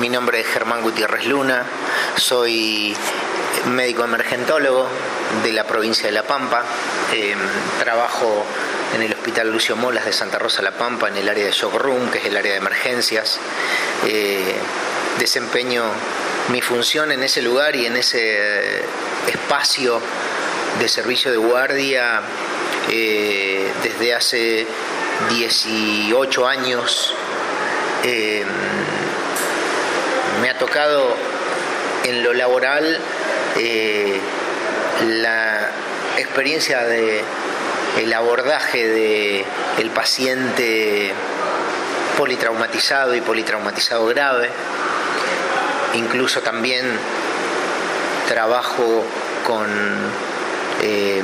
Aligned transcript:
Mi 0.00 0.08
nombre 0.08 0.40
es 0.40 0.46
Germán 0.46 0.80
Gutiérrez 0.80 1.26
Luna, 1.26 1.62
soy 2.16 2.96
médico 3.66 4.02
emergentólogo 4.02 4.88
de 5.42 5.52
la 5.52 5.64
provincia 5.64 6.06
de 6.06 6.12
La 6.12 6.22
Pampa. 6.22 6.64
Em, 7.12 7.38
trabajo 7.78 8.46
en 8.94 9.02
el 9.02 9.12
Hospital 9.12 9.52
Lucio 9.52 9.76
Molas 9.76 10.06
de 10.06 10.14
Santa 10.14 10.38
Rosa 10.38 10.62
La 10.62 10.70
Pampa, 10.70 11.08
en 11.08 11.18
el 11.18 11.28
área 11.28 11.44
de 11.44 11.52
shock 11.52 11.74
room, 11.74 12.10
que 12.10 12.16
es 12.16 12.24
el 12.24 12.34
área 12.38 12.52
de 12.52 12.56
emergencias. 12.56 13.40
Eh, 14.06 14.54
desempeño 15.18 15.84
mi 16.48 16.62
función 16.62 17.12
en 17.12 17.22
ese 17.22 17.42
lugar 17.42 17.76
y 17.76 17.84
en 17.84 17.98
ese 17.98 18.82
espacio 19.26 20.00
de 20.78 20.88
servicio 20.88 21.30
de 21.30 21.36
guardia 21.36 22.22
eh, 22.88 23.70
desde 23.82 24.14
hace 24.14 24.66
18 25.28 26.48
años. 26.48 27.14
Em, 28.02 28.46
me 30.40 30.48
ha 30.48 30.58
tocado 30.58 31.14
en 32.04 32.22
lo 32.22 32.32
laboral 32.32 32.98
eh, 33.58 34.20
la 35.06 35.70
experiencia 36.18 36.84
de 36.84 37.22
el 37.98 38.12
abordaje 38.12 38.86
de 38.86 39.44
el 39.78 39.90
paciente 39.90 41.12
politraumatizado 42.16 43.14
y 43.14 43.20
politraumatizado 43.20 44.06
grave. 44.06 44.50
Incluso 45.94 46.40
también 46.40 46.86
trabajo 48.28 49.04
con 49.46 49.68
eh, 50.82 51.22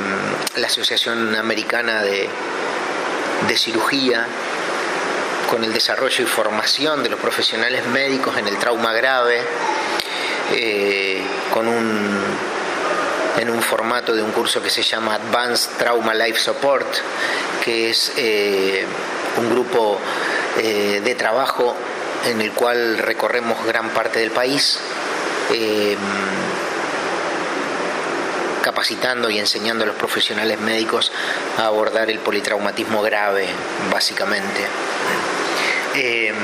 la 0.57 0.67
Asociación 0.67 1.35
Americana 1.35 2.01
de, 2.01 2.27
de 3.47 3.57
Cirugía 3.57 4.25
con 5.49 5.63
el 5.63 5.73
desarrollo 5.73 6.23
y 6.23 6.27
formación 6.27 7.03
de 7.03 7.09
los 7.09 7.19
profesionales 7.19 7.85
médicos 7.87 8.37
en 8.37 8.47
el 8.47 8.57
trauma 8.57 8.93
grave, 8.93 9.41
eh, 10.53 11.21
con 11.53 11.67
un, 11.67 12.19
en 13.37 13.49
un 13.49 13.61
formato 13.61 14.13
de 14.13 14.21
un 14.21 14.31
curso 14.31 14.61
que 14.61 14.69
se 14.69 14.83
llama 14.83 15.15
Advanced 15.15 15.77
Trauma 15.77 16.13
Life 16.13 16.39
Support, 16.39 16.87
que 17.63 17.89
es 17.89 18.13
eh, 18.17 18.85
un 19.37 19.49
grupo 19.49 19.99
eh, 20.57 21.01
de 21.03 21.15
trabajo 21.15 21.75
en 22.25 22.41
el 22.41 22.51
cual 22.51 22.97
recorremos 22.97 23.65
gran 23.65 23.89
parte 23.89 24.19
del 24.19 24.31
país 24.31 24.79
capacitando 28.67 29.29
y 29.29 29.39
enseñando 29.39 29.85
a 29.85 29.87
los 29.87 29.95
profesionales 29.95 30.59
médicos 30.59 31.13
a 31.57 31.67
abordar 31.67 32.09
el 32.09 32.19
politraumatismo 32.19 33.01
grave, 33.01 33.47
básicamente. 33.89 34.67
Em, 35.99 36.35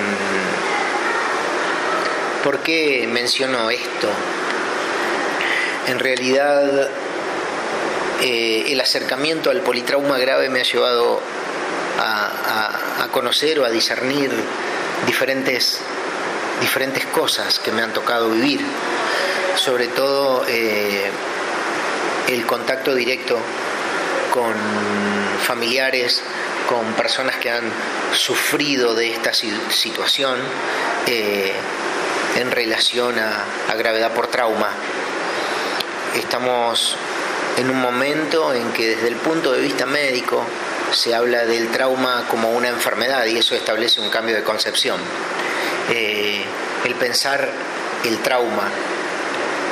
¿Por 2.44 2.60
qué 2.62 3.08
menciono 3.08 3.70
esto? 3.70 4.10
En 5.88 6.00
realidad, 6.00 6.90
eh, 8.24 8.66
el 8.70 8.82
acercamiento 8.82 9.52
al 9.52 9.62
politrauma 9.62 10.18
grave 10.18 10.50
me 10.50 10.60
ha 10.60 10.64
llevado 10.64 11.22
a, 12.00 13.08
conocer 13.12 13.60
o 13.60 13.66
a 13.66 13.70
discernir 13.70 14.32
diferentes, 15.06 15.82
diferentes 16.60 17.06
cosas 17.06 17.60
que 17.60 17.72
me 17.72 17.84
han 17.84 17.94
tocado 17.94 18.32
vivir. 18.32 18.60
Sobre 19.56 19.88
todo 19.88 20.46
eh, 20.48 21.12
el 22.28 22.44
contacto 22.48 22.96
directo 22.96 23.38
con 24.32 24.56
familiares, 25.46 26.24
con 26.74 26.94
personas 26.94 27.36
que 27.36 27.52
han 27.52 27.72
sufrido 28.14 28.96
de 28.96 29.14
esta 29.14 29.32
situación 29.32 30.40
eh, 31.06 31.54
en 32.36 32.50
relación 32.50 33.20
a, 33.20 33.76
gravedad 33.76 34.12
por 34.12 34.26
trauma. 34.26 34.72
Estamos 36.16 36.96
en 37.58 37.70
un 37.70 37.80
momento 37.80 38.56
en 38.56 38.72
que 38.72 38.96
desde 38.96 39.08
el 39.08 39.18
punto 39.18 39.52
de 39.52 39.62
vista 39.62 39.86
médico 39.86 40.44
se 40.92 41.14
habla 41.14 41.46
del 41.46 41.70
trauma 41.70 42.26
como 42.28 42.50
una 42.50 42.70
enfermedad 42.70 43.24
y 43.26 43.38
eso 43.38 43.54
establece 43.54 44.02
un 44.02 44.10
cambio 44.10 44.36
de 44.36 44.44
concepción. 44.44 45.00
Eh, 45.92 46.44
el 46.86 46.96
pensar 46.96 47.52
el 48.04 48.18
trauma 48.24 48.72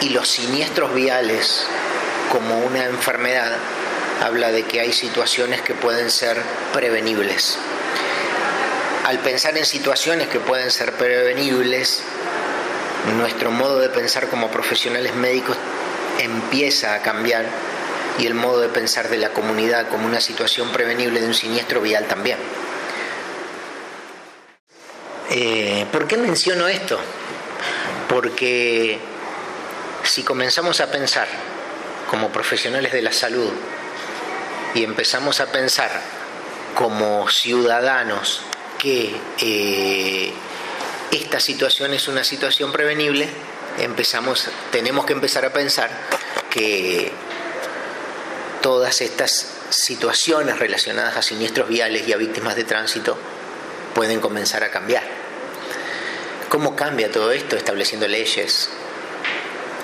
y 0.01 0.09
los 0.09 0.27
siniestros 0.27 0.93
viales 0.93 1.65
como 2.31 2.59
una 2.59 2.85
enfermedad 2.85 3.57
habla 4.21 4.51
de 4.51 4.63
que 4.63 4.79
hay 4.79 4.93
situaciones 4.93 5.61
que 5.61 5.73
pueden 5.73 6.11
ser 6.11 6.41
prevenibles. 6.73 7.57
Al 9.05 9.19
pensar 9.19 9.57
en 9.57 9.65
situaciones 9.65 10.27
que 10.27 10.39
pueden 10.39 10.69
ser 10.69 10.93
prevenibles, 10.93 12.03
nuestro 13.17 13.49
modo 13.49 13.79
de 13.79 13.89
pensar 13.89 14.27
como 14.27 14.51
profesionales 14.51 15.15
médicos 15.15 15.57
empieza 16.19 16.93
a 16.93 17.01
cambiar 17.01 17.45
y 18.19 18.27
el 18.27 18.35
modo 18.35 18.61
de 18.61 18.69
pensar 18.69 19.09
de 19.09 19.17
la 19.17 19.29
comunidad 19.29 19.89
como 19.89 20.05
una 20.05 20.21
situación 20.21 20.71
prevenible 20.71 21.19
de 21.19 21.27
un 21.27 21.33
siniestro 21.33 21.81
vial 21.81 22.05
también. 22.05 22.37
Eh, 25.31 25.87
¿Por 25.91 26.07
qué 26.07 26.17
menciono 26.17 26.67
esto? 26.67 26.99
Porque 28.07 28.99
si 30.03 30.21
comenzamos 30.23 30.79
a 30.79 30.91
pensar 30.91 31.27
como 32.09 32.29
profesionales 32.29 32.91
de 32.91 33.01
la 33.01 33.13
salud 33.13 33.49
y 34.73 34.83
empezamos 34.83 35.39
a 35.39 35.51
pensar 35.51 35.91
como 36.75 37.29
ciudadanos 37.29 38.41
que 38.77 39.15
eh, 39.39 40.33
esta 41.11 41.39
situación 41.39 41.93
es 41.93 42.07
una 42.07 42.23
situación 42.23 42.71
prevenible, 42.71 43.29
empezamos, 43.77 44.49
tenemos 44.71 45.05
que 45.05 45.13
empezar 45.13 45.45
a 45.45 45.53
pensar 45.53 45.89
que 46.49 47.11
todas 48.61 49.01
estas 49.01 49.47
situaciones 49.69 50.59
relacionadas 50.59 51.17
a 51.17 51.21
siniestros 51.21 51.67
viales 51.69 52.07
y 52.07 52.13
a 52.13 52.17
víctimas 52.17 52.55
de 52.55 52.63
tránsito 52.63 53.17
pueden 53.93 54.19
comenzar 54.19 54.63
a 54.63 54.71
cambiar. 54.71 55.03
¿Cómo 56.49 56.75
cambia 56.75 57.11
todo 57.11 57.31
esto? 57.31 57.55
Estableciendo 57.55 58.07
leyes, 58.07 58.69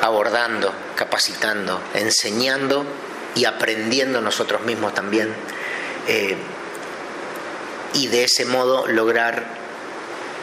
abordando, 0.01 0.73
capacitando, 0.95 1.81
enseñando 1.93 2.85
y 3.37 3.45
aprendiendo 3.45 4.19
nosotros 4.19 4.61
mismos 4.63 4.93
también. 4.93 5.29
Eh, 6.07 6.35
y 7.93 8.07
de 8.07 8.23
ese 8.23 8.45
modo 8.45 8.87
lograr 8.87 9.45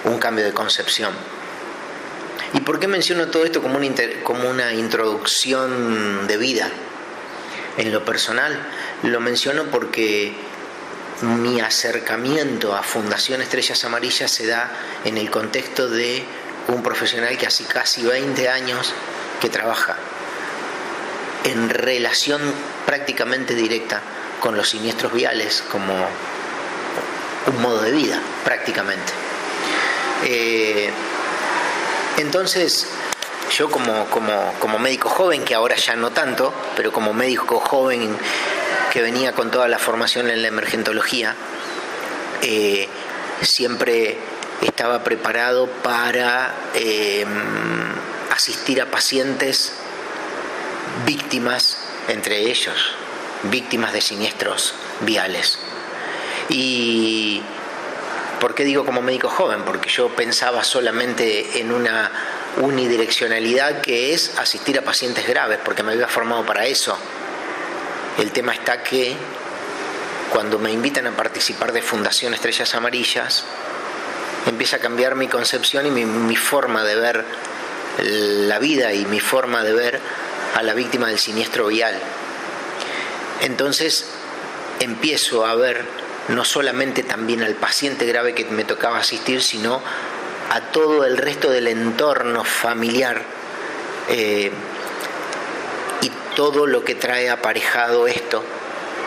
un 0.05 0.19
cambio 0.19 0.45
de 0.45 0.53
concepción. 0.53 1.13
¿Y 2.53 2.61
por 2.61 2.79
qué 2.79 2.87
menciono 2.87 3.29
todo 3.29 3.45
esto 3.45 3.61
como 3.61 3.77
una, 3.77 3.89
como 4.23 4.49
una 4.49 4.73
introducción 4.73 6.27
de 6.29 6.37
vida? 6.37 6.71
En 7.77 7.93
lo 7.93 8.05
personal, 8.05 8.57
lo 9.03 9.21
menciono 9.21 9.65
porque 9.65 10.33
mi 11.23 11.61
acercamiento 11.61 12.77
a 12.77 12.83
Fundación 12.83 13.43
Estrellas 13.43 13.85
Amarillas 13.85 14.31
se 14.31 14.47
da 14.47 14.71
en 15.05 15.19
el 15.19 15.31
contexto 15.31 15.89
de 15.89 16.25
un 16.69 16.83
profesional 16.83 17.37
que 17.37 17.47
hace 17.47 17.65
casi 17.65 18.05
20 18.05 18.49
años 18.49 18.93
que 19.41 19.49
trabaja 19.49 19.97
en 21.45 21.69
relación 21.69 22.41
prácticamente 22.87 23.55
directa 23.55 24.01
con 24.41 24.57
los 24.57 24.71
siniestros 24.71 25.13
viales 25.13 25.63
como 25.71 25.95
un 27.47 27.63
modo 27.63 27.83
de 27.83 27.93
vida, 27.93 28.21
prácticamente. 28.45 29.13
Eh, 30.25 30.91
entonces, 32.17 32.87
yo 33.57 33.71
como, 33.71 34.07
como, 34.07 34.79
médico 34.79 35.09
joven, 35.09 35.45
que 35.45 35.55
ahora 35.55 35.77
ya 35.77 35.97
no 35.97 36.11
tanto, 36.11 36.53
pero 36.77 36.93
como 36.93 37.13
médico 37.13 37.61
joven 37.61 38.17
que 38.93 39.03
venía 39.03 39.33
con 39.33 39.51
toda 39.51 39.69
la 39.69 39.79
formación 39.79 40.31
en 40.31 40.41
la 40.43 40.49
emergentología, 40.49 41.35
eh, 42.43 42.89
siempre 43.43 44.19
estaba 44.63 45.05
preparado 45.05 45.67
para 45.67 46.55
eh, 46.75 47.27
asistir 48.31 48.81
a 48.81 48.87
pacientes 48.87 49.73
víctimas, 51.07 51.79
entre 52.09 52.51
ellos, 52.51 52.95
víctimas 53.45 53.93
de 53.93 54.01
siniestros 54.01 54.75
viales. 55.01 55.59
Y 56.49 57.43
¿por 58.41 58.55
qué 58.55 58.65
digo 58.65 58.85
como 58.85 59.03
médico 59.03 59.29
joven? 59.29 59.63
Porque 59.65 59.89
yo 59.89 60.09
pensaba 60.11 60.65
solamente 60.65 61.61
en 61.61 61.73
una 61.73 62.11
unidireccionalidad 62.61 63.81
que 63.81 64.15
es 64.15 64.39
asistir 64.39 64.79
a 64.79 64.83
pacientes 64.83 65.27
graves, 65.27 65.59
porque 65.65 65.83
me 65.83 65.93
había 65.93 66.09
formado 66.09 66.45
para 66.45 66.67
eso. 66.67 66.97
El 68.19 68.31
tema 68.31 68.53
está 68.53 68.83
que 68.83 69.17
cuando 70.31 70.59
me 70.59 70.71
invitan 70.71 71.07
a 71.07 71.13
participar 71.13 71.73
de 71.73 71.83
Fundación 71.83 72.35
Estrellas 72.35 72.75
Amarillas, 72.75 73.45
empieza 74.47 74.77
a 74.77 74.79
cambiar 74.79 75.15
mi 75.15 75.29
concepción 75.29 75.87
y 75.87 75.91
mi, 75.91 76.05
mi 76.05 76.37
forma 76.37 76.85
de 76.85 76.97
ver 76.97 77.25
la 77.99 78.59
vida 78.59 78.93
y 78.93 79.07
mi 79.07 79.21
forma 79.21 79.63
de 79.63 79.73
ver 79.73 80.01
a 80.55 80.63
la 80.63 80.75
víctima 80.75 81.09
del 81.09 81.19
siniestro 81.19 81.67
vial. 81.67 81.99
Entonces 83.43 84.07
empiezo 84.81 85.47
a 85.47 85.55
ver 85.55 85.85
no 86.29 86.45
solamente 86.45 87.03
también 87.03 87.43
al 87.43 87.55
paciente 87.55 88.07
grave 88.07 88.35
que 88.35 88.45
me 88.47 88.65
tocaba 88.65 88.99
asistir, 88.99 89.43
sino 89.43 89.83
a 90.51 90.61
todo 90.73 91.05
el 91.05 91.17
resto 91.17 91.51
del 91.51 91.69
entorno 91.69 92.45
familiar 92.45 93.23
eh, 94.09 94.51
y 96.01 96.11
todo 96.37 96.67
lo 96.67 96.85
que 96.85 96.95
trae 96.95 97.31
aparejado 97.31 98.07
esto, 98.07 98.43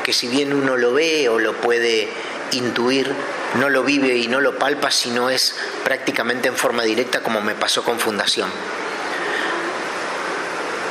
que 0.04 0.14
si 0.14 0.28
bien 0.28 0.54
uno 0.54 0.78
lo 0.78 0.94
ve 0.94 1.30
o 1.30 1.40
lo 1.40 1.54
puede 1.54 2.10
intuir, 2.52 3.14
no 3.56 3.70
lo 3.70 3.84
vive 3.84 4.16
y 4.18 4.28
no 4.28 4.42
lo 4.42 4.58
palpa, 4.58 4.92
sino 4.92 5.30
es 5.30 5.56
prácticamente 5.84 6.48
en 6.48 6.56
forma 6.56 6.84
directa 6.84 7.22
como 7.22 7.42
me 7.42 7.56
pasó 7.56 7.84
con 7.84 8.00
Fundación. 8.00 8.50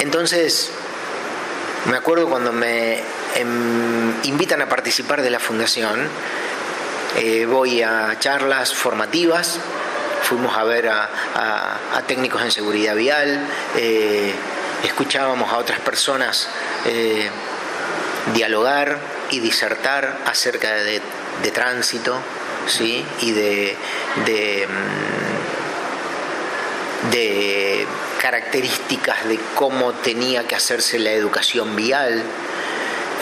Entonces, 0.01 0.71
me 1.87 1.97
acuerdo 1.97 2.29
cuando 2.29 2.53
me 2.53 3.01
em, 3.35 4.13
invitan 4.25 4.61
a 4.61 4.69
participar 4.69 5.23
de 5.23 5.31
la 5.31 5.39
Fundación, 5.39 6.09
eh, 7.17 7.47
voy 7.47 7.83
a 7.83 8.19
charlas 8.19 8.75
formativas, 8.75 9.59
fuimos 10.23 10.57
a 10.57 10.65
ver 10.65 10.89
a, 10.89 11.09
técnicos 12.07 12.43
en 12.43 12.51
seguridad 12.51 12.95
vial, 12.95 13.41
eh, 13.77 14.35
escuchábamos 14.85 15.53
a 15.53 15.59
otras 15.59 15.81
personas 15.81 16.49
eh, 16.85 17.31
dialogar 18.35 18.99
y 19.31 19.41
disertar 19.41 20.19
acerca 20.27 20.75
de, 20.75 21.01
tránsito 21.53 22.19
¿sí? 22.67 23.05
y 23.21 23.31
de, 23.31 23.77
de, 24.27 24.67
de 27.13 27.87
características 28.27 29.29
de 29.29 29.39
cómo 29.55 29.93
tenía 29.93 30.49
que 30.49 30.57
hacerse 30.57 30.99
la 30.99 31.13
educación 31.13 31.77
vial. 31.77 32.25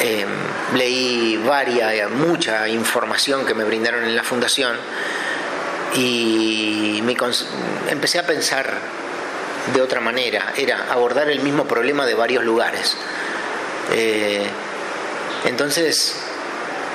Em, 0.01 0.29
leí 0.75 1.37
varias, 1.47 2.11
mucha 2.11 2.67
información 2.69 3.45
que 3.45 3.53
me 3.53 3.65
brindaron 3.65 4.03
en 4.05 4.17
la 4.17 4.23
fundación 4.23 4.79
y 5.95 7.03
empecé 7.91 8.19
a 8.19 8.27
pensar 8.27 8.79
de 9.75 9.83
otra 9.83 10.01
manera, 10.01 10.55
era 10.57 10.87
abordar 10.91 11.29
el 11.29 11.41
mismo 11.41 11.67
problema 11.67 12.07
de 12.07 12.15
varios 12.15 12.43
lugares. 12.43 12.97
Eh, 13.93 14.47
entonces 15.45 16.17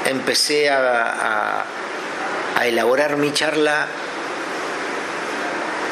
empecé 0.08 0.72
a 0.72 1.64
elaborar 2.64 3.18
mi 3.18 3.32
charla 3.34 3.88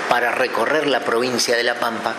para 0.10 0.32
recorrer 0.32 0.88
la 0.88 1.02
provincia 1.02 1.56
de 1.56 1.64
La 1.64 1.76
Pampa 1.76 2.16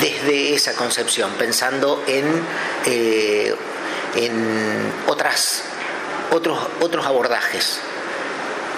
desde 0.00 0.54
esa 0.54 0.74
concepción, 0.74 1.32
pensando 1.38 2.02
en, 2.06 2.24
eh, 2.86 3.54
en 4.16 4.92
otras, 5.06 5.62
otros, 6.30 6.58
otros 6.80 7.06
abordajes. 7.06 7.80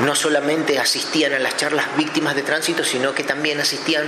No 0.00 0.14
solamente 0.14 0.78
asistían 0.78 1.32
a 1.32 1.38
las 1.38 1.56
charlas 1.56 1.86
víctimas 1.96 2.36
de 2.36 2.42
tránsito, 2.42 2.84
sino 2.84 3.14
que 3.14 3.24
también 3.24 3.60
asistían 3.60 4.04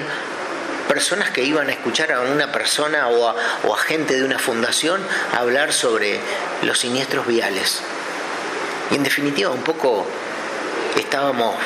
personas 0.89 1.31
que 1.31 1.43
iban 1.43 1.69
a 1.69 1.73
escuchar 1.73 2.13
a 2.13 2.21
una 2.21 2.53
persona 2.53 3.09
o 3.09 3.29
a, 3.29 3.35
o 3.65 3.75
a 3.75 3.79
gente 3.79 4.17
de 4.17 4.25
una 4.25 4.39
fundación 4.39 5.01
hablar 5.37 5.73
sobre 5.73 6.21
los 6.63 6.79
siniestros 6.79 7.27
viales. 7.27 7.81
Y 8.91 8.97
en 8.97 9.03
definitiva, 9.03 9.51
un 9.51 9.63
poco 9.63 10.07
estábamos 10.97 11.57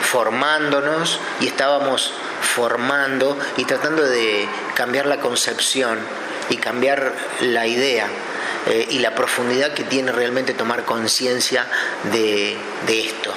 formándonos 0.00 1.20
y 1.40 1.46
estábamos 1.46 2.12
formando 2.40 3.38
y 3.56 3.64
tratando 3.64 4.02
de 4.02 4.48
cambiar 4.74 5.06
la 5.06 5.18
concepción 5.18 5.98
y 6.50 6.56
cambiar 6.56 7.12
la 7.40 7.66
idea 7.66 8.08
eh, 8.66 8.86
y 8.90 8.98
la 8.98 9.14
profundidad 9.14 9.74
que 9.74 9.84
tiene 9.84 10.10
realmente 10.10 10.52
tomar 10.54 10.84
conciencia 10.84 11.66
de, 12.12 12.56
esto. 12.88 13.32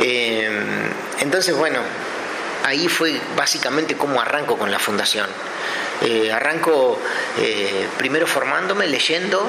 Eh, 0.00 0.50
entonces, 1.20 1.56
bueno, 1.56 1.80
ahí 2.64 2.88
fue 2.88 3.18
básicamente 3.36 3.96
como 3.96 4.20
arranco 4.20 4.58
con 4.58 4.70
la 4.70 4.78
fundación. 4.78 5.26
Eh, 6.02 6.32
arranco 6.32 6.98
primero 7.96 8.26
formándome, 8.26 8.86
leyendo, 8.86 9.48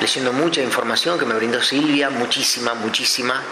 leyendo 0.00 0.32
mucha 0.32 0.60
información 0.60 1.18
que 1.18 1.24
me 1.24 1.34
brindó 1.34 1.60
Silvia, 1.60 2.10
muchísima, 2.10 2.74
muchísima, 2.74 3.42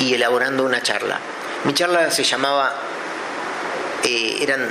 y 0.00 0.14
elaborando 0.14 0.64
una 0.64 0.82
charla. 0.82 1.20
Mi 1.64 1.74
charla 1.74 2.10
se 2.10 2.24
llamaba 2.24 2.74
eh, 4.02 4.38
eran 4.40 4.68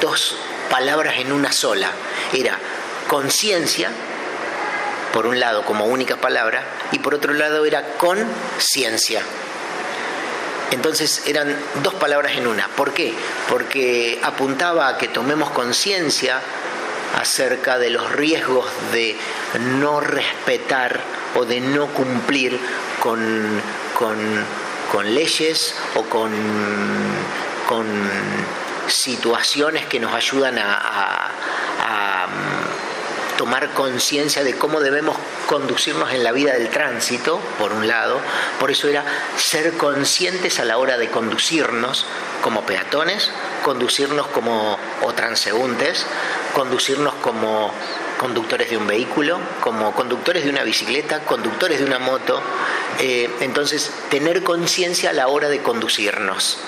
dos 0.00 0.36
palabras 0.70 1.16
en 1.18 1.32
una 1.32 1.52
sola. 1.52 1.90
Era 2.32 2.56
conciencia, 3.08 3.90
por 5.12 5.26
un 5.26 5.40
lado 5.40 5.64
como 5.64 5.86
única 5.86 6.16
palabra, 6.16 6.62
y 6.92 7.00
por 7.00 7.14
otro 7.14 7.34
lado 7.34 7.64
era 7.66 7.94
conciencia. 7.98 9.22
Entonces 10.70 11.24
eran 11.26 11.56
dos 11.82 11.94
palabras 11.94 12.36
en 12.36 12.46
una. 12.46 12.68
¿Por 12.68 12.92
qué? 12.92 13.12
Porque 13.48 14.20
apuntaba 14.22 14.86
a 14.86 14.98
que 14.98 15.08
tomemos 15.08 15.50
conciencia 15.50 16.40
acerca 17.16 17.78
de 17.78 17.90
los 17.90 18.10
riesgos 18.12 18.66
de 18.92 19.16
no 19.78 20.00
respetar 20.00 21.00
o 21.34 21.44
de 21.44 21.60
no 21.60 21.86
cumplir 21.88 22.58
con, 23.00 23.60
con 23.94 25.14
leyes 25.14 25.74
o 25.94 26.04
con 26.04 26.30
con 27.70 27.86
situaciones 28.88 29.86
que 29.86 30.00
nos 30.00 30.12
ayudan 30.12 30.58
a, 30.58 31.30
mm, 32.26 33.36
tomar 33.38 33.70
conciencia 33.74 34.42
de 34.42 34.58
cómo 34.58 34.80
debemos 34.80 35.16
conducirnos 35.46 36.12
en 36.12 36.24
la 36.24 36.32
vida 36.32 36.54
del 36.54 36.68
tránsito, 36.68 37.38
por 37.60 37.72
un 37.72 37.86
lado, 37.86 38.20
por 38.58 38.72
eso 38.72 38.88
era 38.88 39.04
ser 39.36 39.74
conscientes 39.74 40.58
a 40.58 40.64
la 40.64 40.78
hora 40.78 40.98
de 40.98 41.10
conducirnos 41.10 42.06
como 42.42 42.66
peatones, 42.66 43.30
conducirnos 43.62 44.26
como 44.26 44.76
o 45.02 45.12
transeúntes, 45.14 46.06
conducirnos 46.54 47.14
como 47.14 47.72
conductores 48.18 48.70
de 48.70 48.76
un 48.76 48.86
vehículo, 48.86 49.38
como 49.60 49.92
conductores 49.94 50.44
de 50.44 50.50
una 50.50 50.62
bicicleta, 50.62 51.20
conductores 51.20 51.78
de 51.78 51.86
una 51.86 51.98
moto, 51.98 52.40
eh, 52.98 53.30
entonces 53.40 53.90
tener 54.10 54.42
conciencia 54.42 55.10
a 55.10 55.12
la 55.12 55.28
hora 55.28 55.48
de 55.48 55.62
conducirnos. 55.62 56.58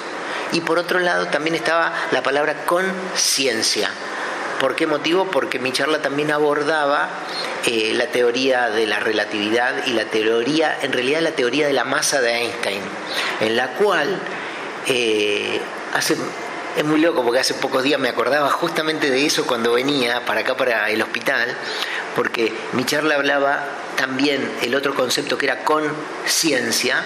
Y 0.52 0.61
por 0.61 0.78
otro 0.78 0.99
lado 0.99 1.26
también 1.26 1.54
estaba 1.54 1.92
la 2.11 2.23
palabra 2.23 2.64
conciencia. 2.64 3.90
¿Por 4.61 4.76
qué 4.76 4.87
motivo? 4.87 5.26
Porque 5.26 5.59
mi 5.59 5.73
charla 5.73 6.00
también 6.00 6.30
abordaba 6.30 7.09
eh, 7.66 7.92
la 7.95 8.07
teoría 8.07 8.71
de 8.71 8.87
la 8.87 9.00
relatividad 9.00 9.87
y 9.87 9.92
la 9.92 10.04
teoría, 10.04 10.78
en 10.83 10.92
realidad 10.92 11.21
la 11.21 11.33
teoría 11.33 11.66
de 11.66 11.73
la 11.73 11.85
masa 11.85 12.21
de 12.21 12.30
Einstein, 12.33 12.83
en 13.40 13.57
la 13.57 13.73
cual 13.75 14.21
eh, 14.87 15.61
hace 15.95 16.16
es 16.76 16.85
muy 16.85 17.00
loco 17.00 17.23
porque 17.23 17.41
hace 17.41 17.55
pocos 17.55 17.83
días 17.83 18.00
me 18.00 18.09
acordaba 18.09 18.50
justamente 18.50 19.11
de 19.11 19.26
eso 19.26 19.47
cuando 19.47 19.73
venía 19.73 20.25
para 20.25 20.41
acá, 20.41 20.57
para 20.57 20.91
el 20.91 21.02
hospital, 21.02 21.55
porque 22.17 22.52
mi 22.73 22.85
charla 22.85 23.17
hablaba 23.17 23.64
también 23.97 24.50
el 24.62 24.75
otro 24.75 24.95
concepto 24.95 25.37
que 25.37 25.47
era 25.47 25.64
conciencia 25.64 27.05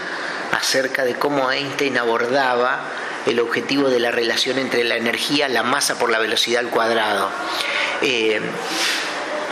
acerca 0.52 1.04
de 1.04 1.14
cómo 1.14 1.50
Einstein 1.50 1.99
abordaba 1.99 2.80
el 3.26 3.40
objetivo 3.40 3.90
de 3.90 3.99
la 3.99 4.12
relación 4.12 4.58
entre 4.58 4.85
la 4.85 4.96
energía, 4.96 5.49
la 5.49 5.64
masa 5.64 5.99
por 5.99 6.11
la 6.11 6.18
velocidad 6.18 6.61
al 6.61 6.70
cuadrado. 6.70 7.28
Eh, 8.02 8.40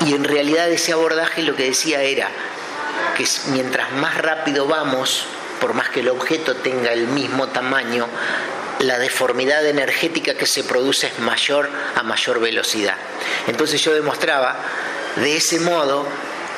y 0.06 0.14
en 0.14 0.24
realidad 0.24 0.70
ese 0.70 0.92
abordaje 0.92 1.42
lo 1.42 1.56
que 1.56 1.64
decía 1.64 2.02
era 2.02 2.28
que 3.16 3.26
mientras 3.50 3.92
más 3.92 4.18
rápido 4.18 4.66
vamos, 4.66 5.26
por 5.60 5.74
más 5.74 5.88
que 5.88 6.00
el 6.00 6.08
objeto 6.08 6.56
tenga 6.56 6.92
el 6.92 7.08
mismo 7.08 7.48
tamaño, 7.48 8.06
la 8.86 8.98
deformidad 8.98 9.66
energética 9.66 10.34
que 10.34 10.46
se 10.46 10.64
produce 10.64 11.08
es 11.08 11.18
mayor 11.18 11.70
a 11.94 12.02
mayor 12.02 12.40
velocidad. 12.40 12.96
Entonces 13.46 13.82
yo 13.82 13.94
demostraba 13.94 14.56
de 15.16 15.36
ese 15.36 15.60
modo 15.60 16.06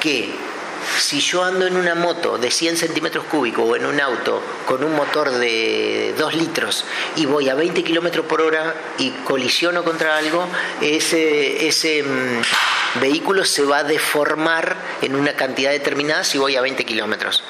que 0.01 0.35
si 0.99 1.21
yo 1.21 1.45
ando 1.45 1.67
en 1.67 1.77
una 1.77 1.95
moto 1.95 2.39
de 2.39 2.51
100 2.51 2.77
centímetros 2.77 3.25
cúbicos 3.25 3.65
o 3.69 3.77
en 3.77 3.87
un 3.87 4.01
auto 4.01 4.43
con 4.65 4.83
un 4.85 4.95
motor 4.95 5.31
de 5.31 6.15
2 6.17 6.35
litros 6.35 6.85
y 7.17 7.27
voy 7.27 7.49
a 7.49 7.55
20 7.55 7.83
kilómetros 7.85 8.27
por 8.27 8.41
hora 8.41 8.75
y 8.99 9.11
colisiono 9.11 9.85
contra 9.85 10.17
algo, 10.17 10.49
ese, 10.81 12.03
mm, 12.03 13.01
vehículo 13.01 13.45
se 13.45 13.63
va 13.63 13.79
a 13.79 13.85
deformar 13.85 14.77
en 15.03 15.17
una 15.17 15.35
cantidad 15.35 15.71
determinada 15.71 16.25
si 16.25 16.39
voy 16.39 16.57
a 16.57 16.63
20 16.63 16.85
kilómetros. 16.85 17.43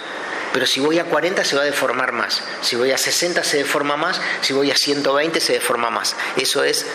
Pero 0.57 0.65
si 0.65 0.81
voy 0.81 0.99
a 0.99 1.05
40 1.05 1.45
se 1.45 1.55
va 1.55 1.61
a 1.61 1.65
deformar 1.67 2.13
más. 2.13 2.43
Si 2.63 2.77
voy 2.77 2.91
a 2.91 2.97
60 2.97 3.45
se 3.45 3.59
deforma 3.59 3.99
más. 3.99 4.19
Si 4.41 4.55
voy 4.55 4.71
a 4.71 4.75
120 4.75 5.39
se 5.39 5.53
deforma 5.53 5.91
más. 5.91 6.17
Eso 6.35 6.65
es 6.65 6.87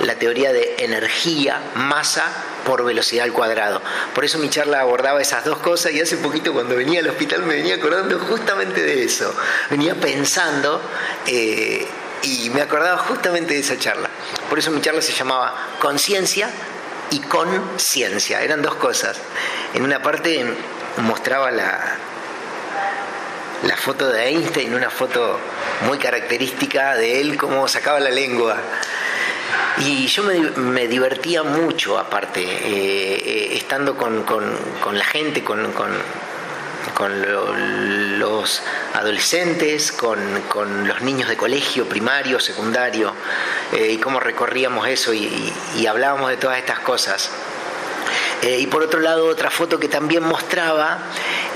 la 0.00 0.14
teoría 0.14 0.54
de 0.54 0.76
energía, 0.78 1.60
masa 1.74 2.24
por 2.64 2.86
velocidad 2.86 3.24
al 3.24 3.34
cuadrado. 3.34 3.82
Por 4.14 4.24
eso 4.24 4.38
mi 4.38 4.48
charla 4.48 4.80
abordaba 4.80 5.20
esas 5.20 5.44
dos 5.44 5.58
cosas 5.58 5.92
y 5.92 6.00
hace 6.00 6.16
poquito 6.16 6.54
cuando 6.54 6.74
venía 6.74 7.00
al 7.00 7.08
hospital 7.10 7.42
me 7.42 7.56
venía 7.56 7.74
acordando 7.74 8.18
justamente 8.18 8.82
de 8.82 9.04
eso. 9.04 9.34
Venía 9.68 9.94
pensando 9.94 10.80
eh, 11.26 11.86
y 12.22 12.48
me 12.48 12.62
acordaba 12.62 12.96
justamente 12.96 13.52
de 13.52 13.60
esa 13.60 13.78
charla. 13.78 14.08
Por 14.48 14.58
eso 14.58 14.70
mi 14.70 14.80
charla 14.80 15.02
se 15.02 15.12
llamaba 15.12 15.54
Conciencia 15.80 16.48
y 17.10 17.20
Conciencia. 17.20 18.40
Eran 18.40 18.62
dos 18.62 18.76
cosas. 18.76 19.18
En 19.74 19.82
una 19.82 20.00
parte 20.00 20.46
mostraba 20.96 21.50
la, 21.50 21.98
la 23.64 23.76
foto 23.76 24.08
de 24.08 24.26
Einstein, 24.26 24.74
una 24.74 24.90
foto 24.90 25.38
muy 25.86 25.98
característica 25.98 26.94
de 26.96 27.20
él, 27.20 27.36
cómo 27.36 27.66
sacaba 27.68 28.00
la 28.00 28.10
lengua. 28.10 28.56
Y 29.78 30.06
yo 30.06 30.22
me, 30.22 30.88
divertía 30.88 31.42
mucho, 31.42 31.98
aparte, 31.98 32.42
eh, 32.42 33.22
eh, 33.24 33.56
estando 33.56 33.96
con, 33.96 34.24
la 34.92 35.04
gente, 35.04 35.44
con, 35.44 35.62
los 38.18 38.62
adolescentes, 38.94 39.92
con, 39.92 40.88
los 40.88 41.02
niños 41.02 41.28
de 41.28 41.36
colegio, 41.36 41.86
primario, 41.86 42.40
secundario, 42.40 43.12
eh, 43.72 43.92
y 43.92 43.98
cómo 43.98 44.18
recorríamos 44.18 44.88
eso 44.88 45.12
y 45.12 45.86
hablábamos 45.86 46.30
de 46.30 46.36
todas 46.36 46.58
estas 46.58 46.80
cosas. 46.80 47.30
Y 48.42 48.66
por 48.66 48.82
otro 48.82 49.00
lado, 49.00 49.26
otra 49.26 49.50
foto 49.50 49.80
que 49.80 49.88
también 49.88 50.22
mostraba 50.22 50.98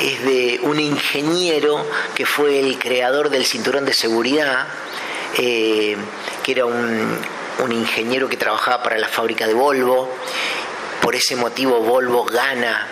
es 0.01 0.23
de 0.23 0.61
un 0.63 0.81
ingeniero 0.81 1.85
que 2.15 2.25
fue 2.25 2.59
el 2.59 2.79
creador 2.79 3.31
del 3.31 3.45
cinturón 3.45 3.85
de 3.85 3.93
seguridad, 3.93 4.67
eh, 5.37 5.97
que 6.43 6.53
era 6.53 6.65
un, 6.65 7.19
un 7.59 7.73
ingeniero 7.73 8.29
que 8.29 8.37
trabajaba 8.37 8.83
para 8.83 8.99
la 8.99 9.09
fábrica 9.09 9.47
de 9.47 9.55
Volvo. 9.55 10.09
Por 11.03 11.15
ese 11.15 11.37
motivo 11.37 11.81
Volvo 11.81 12.25
gana 12.25 12.87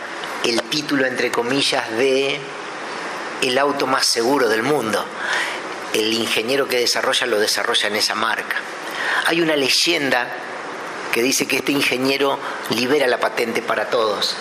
el 0.45 0.63
título, 0.65 1.07
entre 1.07 1.31
comillas, 1.31 1.91
de 1.97 2.39
el 3.43 3.59
auto 3.59 3.87
más 3.87 4.07
seguro 4.07 4.49
del 4.49 4.63
mundo. 4.63 5.05
El 5.95 6.13
ingeniero 6.13 6.69
que 6.69 6.79
desarrolla 6.79 7.27
lo 7.27 7.39
desarrolla 7.39 7.89
en 7.89 7.97
esa 7.97 8.15
marca. 8.15 8.57
Hay 9.27 9.41
una 9.41 9.57
leyenda 9.57 10.29
que 11.13 11.23
dice 11.23 11.47
que 11.47 11.57
este 11.57 11.73
ingeniero 11.73 12.39
libera 12.71 13.07
la 13.07 13.19
patente 13.19 13.63
para 13.63 13.89
todos. 13.89 14.37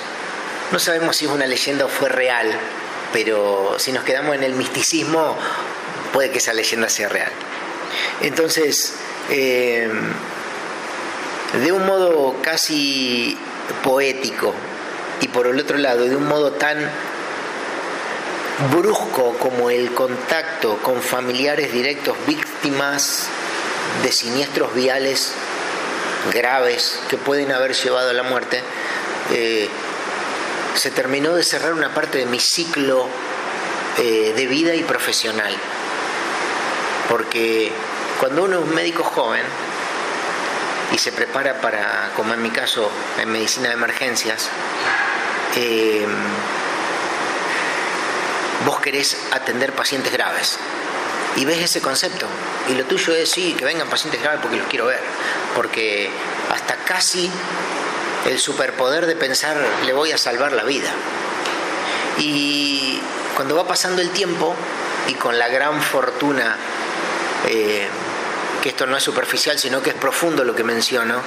No 0.72 0.80
sabemos 0.80 1.16
si 1.16 1.26
es 1.26 1.32
una 1.32 1.46
leyenda 1.46 1.86
o 1.86 1.88
fue 1.88 2.10
real, 2.10 2.52
pero 3.14 3.76
si 3.80 3.92
nos 3.94 4.04
quedamos 4.04 4.36
en 4.36 4.44
el 4.44 4.54
misticismo, 4.54 5.38
puede 6.12 6.30
que 6.30 6.40
esa 6.40 6.54
leyenda 6.54 6.90
sea 6.90 7.08
real. 7.08 7.32
Entonces, 8.22 8.96
eh, 9.30 9.90
de 11.64 11.72
un 11.72 11.86
modo 11.86 12.36
casi 12.42 13.38
poético 13.84 14.54
y 15.22 15.30
por 15.30 15.48
el 15.48 15.60
otro 15.60 15.78
lado, 15.78 16.06
de 16.06 16.16
un 16.16 16.28
modo 16.28 16.52
tan 16.52 16.78
brusco 18.72 19.38
como 19.40 19.70
el 19.70 19.94
contacto 19.94 20.78
con 20.80 21.02
familiares 21.02 21.72
directos 21.72 22.18
víctimas 22.26 23.28
de 24.04 24.12
siniestros 24.12 24.74
viales 24.74 25.32
graves 26.34 27.00
que 27.08 27.18
pueden 27.18 27.52
haber 27.52 27.74
llevado 27.74 28.10
a 28.10 28.14
la 28.14 28.24
muerte, 28.24 28.62
eh, 29.32 29.70
se 30.78 30.92
terminó 30.92 31.34
de 31.34 31.44
cerrar 31.44 31.74
una 31.74 31.94
parte 31.94 32.20
de 32.20 32.26
mi 32.28 32.40
ciclo 32.40 33.08
eh, 33.98 34.34
de 34.36 34.48
vida 34.48 34.76
y 34.76 34.84
profesional. 34.84 35.54
Porque 37.10 37.72
cuando 38.20 38.44
uno 38.44 38.60
es 38.60 38.66
un 38.66 38.76
médico 38.76 39.04
joven 39.04 39.44
y 40.94 40.98
se 40.98 41.12
prepara 41.12 41.62
para, 41.62 42.12
como 42.16 42.34
en 42.34 42.42
mi 42.42 42.52
caso, 42.52 42.92
en 43.20 43.32
medicina 43.32 43.70
de 43.70 43.74
emergencias, 43.74 44.50
eh, 45.56 46.06
vos 48.66 48.80
querés 48.80 49.18
atender 49.32 49.74
pacientes 49.74 50.14
graves 50.14 50.60
y 51.38 51.46
ves 51.46 51.60
ese 51.60 51.82
concepto. 51.82 52.28
Y 52.70 52.76
lo 52.76 52.86
tuyo 52.86 53.16
es, 53.16 53.32
sí, 53.32 53.56
que 53.58 53.66
vengan 53.66 53.88
pacientes 53.90 54.22
graves 54.22 54.42
porque 54.42 54.58
los 54.58 54.68
quiero 54.68 54.86
ver. 54.86 55.00
Porque 55.56 56.10
hasta 56.52 56.76
casi 56.76 57.32
el 58.26 58.40
superpoder 58.40 59.06
de 59.06 59.16
pensar, 59.16 59.58
le 59.86 59.94
voy 59.94 60.12
a 60.12 60.18
salvar 60.18 60.52
la 60.52 60.64
vida. 60.64 60.90
Y 62.18 63.00
cuando 63.36 63.56
va 63.56 63.68
pasando 63.68 64.02
el 64.02 64.10
tiempo 64.10 64.56
y 65.08 65.14
con 65.14 65.38
la 65.38 65.48
gran 65.48 65.82
fortuna, 65.82 66.58
eh, 67.48 67.88
que 68.62 68.70
esto 68.70 68.86
no 68.86 68.98
es 68.98 69.04
superficial, 69.04 69.60
sino 69.60 69.82
que 69.82 69.92
es 69.92 69.96
profundo 69.96 70.44
lo 70.44 70.56
que 70.56 70.64
menciono, 70.64 71.22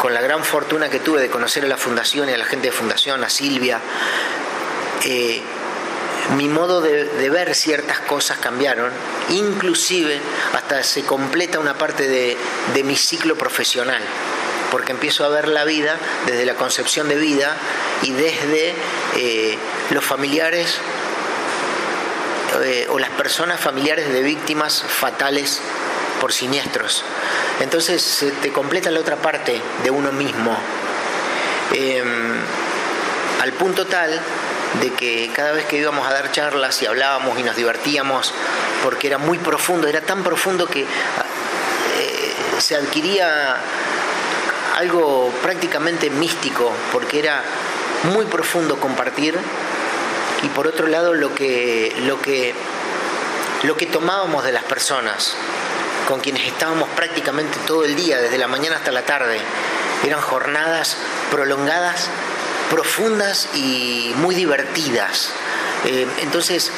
con 0.00 0.14
la 0.14 0.20
gran 0.20 0.44
fortuna 0.44 0.88
que 0.88 1.00
tuve 1.00 1.20
de 1.20 1.28
conocer 1.28 1.64
a 1.64 1.68
la 1.68 1.76
fundación 1.76 2.28
y 2.28 2.32
a 2.32 2.38
la 2.38 2.44
gente 2.44 2.68
de 2.68 2.72
fundación, 2.72 3.22
a 3.24 3.28
Silvia, 3.28 3.80
eh, 5.04 5.42
mi 6.36 6.48
modo 6.48 6.80
de, 6.80 7.30
ver 7.30 7.54
ciertas 7.54 8.00
cosas 8.00 8.38
cambiaron, 8.38 8.90
inclusive 9.30 10.20
hasta 10.54 10.82
se 10.82 11.04
completa 11.04 11.58
una 11.58 11.74
parte 11.74 12.08
de, 12.08 12.84
mi 12.84 12.96
ciclo 12.96 13.36
profesional, 13.36 14.02
porque 14.76 14.92
empiezo 14.92 15.24
a 15.24 15.30
ver 15.30 15.48
la 15.48 15.64
vida 15.64 15.96
desde 16.26 16.44
la 16.44 16.54
concepción 16.54 17.08
de 17.08 17.14
vida 17.14 17.56
y 18.02 18.12
desde 18.12 18.74
eh, 19.16 19.56
los 19.88 20.04
familiares 20.04 20.76
eh, 22.62 22.86
o 22.90 22.98
las 22.98 23.08
personas 23.08 23.58
familiares 23.58 24.12
de 24.12 24.20
víctimas 24.20 24.84
fatales 24.86 25.62
por 26.20 26.34
siniestros. 26.34 27.04
Entonces 27.60 28.02
se 28.02 28.32
te 28.32 28.52
completa 28.52 28.90
la 28.90 29.00
otra 29.00 29.16
parte 29.16 29.62
de 29.82 29.90
uno 29.90 30.12
mismo, 30.12 30.54
em, 31.72 32.34
al 33.40 33.52
punto 33.54 33.86
tal 33.86 34.20
de 34.82 34.92
que 34.92 35.30
cada 35.34 35.52
vez 35.52 35.64
que 35.64 35.78
íbamos 35.78 36.06
a 36.06 36.12
dar 36.12 36.30
charlas 36.32 36.82
y 36.82 36.86
hablábamos 36.86 37.38
y 37.38 37.42
nos 37.42 37.56
divertíamos, 37.56 38.34
porque 38.82 39.06
era 39.06 39.16
muy 39.16 39.38
profundo, 39.38 39.88
era 39.88 40.02
tan 40.02 40.22
profundo 40.22 40.66
que 40.66 40.82
eh, 40.82 40.86
se 42.58 42.76
adquiría 42.76 43.62
algo 44.76 45.32
prácticamente 45.42 46.10
místico, 46.10 46.70
porque 46.92 47.18
era 47.18 47.42
muy 48.12 48.26
profundo 48.26 48.78
compartir 48.78 49.36
y 50.42 50.48
por 50.48 50.66
otro 50.66 50.86
lado 50.86 51.14
lo 51.14 51.34
que, 51.34 51.94
lo 52.06 52.20
que, 52.20 52.54
lo 53.62 53.76
que 53.76 53.86
tomábamos 53.86 54.44
de 54.44 54.52
las 54.52 54.64
personas 54.64 55.34
con 56.06 56.20
quienes 56.20 56.46
estábamos 56.46 56.88
prácticamente 56.90 57.58
todo 57.66 57.84
el 57.84 57.96
día, 57.96 58.20
desde 58.20 58.38
la 58.38 58.46
mañana 58.46 58.76
hasta 58.76 58.92
la 58.92 59.02
tarde, 59.02 59.40
eran 60.04 60.20
jornadas 60.20 60.96
prolongadas 61.30 62.08
profundas 62.70 63.48
y 63.54 64.12
muy 64.16 64.34
divertidas. 64.34 65.30
Eh, 65.84 66.06
entonces 66.20 66.70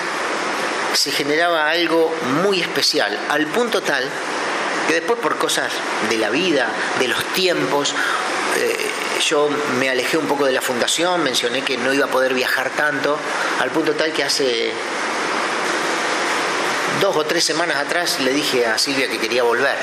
se 0.93 1.11
generaba 1.11 1.69
algo 1.69 2.15
muy 2.43 2.61
especial, 2.61 3.19
al 3.29 3.47
punto 3.47 3.83
tal 3.83 4.09
que 4.89 4.95
después 4.95 5.21
por 5.21 5.37
cosas 5.37 5.71
de 6.09 6.17
la 6.17 6.31
vida, 6.31 6.69
de 6.99 7.09
los 7.09 7.23
tiempos, 7.35 7.95
eh, 8.57 8.91
yo 9.21 9.51
me 9.79 9.91
alejé 9.91 10.17
un 10.17 10.27
poco 10.27 10.47
de 10.47 10.53
la 10.53 10.63
fundación, 10.63 11.23
mencioné 11.23 11.63
que 11.63 11.77
no 11.77 11.93
iba 11.93 12.07
a 12.07 12.09
poder 12.09 12.35
viajar 12.35 12.71
tanto, 12.71 13.19
al 13.61 13.71
punto 13.71 13.93
tal 13.93 14.13
que 14.13 14.25
hace 14.25 14.73
dos 17.01 17.17
o 17.17 17.25
tres 17.25 17.45
semanas 17.45 17.77
atrás 17.77 18.19
le 18.21 18.33
dije 18.33 18.67
a 18.67 18.79
Silvia 18.79 19.09
que 19.09 19.19
quería 19.19 19.43
volver. 19.43 19.77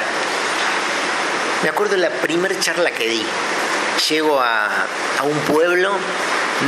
Me 1.64 1.70
acuerdo 1.70 1.94
de 1.96 2.02
la 2.02 2.10
primera 2.10 2.60
charla 2.60 2.92
que 2.92 3.08
di, 3.08 3.26
llego 4.10 4.42
a, 4.42 4.88
un 5.24 5.38
pueblo, 5.54 5.92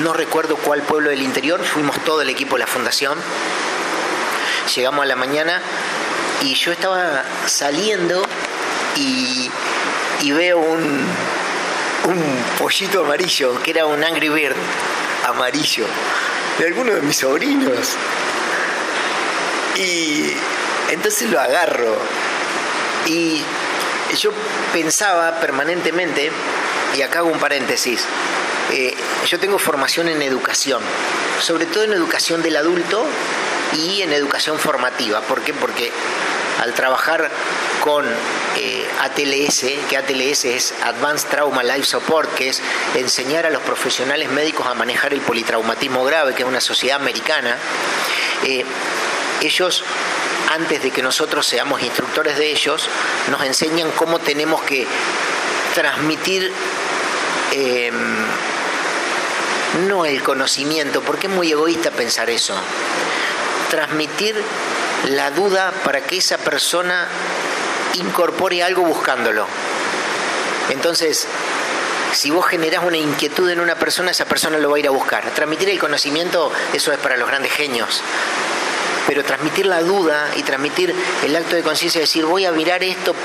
no 0.03 0.13
recuerdo 0.13 0.56
cuál 0.58 0.82
pueblo 0.84 1.10
del 1.10 1.22
interior, 1.22 1.63
fuimos 1.63 2.00
todo 2.03 2.22
el 2.22 2.29
equipo 2.29 2.56
de 2.56 2.60
la 2.62 2.67
fundación, 2.67 3.17
llegamos 4.75 5.03
a 5.03 5.06
la 5.06 5.15
mañana 5.15 5.62
y 6.41 6.53
yo 6.53 6.72
estaba 6.72 7.24
saliendo 7.46 8.24
y, 8.96 9.50
veo 10.32 10.60
un, 10.60 11.06
un 12.06 12.44
pollito 12.60 13.01
amarillo, 13.01 13.62
que 13.63 13.72
era 13.72 13.86
un 13.86 14.03
Angry 14.03 14.29
Bird 14.29 14.56
amarillo, 15.25 15.86
de 16.60 16.67
alguno 16.67 16.94
de 16.94 17.01
mis 17.01 17.17
sobrinos. 17.17 17.96
Y 19.77 20.32
entonces 20.89 21.29
lo 21.29 21.39
agarro. 21.39 21.98
Y 23.06 23.41
yo 24.20 24.32
pensaba 24.74 25.39
permanentemente 25.39 26.32
y 26.96 27.01
acá 27.01 27.20
hago 27.20 27.29
un 27.29 27.39
paréntesis, 27.39 28.06
eh, 28.72 28.96
yo 29.27 29.39
tengo 29.39 29.60
formación 29.60 30.10
en 30.10 30.22
educación, 30.22 30.82
sobre 31.41 31.65
todo 31.65 31.84
en 31.84 31.94
educación 31.94 32.41
del 32.41 32.56
adulto 32.58 33.06
y 33.74 34.01
en 34.01 34.13
educación 34.13 34.58
formativa. 34.58 35.22
¿Por 35.22 35.41
qué? 35.41 35.53
Porque 35.53 35.91
al 36.67 36.74
trabajar 36.74 37.31
con 37.81 38.05
eh, 38.57 38.88
ATLS, 39.00 39.65
que 39.89 39.97
ATLS 39.97 40.45
es 40.45 40.74
Advanced 40.83 41.29
Trauma 41.29 41.63
Life 41.63 41.86
Support, 41.86 42.36
que 42.36 42.50
es 42.50 42.62
enseñar 42.95 43.45
a 43.45 43.50
los 43.50 43.62
profesionales 43.62 44.29
médicos 44.29 44.67
a 44.67 44.74
manejar 44.74 45.13
el 45.13 45.21
politraumatismo 45.21 46.03
grave, 46.03 46.33
que 46.33 46.43
es 46.43 46.47
una 46.47 46.59
sociedad 46.59 47.00
americana, 47.00 47.55
eh, 48.43 48.65
ellos 49.41 49.83
antes 50.50 50.83
de 50.83 50.91
que 50.91 51.01
nosotros 51.01 51.45
seamos 51.45 51.81
instructores 51.81 52.38
de 52.38 52.51
ellos, 52.51 52.89
nos 53.29 53.41
enseñan 53.43 53.91
cómo 53.91 54.19
tenemos 54.19 54.62
que 54.63 54.86
transmitir 55.74 56.51
em, 57.51 58.25
no 59.88 60.05
el 60.05 60.21
conocimiento, 60.21 61.01
porque 61.01 61.27
es 61.27 61.33
muy 61.33 61.51
egoísta 61.51 61.91
pensar 61.91 62.29
eso, 62.29 62.55
transmitir 63.69 64.41
la 65.05 65.31
duda 65.31 65.71
para 65.83 66.01
que 66.01 66.17
esa 66.17 66.37
persona 66.37 67.07
incorpore 67.93 68.63
algo 68.63 68.83
buscándolo. 68.83 69.47
Entonces, 70.69 71.27
si 72.13 72.31
vos 72.31 72.45
generás 72.45 72.83
una 72.83 72.97
inquietud 72.97 73.49
en 73.49 73.59
una 73.59 73.75
persona, 73.75 74.11
esa 74.11 74.25
persona 74.25 74.57
lo 74.57 74.69
va 74.69 74.77
a 74.77 74.79
ir 74.79 74.87
a 74.87 74.91
buscar. 74.91 75.23
Transmitir 75.31 75.69
el 75.69 75.79
conocimiento, 75.79 76.51
eso 76.73 76.91
es 76.91 76.97
para 76.99 77.17
los 77.17 77.27
grandes 77.27 77.51
genios. 77.53 78.01
pero 79.07 79.23
transmitir 79.23 79.65
la 79.65 79.81
duda 79.81 80.27
y 80.35 80.43
transmitir 80.43 80.93
el 81.23 81.33
acto 81.33 81.55
de 81.55 81.63
conciencia, 81.63 82.01
decir 82.01 82.25
voy 82.25 82.43
a 82.45 82.51
mirar 82.51 82.83
esto 82.83 83.15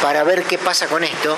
para 0.00 0.24
ver 0.24 0.44
qué 0.44 0.56
pasa 0.56 0.86
con 0.86 1.04
esto, 1.04 1.36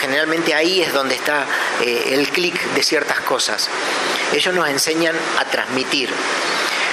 generalmente 0.00 0.52
ahí 0.52 0.82
es 0.82 0.92
donde 0.92 1.14
está 1.14 1.46
eh, 1.80 2.10
el 2.12 2.28
clic 2.28 2.60
de 2.74 2.82
ciertas 2.82 3.20
cosas. 3.20 3.68
Ellos 4.32 4.52
nos 4.52 4.68
enseñan 4.68 5.14
a 5.38 5.44
transmitir. 5.44 6.10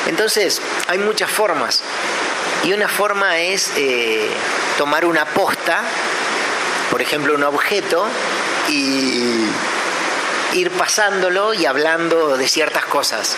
Entonces, 0.08 0.62
hay 0.88 1.00
muchas 1.00 1.30
formas. 1.30 1.82
Y 2.64 2.74
una 2.74 2.88
forma 2.88 3.40
es 3.40 3.72
eh, 3.76 4.30
tomar 4.78 5.06
una 5.06 5.26
posta, 5.26 5.82
por 6.90 7.02
ejemplo, 7.02 7.36
un 7.36 7.44
objeto, 7.44 8.08
y 8.70 9.50
ir 10.54 10.72
pasándolo 10.72 11.54
y 11.54 11.66
hablando 11.66 12.38
de 12.38 12.48
ciertas 12.48 12.86
cosas. 12.86 13.36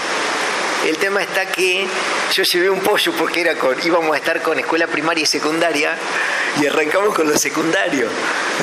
El 0.85 0.97
tema 0.97 1.23
está 1.23 1.47
que 1.47 1.87
yo 2.31 2.43
llevé 2.43 2.69
un 2.69 2.79
pollo 2.79 3.11
porque 3.13 3.41
era 3.41 3.55
con, 3.55 3.75
íbamos 3.83 4.13
a 4.13 4.19
estar 4.19 4.43
con 4.43 4.59
escuela 4.59 4.85
primaria 4.85 5.23
y 5.23 5.25
secundaria 5.25 5.97
y 6.61 6.67
arrancamos 6.67 7.15
con 7.15 7.27
lo 7.27 7.35
secundario. 7.39 8.07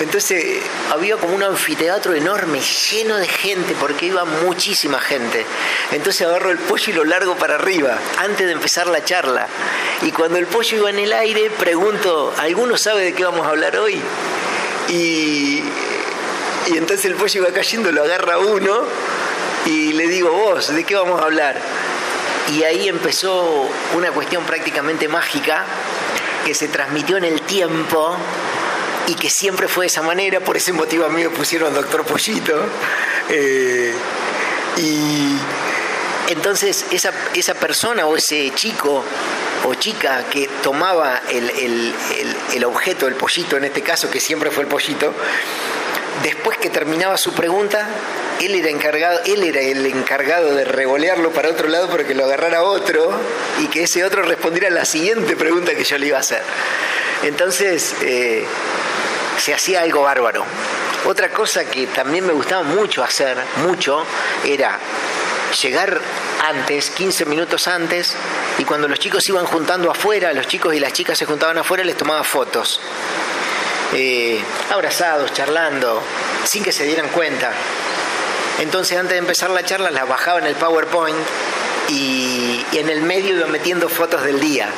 Entonces 0.00 0.62
había 0.92 1.16
como 1.16 1.34
un 1.34 1.42
anfiteatro 1.42 2.14
enorme, 2.14 2.60
lleno 2.60 3.16
de 3.16 3.26
gente, 3.26 3.74
porque 3.80 4.06
iba 4.06 4.24
muchísima 4.24 5.00
gente. 5.00 5.44
Entonces 5.90 6.24
agarro 6.24 6.52
el 6.52 6.58
pollo 6.58 6.92
y 6.92 6.92
lo 6.92 7.04
largo 7.04 7.34
para 7.34 7.56
arriba, 7.56 7.98
antes 8.18 8.46
de 8.46 8.52
empezar 8.52 8.86
la 8.86 9.04
charla. 9.04 9.48
Y 10.02 10.12
cuando 10.12 10.38
el 10.38 10.46
pollo 10.46 10.76
iba 10.76 10.90
en 10.90 11.00
el 11.00 11.12
aire, 11.12 11.50
pregunto, 11.50 12.32
¿alguno 12.38 12.76
sabe 12.76 13.02
de 13.02 13.14
qué 13.14 13.24
vamos 13.24 13.44
a 13.44 13.50
hablar 13.50 13.76
hoy? 13.78 14.00
Y, 14.88 15.60
y 16.68 16.76
entonces 16.76 17.04
el 17.06 17.16
pollo 17.16 17.42
iba 17.42 17.52
cayendo, 17.52 17.90
lo 17.90 18.04
agarra 18.04 18.38
uno 18.38 18.84
y 19.66 19.92
le 19.92 20.06
digo, 20.06 20.30
vos, 20.30 20.72
¿de 20.72 20.84
qué 20.84 20.94
vamos 20.94 21.20
a 21.20 21.24
hablar? 21.24 21.81
Y 22.50 22.64
ahí 22.64 22.88
empezó 22.88 23.68
una 23.96 24.10
cuestión 24.10 24.44
prácticamente 24.44 25.08
mágica 25.08 25.64
que 26.44 26.54
se 26.54 26.68
transmitió 26.68 27.16
en 27.16 27.24
el 27.24 27.40
tiempo 27.42 28.16
y 29.06 29.14
que 29.14 29.30
siempre 29.30 29.68
fue 29.68 29.84
de 29.84 29.88
esa 29.88 30.02
manera, 30.02 30.40
por 30.40 30.56
ese 30.56 30.72
motivo 30.72 31.04
a 31.04 31.08
mí 31.08 31.22
me 31.22 31.30
pusieron 31.30 31.74
doctor 31.74 32.04
Pollito. 32.04 32.54
Eh, 33.28 33.94
y 34.76 35.36
entonces 36.28 36.86
esa, 36.90 37.12
esa, 37.34 37.54
persona 37.54 38.06
o 38.06 38.16
ese 38.16 38.52
chico 38.54 39.04
o 39.64 39.74
chica 39.74 40.24
que 40.30 40.48
tomaba 40.62 41.22
el, 41.30 41.50
el, 41.50 41.94
el 42.54 42.64
objeto, 42.64 43.06
el 43.06 43.14
pollito 43.14 43.56
en 43.56 43.64
este 43.64 43.82
caso, 43.82 44.10
que 44.10 44.20
siempre 44.20 44.50
fue 44.50 44.64
el 44.64 44.68
pollito, 44.68 45.12
después 46.22 46.58
que 46.58 46.70
terminaba 46.70 47.16
su 47.16 47.32
pregunta, 47.32 47.88
él 48.40 48.54
era 48.54 48.70
encargado, 48.70 49.20
el 49.24 49.86
encargado 49.86 50.54
de 50.54 50.64
revolearlo 50.64 51.30
para 51.30 51.50
otro 51.50 51.68
lado 51.68 51.88
para 51.88 52.04
que 52.04 52.14
lo 52.14 52.24
agarrara 52.24 52.62
otro 52.62 53.12
y 53.60 53.68
que 53.68 53.84
ese 53.84 54.04
otro 54.04 54.22
respondiera 54.22 54.68
a 54.68 54.70
la 54.70 54.84
siguiente 54.84 55.36
pregunta 55.36 55.74
que 55.74 55.84
yo 55.84 55.98
le 55.98 56.06
iba 56.06 56.16
a 56.18 56.20
hacer. 56.20 56.42
Entonces 57.22 57.94
eh, 58.02 58.44
se 59.38 59.54
hacía 59.54 59.82
algo 59.82 60.02
bárbaro. 60.02 60.44
Otra 61.04 61.30
cosa 61.30 61.64
que 61.64 61.86
también 61.88 62.26
me 62.26 62.32
gustaba 62.32 62.62
mucho 62.62 63.02
hacer, 63.02 63.36
mucho, 63.64 64.04
era 64.44 64.78
llegar 65.60 66.00
antes, 66.44 66.90
15 66.90 67.24
minutos 67.26 67.68
antes, 67.68 68.14
y 68.58 68.64
cuando 68.64 68.88
los 68.88 68.98
chicos 68.98 69.28
iban 69.28 69.44
juntando 69.46 69.90
afuera, 69.90 70.32
los 70.32 70.46
chicos 70.46 70.74
y 70.74 70.80
las 70.80 70.92
chicas 70.92 71.18
se 71.18 71.24
juntaban 71.24 71.58
afuera, 71.58 71.84
les 71.84 71.96
tomaba 71.96 72.22
fotos. 72.24 72.80
Eh, 73.94 74.40
abrazados, 74.70 75.32
charlando, 75.34 76.02
sin 76.44 76.62
que 76.62 76.72
se 76.72 76.84
dieran 76.84 77.08
cuenta. 77.08 77.52
Entonces 78.60 78.96
antes 78.96 79.12
de 79.12 79.18
empezar 79.18 79.50
la 79.50 79.64
charla 79.64 79.90
la 79.90 80.04
bajaba 80.04 80.38
en 80.38 80.46
el 80.46 80.54
PowerPoint 80.54 81.18
y, 81.88 82.64
en 82.72 82.88
el 82.88 83.02
medio 83.02 83.36
iba 83.36 83.46
metiendo 83.46 83.88
fotos 83.88 84.22
del 84.24 84.40
día. 84.40 84.68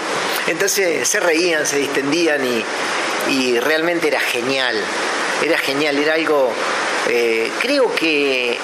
Entonces 0.48 1.08
se 1.08 1.20
reían, 1.20 1.64
se 1.66 1.78
distendían 1.78 2.42
y, 2.44 3.58
realmente 3.60 4.08
era 4.08 4.20
genial. 4.20 4.76
Era 5.42 5.58
genial, 5.58 5.96
era 5.98 6.14
algo, 6.14 6.52
eh, 7.08 7.50
creo 7.60 7.94
que 7.94 8.58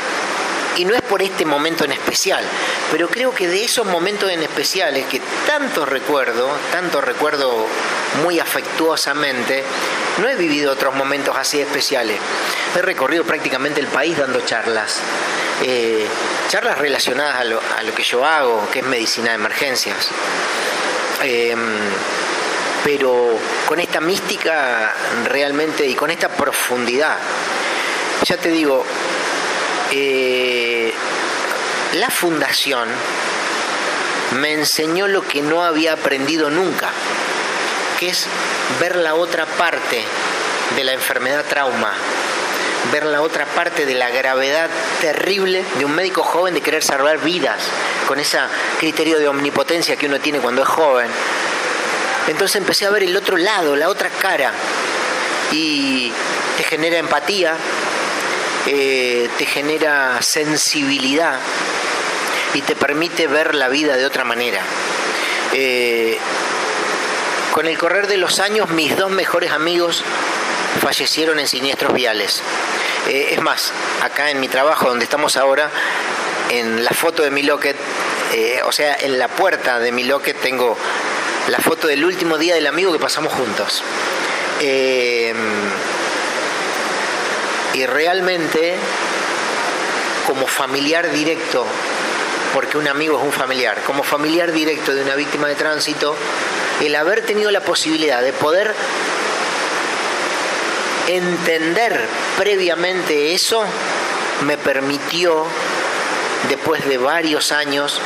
y 0.77 0.85
no 0.85 0.95
es 0.95 1.03
por 1.03 1.23
este 1.23 1.45
momento 1.45 1.85
en 1.85 1.93
especial, 1.93 2.45
pero 2.93 3.09
creo 3.09 3.35
que 3.35 3.49
de 3.49 3.65
esos 3.65 3.87
momentos 3.87 4.31
en 4.31 4.43
especiales 4.43 5.05
que 5.07 5.21
tanto 5.47 5.85
recuerdo, 5.85 6.49
tanto 6.71 7.01
recuerdo 7.01 7.67
muy 8.23 8.39
afectuosamente, 8.39 9.65
no 10.21 10.29
he 10.29 10.37
vivido 10.37 10.73
otros 10.73 10.95
momentos 10.95 11.37
así 11.37 11.61
especiales. 11.61 12.19
He 12.77 12.83
recorrido 12.83 13.25
prácticamente 13.25 13.81
el 13.81 13.87
país 13.87 14.17
dando 14.17 14.41
charlas, 14.43 15.01
eh, 15.63 16.07
charlas 16.49 16.79
relacionadas 16.79 17.37
a 17.37 17.45
lo, 17.83 17.95
que 17.95 18.03
yo 18.03 18.25
hago, 18.25 18.69
que 18.71 18.81
es 18.81 18.87
medicina 18.87 19.31
de 19.31 19.35
emergencias. 19.35 20.09
Em, 21.23 21.59
pero 22.85 23.39
con 23.67 23.79
esta 23.81 24.01
mística 24.01 24.95
realmente 25.25 25.87
y 25.87 25.95
con 25.95 26.11
esta 26.11 26.29
profundidad. 26.29 27.19
Ya 28.25 28.37
te 28.37 28.51
digo, 28.51 28.85
eh, 29.91 30.93
la 31.95 32.11
fundación 32.11 32.89
me 34.33 34.53
enseñó 34.53 35.09
lo 35.09 35.23
que 35.27 35.43
no 35.43 35.65
había 35.65 35.95
aprendido 35.95 36.51
nunca, 36.51 36.91
que 38.01 38.09
es 38.09 38.27
ver 38.81 38.97
la 38.97 39.15
otra 39.15 39.45
parte 39.45 40.03
de 40.75 40.85
la 40.85 40.95
enfermedad 40.95 41.45
trauma, 41.45 41.93
ver 42.91 43.05
la 43.05 43.21
otra 43.21 43.45
parte 43.45 43.85
de 43.85 43.95
la 43.95 44.09
gravedad 44.09 44.71
terrible 45.03 45.63
de 45.79 45.85
un 45.85 45.95
médico 45.95 46.23
joven 46.23 46.55
de 46.55 46.63
querer 46.63 46.83
salvar 46.83 47.19
vidas, 47.19 47.61
con 48.09 48.19
ese 48.19 48.39
criterio 48.79 49.19
de 49.19 49.29
omnipotencia 49.29 49.97
que 49.97 50.07
uno 50.07 50.19
tiene 50.19 50.41
cuando 50.41 50.63
es 50.63 50.69
joven. 50.69 51.09
Entonces 52.27 52.57
empecé 52.57 52.87
a 52.87 52.91
ver 52.91 53.03
el 53.03 53.15
otro 53.15 53.37
lado, 53.37 53.77
la 53.77 53.91
otra 53.91 54.09
cara, 54.09 54.51
y 55.53 56.11
te 56.57 56.63
genera 56.65 56.97
empatía, 56.97 57.55
eh, 58.67 59.29
te 59.37 59.45
genera 59.45 60.23
sensibilidad 60.23 61.39
y 62.55 62.63
te 62.63 62.75
permite 62.77 63.27
ver 63.27 63.55
la 63.55 63.69
vida 63.69 63.99
de 63.99 64.07
otra 64.07 64.25
manera. 64.25 64.63
Eh, 65.53 66.19
con 67.53 67.67
el 67.67 67.77
correr 67.79 68.07
de 68.07 68.17
los 68.17 68.41
años, 68.41 68.71
mis 68.71 68.97
dos 68.97 69.11
mejores 69.11 69.53
amigos 69.53 70.03
fallecieron 70.81 71.39
en 71.39 71.49
siniestros 71.49 71.93
viales. 71.93 72.43
Eh, 73.09 73.31
es 73.33 73.41
más, 73.41 73.73
acá 74.03 74.31
en 74.31 74.41
mi 74.41 74.49
trabajo, 74.49 74.89
donde 74.89 75.05
estamos 75.05 75.37
ahora, 75.37 75.71
en 76.51 76.85
la 76.85 76.91
foto 76.91 77.23
de 77.23 77.31
mi 77.31 77.43
locket, 77.43 77.77
o 78.65 78.73
sea, 78.73 78.97
en 79.01 79.19
la 79.19 79.29
puerta 79.29 79.79
de 79.81 79.93
mi 79.93 80.05
locket 80.05 80.37
tengo 80.41 80.77
la 81.49 81.59
foto 81.59 81.89
del 81.89 82.05
último 82.05 82.39
día 82.39 82.55
del 82.55 82.67
amigo 82.67 82.93
que 82.93 82.99
pasamos 82.99 83.33
juntos 83.33 83.83
y 87.75 87.87
realmente 87.87 88.77
como 90.27 90.47
familiar 90.47 91.11
directo, 91.11 91.65
porque 92.55 92.79
un 92.79 92.89
amigo 92.89 93.19
es 93.19 93.25
un 93.25 93.33
familiar, 93.33 93.79
como 93.87 94.03
familiar 94.03 94.53
directo 94.53 94.95
de 94.95 95.03
una 95.03 95.15
víctima 95.15 95.49
de 95.49 95.55
tránsito, 95.55 96.17
el 96.81 96.95
haber 96.97 97.25
tenido 97.25 97.51
la 97.51 97.61
posibilidad 97.61 98.23
de 98.23 98.33
poder 98.33 98.75
entender 101.09 102.07
previamente 102.37 103.35
eso 103.35 103.65
me 104.43 104.57
permitió, 104.57 105.45
después 106.49 106.87
de 106.89 106.99
varios 106.99 107.53
años, 107.53 108.01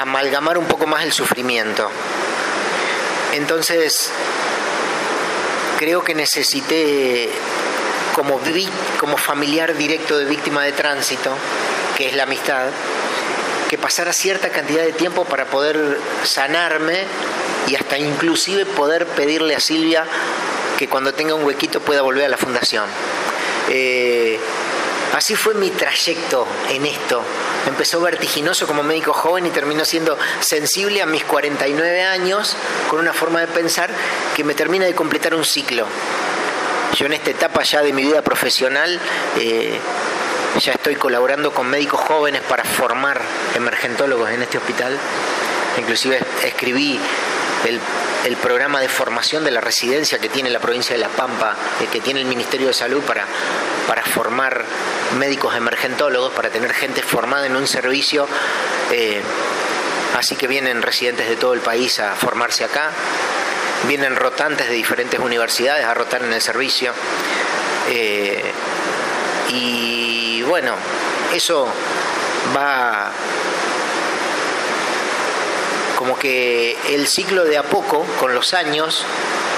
amalgamar 0.00 0.58
un 0.58 0.66
poco 0.66 0.86
más 0.86 1.04
el 1.04 1.12
sufrimiento. 1.12 1.90
Entonces, 3.32 4.10
creo 5.78 6.04
que 6.04 6.14
necesité 6.14 7.30
como, 8.14 9.16
familiar 9.16 9.76
directo 9.76 10.18
de 10.18 10.24
víctima 10.24 10.64
de 10.64 10.72
tránsito, 10.72 11.36
que 11.96 12.08
es 12.08 12.14
la 12.14 12.24
amistad, 12.24 12.68
que 13.68 13.78
pasara 13.78 14.12
cierta 14.12 14.50
cantidad 14.50 14.82
de 14.82 14.92
tiempo 14.92 15.24
para 15.24 15.46
poder 15.46 15.98
sanarme 16.24 17.04
y 17.66 17.74
hasta 17.76 17.98
inclusive 17.98 18.66
poder 18.66 19.06
pedirle 19.06 19.56
a 19.56 19.60
Silvia 19.60 20.04
que 20.78 20.88
cuando 20.88 21.14
tenga 21.14 21.34
un 21.34 21.44
huequito 21.44 21.80
pueda 21.80 22.02
volver 22.02 22.24
a 22.24 22.28
la 22.28 22.36
fundación. 22.36 22.84
Eh, 23.70 24.38
así 25.14 25.34
fue 25.36 25.54
mi 25.54 25.70
trayecto 25.70 26.46
en 26.70 26.86
esto. 26.86 27.22
Empezó 27.66 28.00
vertiginoso 28.00 28.66
como 28.66 28.82
médico 28.82 29.12
joven 29.12 29.46
y 29.46 29.50
terminó 29.50 29.84
siendo 29.84 30.18
sensible 30.40 31.00
a 31.00 31.06
mis 31.06 31.24
49 31.24 32.02
años 32.02 32.56
con 32.88 33.00
una 33.00 33.12
forma 33.12 33.40
de 33.40 33.46
pensar 33.46 33.90
que 34.36 34.44
me 34.44 34.54
termina 34.54 34.84
de 34.84 34.94
completar 34.94 35.34
un 35.34 35.44
ciclo. 35.44 35.86
Yo 36.96 37.06
en 37.06 37.14
esta 37.14 37.30
etapa 37.30 37.62
ya 37.62 37.82
de 37.82 37.92
mi 37.92 38.02
vida 38.02 38.22
profesional 38.22 39.00
eh, 39.38 39.78
ya 40.60 40.72
estoy 40.72 40.94
colaborando 40.94 41.52
con 41.52 41.68
médicos 41.68 42.00
jóvenes 42.00 42.42
para 42.42 42.64
formar 42.64 43.20
emergentólogos 43.54 44.30
en 44.30 44.42
este 44.42 44.58
hospital. 44.58 44.96
Inclusive 45.78 46.20
escribí 46.44 46.98
el, 47.64 47.80
programa 48.36 48.80
de 48.80 48.88
formación 48.88 49.44
de 49.44 49.50
la 49.50 49.60
residencia 49.60 50.18
que 50.18 50.28
tiene 50.28 50.50
la 50.50 50.60
provincia 50.60 50.94
de 50.94 51.00
La 51.00 51.08
Pampa, 51.08 51.56
eh, 51.80 51.86
que 51.90 52.00
tiene 52.00 52.20
el 52.20 52.26
Ministerio 52.26 52.68
de 52.68 52.72
Salud 52.72 53.02
para, 53.02 53.26
para 53.88 54.02
formar 54.02 54.64
médicos 55.18 55.56
emergentólogos, 55.56 56.32
para 56.32 56.50
tener 56.50 56.72
gente 56.72 57.02
formada 57.02 57.46
en 57.46 57.56
un 57.56 57.66
servicio. 57.66 58.28
Eh, 58.92 59.22
así 60.16 60.36
que 60.36 60.46
vienen 60.46 60.82
residentes 60.82 61.28
de 61.28 61.36
todo 61.36 61.54
el 61.54 61.60
país 61.60 61.98
a 61.98 62.14
formarse 62.14 62.64
acá, 62.64 62.90
vienen 63.88 64.14
rotantes 64.14 64.68
de 64.68 64.74
diferentes 64.74 65.18
universidades 65.18 65.84
a 65.84 65.94
rotar 65.94 66.22
en 66.22 66.32
el 66.32 66.40
servicio. 66.40 66.92
Eh, 67.88 68.52
y 69.48 70.03
bueno, 70.44 70.74
eso 71.34 71.66
va 72.56 73.10
como 75.96 76.18
que 76.18 76.76
el 76.88 77.06
ciclo 77.06 77.44
de 77.44 77.56
a 77.56 77.62
poco, 77.62 78.04
con 78.20 78.34
los 78.34 78.52
años, 78.52 79.04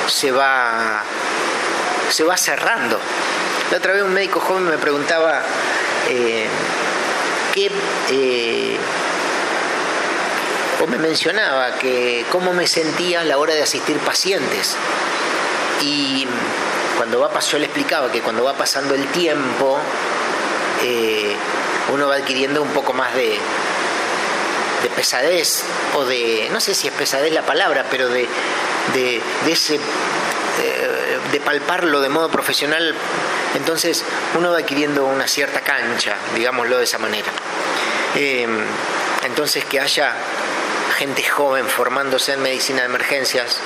se 0.07 0.31
va, 0.31 1.03
se 2.11 2.25
va 2.25 2.37
cerrando. 2.37 3.01
La 3.71 3.79
otra 3.79 3.93
vez 3.95 4.03
un 4.03 4.15
médico 4.15 4.39
joven 4.39 4.69
me 4.69 4.79
preguntaba 4.79 5.43
eh, 6.09 6.47
qué, 7.53 7.71
eh, 8.11 8.77
o 10.81 10.87
me 10.87 10.99
mencionaba 10.99 11.77
que 11.79 12.25
cómo 12.31 12.53
me 12.53 12.67
sentía 12.67 13.23
a 13.23 13.25
la 13.25 13.39
hora 13.39 13.55
de 13.55 13.63
asistir 13.63 13.99
pacientes. 13.99 14.77
Y 15.81 16.27
cuando 16.97 17.21
va 17.21 17.41
yo 17.41 17.59
le 17.59 17.65
explicaba 17.65 18.11
que 18.11 18.21
cuando 18.21 18.45
va 18.45 18.55
pasando 18.55 18.95
el 18.95 19.07
tiempo, 19.09 19.79
eh, 20.83 21.35
uno 21.93 22.09
va 22.09 22.17
adquiriendo 22.17 22.63
un 22.63 22.71
poco 22.71 22.93
más 22.93 23.15
de, 23.15 23.39
de 24.83 24.89
pesadez 24.91 25.65
o 25.95 26.05
de, 26.05 26.49
no 26.53 26.61
sé 26.61 26.75
si 26.75 26.89
es 26.89 26.95
pesadez 26.95 27.33
la 27.33 27.43
palabra, 27.43 27.87
pero 27.91 28.09
de, 28.09 28.29
de, 28.93 29.23
ese, 29.47 29.77
eh, 29.77 31.19
de 31.33 31.41
palparlo 31.41 32.01
de 32.01 32.09
modo 32.09 32.29
profesional, 32.31 32.95
entonces 33.55 34.05
uno 34.35 34.51
va 34.51 34.59
adquiriendo 34.59 35.07
una 35.07 35.27
cierta 35.27 35.61
cancha, 35.61 36.17
digámoslo 36.35 36.79
de 36.79 36.85
esa 36.85 36.99
manera. 36.99 37.33
Eh, 38.15 38.47
entonces 39.25 39.65
que 39.65 39.81
haya 39.81 40.15
gente 40.99 41.23
joven 41.25 41.67
formándose 41.67 42.33
en 42.33 42.43
medicina 42.43 42.81
de 42.81 42.87
emergencias, 42.87 43.61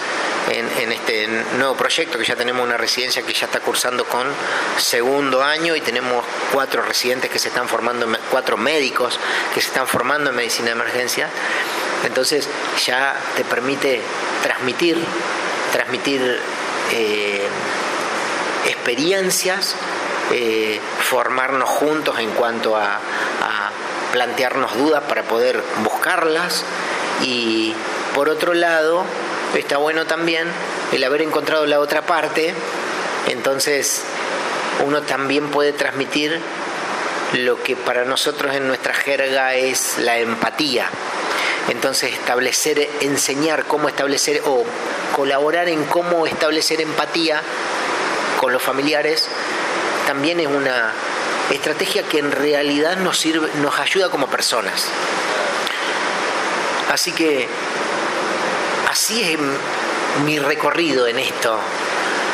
en, 0.49 0.93
este 0.93 1.29
nuevo 1.59 1.75
proyecto, 1.77 2.19
que 2.19 2.25
ya 2.25 2.37
tenemos 2.37 2.65
una 2.65 2.77
residencia 2.77 3.23
que 3.23 3.33
ya 3.33 3.47
está 3.47 3.61
cursando 3.61 4.05
con 4.05 4.27
segundo 4.79 5.43
año 5.43 5.77
y 5.77 5.81
tenemos 5.81 6.25
cuatro 6.53 6.83
residentes 6.83 7.31
que 7.31 7.39
se 7.39 7.49
están 7.49 7.69
formando, 7.69 8.07
cuatro 8.31 8.57
médicos 8.57 9.19
que 9.55 9.61
se 9.61 9.69
están 9.69 9.87
formando 9.87 10.31
en 10.31 10.37
medicina 10.37 10.67
de 10.67 10.73
emergencia. 10.73 11.29
Entonces 12.05 12.49
ya 12.85 13.15
te 13.37 13.45
permite 13.45 14.01
transmitir, 14.43 14.99
transmitir 15.73 16.41
eh, 16.93 17.47
experiencias, 18.67 19.75
eh, 20.33 20.81
formarnos 21.01 21.69
juntos 21.69 22.19
en 22.19 22.31
cuanto 22.31 22.77
a, 22.77 22.95
a 22.95 23.71
plantearnos 24.13 24.77
dudas 24.77 25.03
para 25.09 25.23
poder 25.23 25.63
buscarlas 25.85 26.65
y 27.23 27.75
por 28.15 28.29
otro 28.29 28.55
lado 28.55 29.05
está 29.55 29.77
bueno 29.79 30.07
también 30.07 30.49
el 30.93 31.05
haber 31.05 31.23
encontrado 31.23 31.67
la 31.67 31.81
otra 31.81 32.03
parte, 32.03 32.55
entonces 33.29 34.03
uno 34.85 35.03
también 35.03 35.51
puede 35.51 35.73
transmitir 35.73 36.41
lo 37.35 37.63
que 37.63 37.77
para 37.77 38.05
nosotros 38.05 38.55
en 38.55 38.67
nuestra 38.67 38.95
jerga 38.95 39.55
es 39.55 39.99
la 39.99 40.19
empatía. 40.19 40.89
Entonces 41.69 42.13
establecer, 42.13 42.89
enseñar 43.01 43.65
cómo 43.67 43.89
establecer 43.89 44.43
o 44.47 44.65
colaborar 45.15 45.69
en 45.69 45.85
cómo 45.85 46.27
establecer 46.27 46.81
empatía 46.81 47.43
con 48.41 48.53
los 48.53 48.63
familiares 48.63 49.29
también 50.07 50.41
es 50.41 50.49
una 50.49 50.93
estrategia 51.51 52.03
que 52.03 52.19
en 52.19 52.33
realidad 52.33 52.97
nos 52.97 53.19
sirve, 53.19 53.49
nos 53.57 53.79
ayuda 53.79 54.09
como 54.09 54.27
personas. 54.29 54.87
Así 56.91 57.13
que 57.13 57.47
así 58.91 59.23
es 59.23 59.39
mi 60.25 60.39
recorrido 60.39 61.07
en 61.07 61.19
esto. 61.19 61.59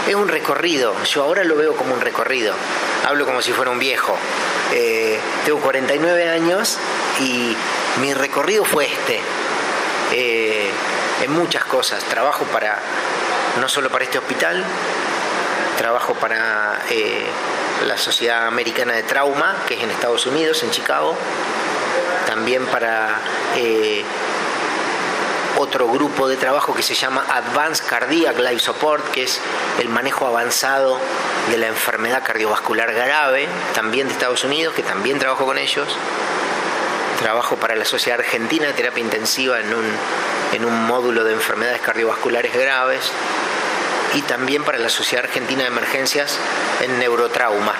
Es 0.08 0.14
un 0.14 0.28
recorrido, 0.28 0.94
yo 1.04 1.24
ahora 1.24 1.44
lo 1.44 1.56
veo 1.56 1.76
como 1.76 1.94
un 1.94 2.00
recorrido. 2.00 2.54
Hablo 3.06 3.26
como 3.26 3.42
si 3.42 3.52
fuera 3.52 3.70
un 3.70 3.78
viejo. 3.78 4.16
Eh, 4.72 5.18
tengo 5.44 5.60
49 5.60 6.28
años 6.28 6.78
y 7.20 7.54
mi 8.00 8.14
recorrido 8.14 8.64
fue 8.64 8.86
este. 8.86 9.20
Eh, 10.12 10.70
en 11.22 11.32
muchas 11.32 11.64
cosas. 11.64 12.02
Trabajo 12.04 12.44
para, 12.44 12.78
no 13.60 13.68
solo 13.68 13.90
para 13.90 14.04
este 14.04 14.18
hospital, 14.18 14.64
trabajo 15.76 16.14
para 16.14 16.80
eh, 16.88 17.26
la 17.86 17.98
Sociedad 17.98 18.46
Americana 18.46 18.94
de 18.94 19.02
Trauma, 19.02 19.56
que 19.66 19.74
es 19.74 19.82
en 19.82 19.90
Estados 19.90 20.24
Unidos, 20.26 20.62
en 20.62 20.70
Chicago. 20.70 21.16
También 22.26 22.64
para 22.66 23.20
otro 25.56 25.88
grupo 25.88 26.28
de 26.28 26.36
trabajo 26.36 26.74
que 26.74 26.82
se 26.82 26.94
llama 26.94 27.24
Advanced 27.28 27.86
Cardiac 27.86 28.38
Life 28.38 28.60
Support, 28.60 29.10
que 29.10 29.24
es 29.24 29.40
el 29.80 29.88
manejo 29.88 30.26
avanzado 30.26 30.98
de 31.50 31.58
la 31.58 31.68
enfermedad 31.68 32.22
cardiovascular 32.24 32.92
grave, 32.92 33.48
también 33.74 34.08
de 34.08 34.12
Estados 34.12 34.44
Unidos, 34.44 34.74
que 34.74 34.82
también 34.82 35.18
trabajo 35.18 35.46
con 35.46 35.58
ellos. 35.58 35.88
Trabajo 37.18 37.56
para 37.56 37.74
la 37.74 37.84
Sociedad 37.84 38.20
Argentina 38.20 38.66
de 38.66 38.74
Terapia 38.74 39.02
Intensiva 39.02 39.58
en 39.60 39.72
un, 39.72 39.84
en 40.52 40.64
un 40.64 40.86
módulo 40.86 41.24
de 41.24 41.32
enfermedades 41.32 41.80
cardiovasculares 41.80 42.52
graves 42.52 43.10
y 44.14 44.22
también 44.22 44.64
para 44.64 44.78
la 44.78 44.90
Sociedad 44.90 45.24
Argentina 45.24 45.62
de 45.62 45.68
Emergencias 45.68 46.38
en 46.80 46.98
neurotrauma. 46.98 47.74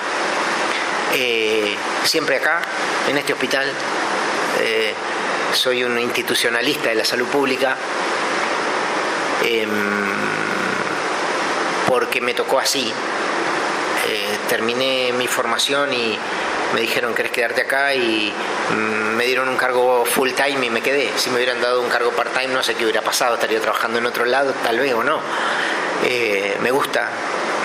Eh, 1.13 1.75
siempre 2.03 2.37
acá, 2.37 2.61
en 3.07 3.17
este 3.17 3.33
hospital. 3.33 3.71
Eh, 4.59 4.93
soy 5.53 5.83
un 5.83 5.99
institucionalista 5.99 6.89
de 6.89 6.95
la 6.95 7.05
salud 7.05 7.27
pública 7.27 7.75
em, 9.43 9.69
porque 11.87 12.21
me 12.21 12.33
tocó 12.33 12.59
así. 12.59 12.91
Eh, 14.09 14.37
terminé 14.47 15.11
mi 15.13 15.27
formación 15.27 15.93
y 15.93 16.17
me 16.73 16.81
dijeron, 16.81 17.13
¿querés 17.13 17.31
quedarte 17.31 17.61
acá? 17.61 17.93
Y 17.93 18.31
mm, 18.71 19.15
me 19.15 19.25
dieron 19.25 19.49
un 19.49 19.57
cargo 19.57 20.05
full 20.05 20.31
time 20.31 20.65
y 20.65 20.69
me 20.69 20.81
quedé. 20.81 21.11
Si 21.17 21.29
me 21.29 21.37
hubieran 21.37 21.61
dado 21.61 21.81
un 21.81 21.89
cargo 21.89 22.11
part 22.11 22.33
time 22.33 22.53
no 22.53 22.63
sé 22.63 22.75
qué 22.75 22.83
hubiera 22.83 23.01
pasado, 23.01 23.35
estaría 23.35 23.59
trabajando 23.59 23.99
en 23.99 24.05
otro 24.05 24.25
lado, 24.25 24.53
tal 24.63 24.79
vez 24.79 24.93
o 24.93 25.03
no. 25.03 25.21
Eh, 26.05 26.57
me 26.61 26.71
gusta, 26.71 27.09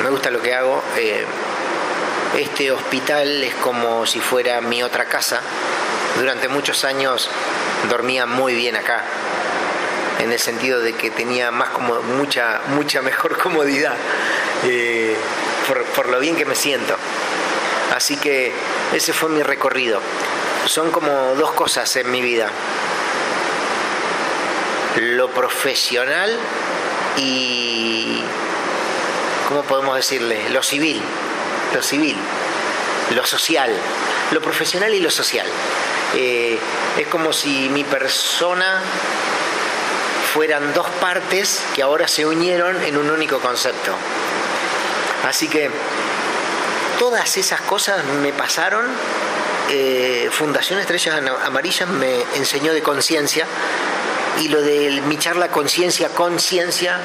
me 0.03 0.11
gusta 0.11 0.31
lo 0.31 0.41
que 0.41 0.55
hago. 0.55 0.83
Eh, 0.97 1.25
este 2.39 2.71
hospital 2.73 3.45
es 3.45 3.55
como 3.57 4.07
si 4.07 4.21
fuera 4.21 4.61
mi 4.61 4.83
otra 4.83 5.05
casa. 5.05 5.41
Durante 6.19 6.49
muchos 6.49 6.85
años 6.85 7.29
dormía 7.89 8.27
muy 8.27 8.55
bien 8.55 8.77
acá, 8.77 9.03
en 10.21 10.31
el 10.31 10.39
sentido 10.39 10.81
de 10.81 10.95
que 10.95 11.11
tenía 11.11 11.51
más 11.51 11.71
como 11.71 12.01
mucha, 12.03 12.61
mucha 12.69 13.03
mejor 13.03 13.37
comodidad 13.43 13.95
eh, 14.65 15.17
por, 15.95 16.09
lo 16.09 16.21
bien 16.21 16.37
que 16.37 16.45
me 16.45 16.55
siento. 16.55 16.97
Así 17.95 18.17
que 18.17 18.53
ese 18.93 19.13
fue 19.13 19.29
mi 19.31 19.43
recorrido. 19.43 20.01
Son 20.67 20.91
como 20.91 21.35
dos 21.35 21.53
cosas 21.53 21.95
en 21.97 22.11
mi 22.11 22.23
vida. 22.23 22.49
Lo 24.97 25.31
profesional 25.31 26.39
y, 27.17 28.23
¿cómo 29.49 29.63
podemos 29.63 29.97
decirle? 29.97 30.49
Lo 30.51 30.63
civil. 30.63 31.03
Lo 31.75 31.83
civil. 31.83 32.17
Lo 33.15 33.27
social. 33.27 33.75
Lo 34.31 34.41
profesional 34.41 34.95
y 34.95 35.01
lo 35.01 35.11
social. 35.11 35.47
Eh, 36.15 36.59
es 36.99 37.07
como 37.09 37.33
si 37.33 37.69
mi 37.71 37.85
persona 37.85 38.81
fueran 40.33 40.73
dos 40.73 40.89
partes 41.01 41.63
que 41.75 41.83
ahora 41.83 42.09
se 42.09 42.25
unieron 42.25 42.83
en 42.83 42.97
un 42.97 43.11
único 43.11 43.39
concepto. 43.41 43.93
Así 45.25 45.49
que 45.49 45.71
todas 46.99 47.37
esas 47.37 47.61
cosas 47.63 48.05
me 48.23 48.33
pasaron. 48.33 48.87
Eh, 49.71 50.29
Fundación 50.33 50.79
Estrellas 50.81 51.21
Amarillas 51.45 51.89
me 51.89 52.23
enseñó 52.35 52.73
de 52.73 52.83
conciencia 52.83 53.47
y 54.41 54.49
lo 54.49 54.61
de 54.61 55.03
mi 55.07 55.19
charla 55.19 55.49
conciencia, 55.49 56.09
conciencia, 56.09 56.99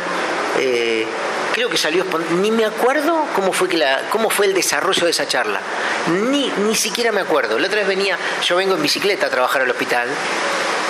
eh, 0.58 1.06
creo 1.58 1.72
que 1.72 1.78
salió 1.78 2.06
ni 2.40 2.52
me 2.52 2.66
acuerdo 2.66 3.26
cómo 3.34 3.52
fue 4.30 4.46
el 4.46 4.54
desarrollo 4.54 5.06
de 5.06 5.10
esa 5.10 5.28
charla. 5.28 5.60
Ni, 6.30 6.52
ni 6.52 6.76
siquiera 6.76 7.12
me 7.12 7.20
acuerdo. 7.20 7.58
La 7.58 7.66
otra 7.66 7.80
vez 7.80 7.88
venía, 7.88 8.16
yo 8.46 8.56
vengo 8.58 8.76
en 8.76 8.82
bicicleta 8.84 9.26
a 9.26 9.30
trabajar 9.32 9.64
al 9.64 9.72
hospital. 9.72 10.08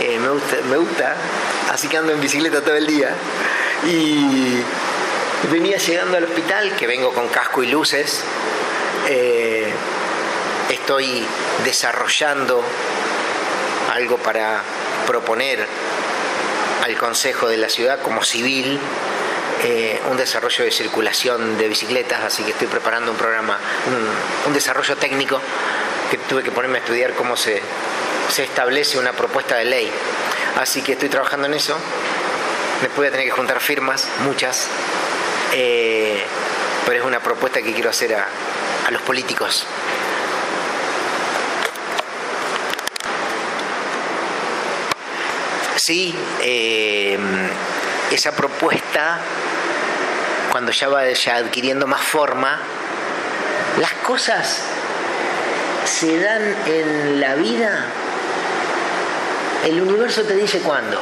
Eh, 0.02 0.20
me 0.20 0.28
gusta, 0.28 0.58
me 0.70 0.76
gusta, 0.76 1.16
así 1.72 1.88
que 1.88 1.96
ando 1.96 2.12
en 2.12 2.20
bicicleta 2.20 2.60
todo 2.60 2.76
el 2.76 2.86
día. 2.86 3.12
Y 3.86 4.62
venía 5.50 5.78
llegando 5.78 6.18
al 6.18 6.26
hospital, 6.26 6.76
que 6.76 6.86
vengo 6.86 7.14
con 7.14 7.30
casco 7.30 7.64
y 7.64 7.68
luces. 7.68 8.26
Eh, 9.08 9.72
estoy 10.70 11.26
desarrollando 11.64 12.62
algo 13.94 14.18
para 14.18 14.64
proponer 15.06 15.66
al 16.84 16.98
Consejo 16.98 17.48
de 17.48 17.56
la 17.56 17.70
Ciudad 17.70 18.02
como 18.02 18.22
civil 18.22 18.78
eh, 19.64 20.00
un 20.10 20.18
desarrollo 20.18 20.66
de 20.66 20.72
circulación 20.72 21.58
de 21.58 21.68
bicicletas, 21.68 22.24
así 22.24 22.44
que 22.44 22.52
estoy 22.52 22.68
preparando 22.68 23.12
un 23.12 23.18
programa, 23.18 23.58
un, 24.46 24.54
desarrollo 24.54 24.96
técnico 24.98 25.42
que 26.12 26.18
tuve 26.18 26.44
que 26.44 26.52
ponerme 26.52 26.78
a 26.78 26.82
estudiar 26.82 27.14
cómo 27.14 27.36
se, 27.36 27.62
se 28.30 28.44
establece 28.44 28.98
una 28.98 29.14
propuesta 29.14 29.56
de 29.56 29.66
ley. 29.66 29.92
Así 30.58 30.82
que 30.82 30.94
estoy 30.94 31.10
trabajando 31.10 31.48
en 31.48 31.54
eso. 31.54 31.78
Después 32.82 32.98
voy 32.98 33.08
a 33.08 33.12
tener 33.12 33.26
que 33.26 33.32
juntar 33.32 33.60
firmas, 33.60 34.08
muchas. 34.24 34.68
Eh, 35.54 36.24
pero 36.86 37.00
es 37.00 37.06
una 37.06 37.20
propuesta 37.20 37.62
que 37.62 37.74
quiero 37.74 37.90
hacer 37.90 38.16
a, 38.16 38.28
a 38.88 38.92
los 38.92 39.02
políticos. 39.02 39.66
Sí, 45.88 46.14
eh, 46.42 47.18
esa 48.12 48.32
propuesta, 48.32 49.20
cuando 50.52 50.72
ya 50.72 50.88
va 50.88 51.10
ya 51.12 51.36
adquiriendo 51.38 51.88
más 51.88 52.02
forma, 52.02 52.60
las 53.80 53.94
cosas 54.06 54.64
se 55.86 56.20
dan 56.20 56.56
en 56.66 57.20
la 57.22 57.36
vida, 57.36 57.86
el 59.66 59.82
universo 59.82 60.24
te 60.24 60.36
dice 60.36 60.60
cuándo. 60.60 61.00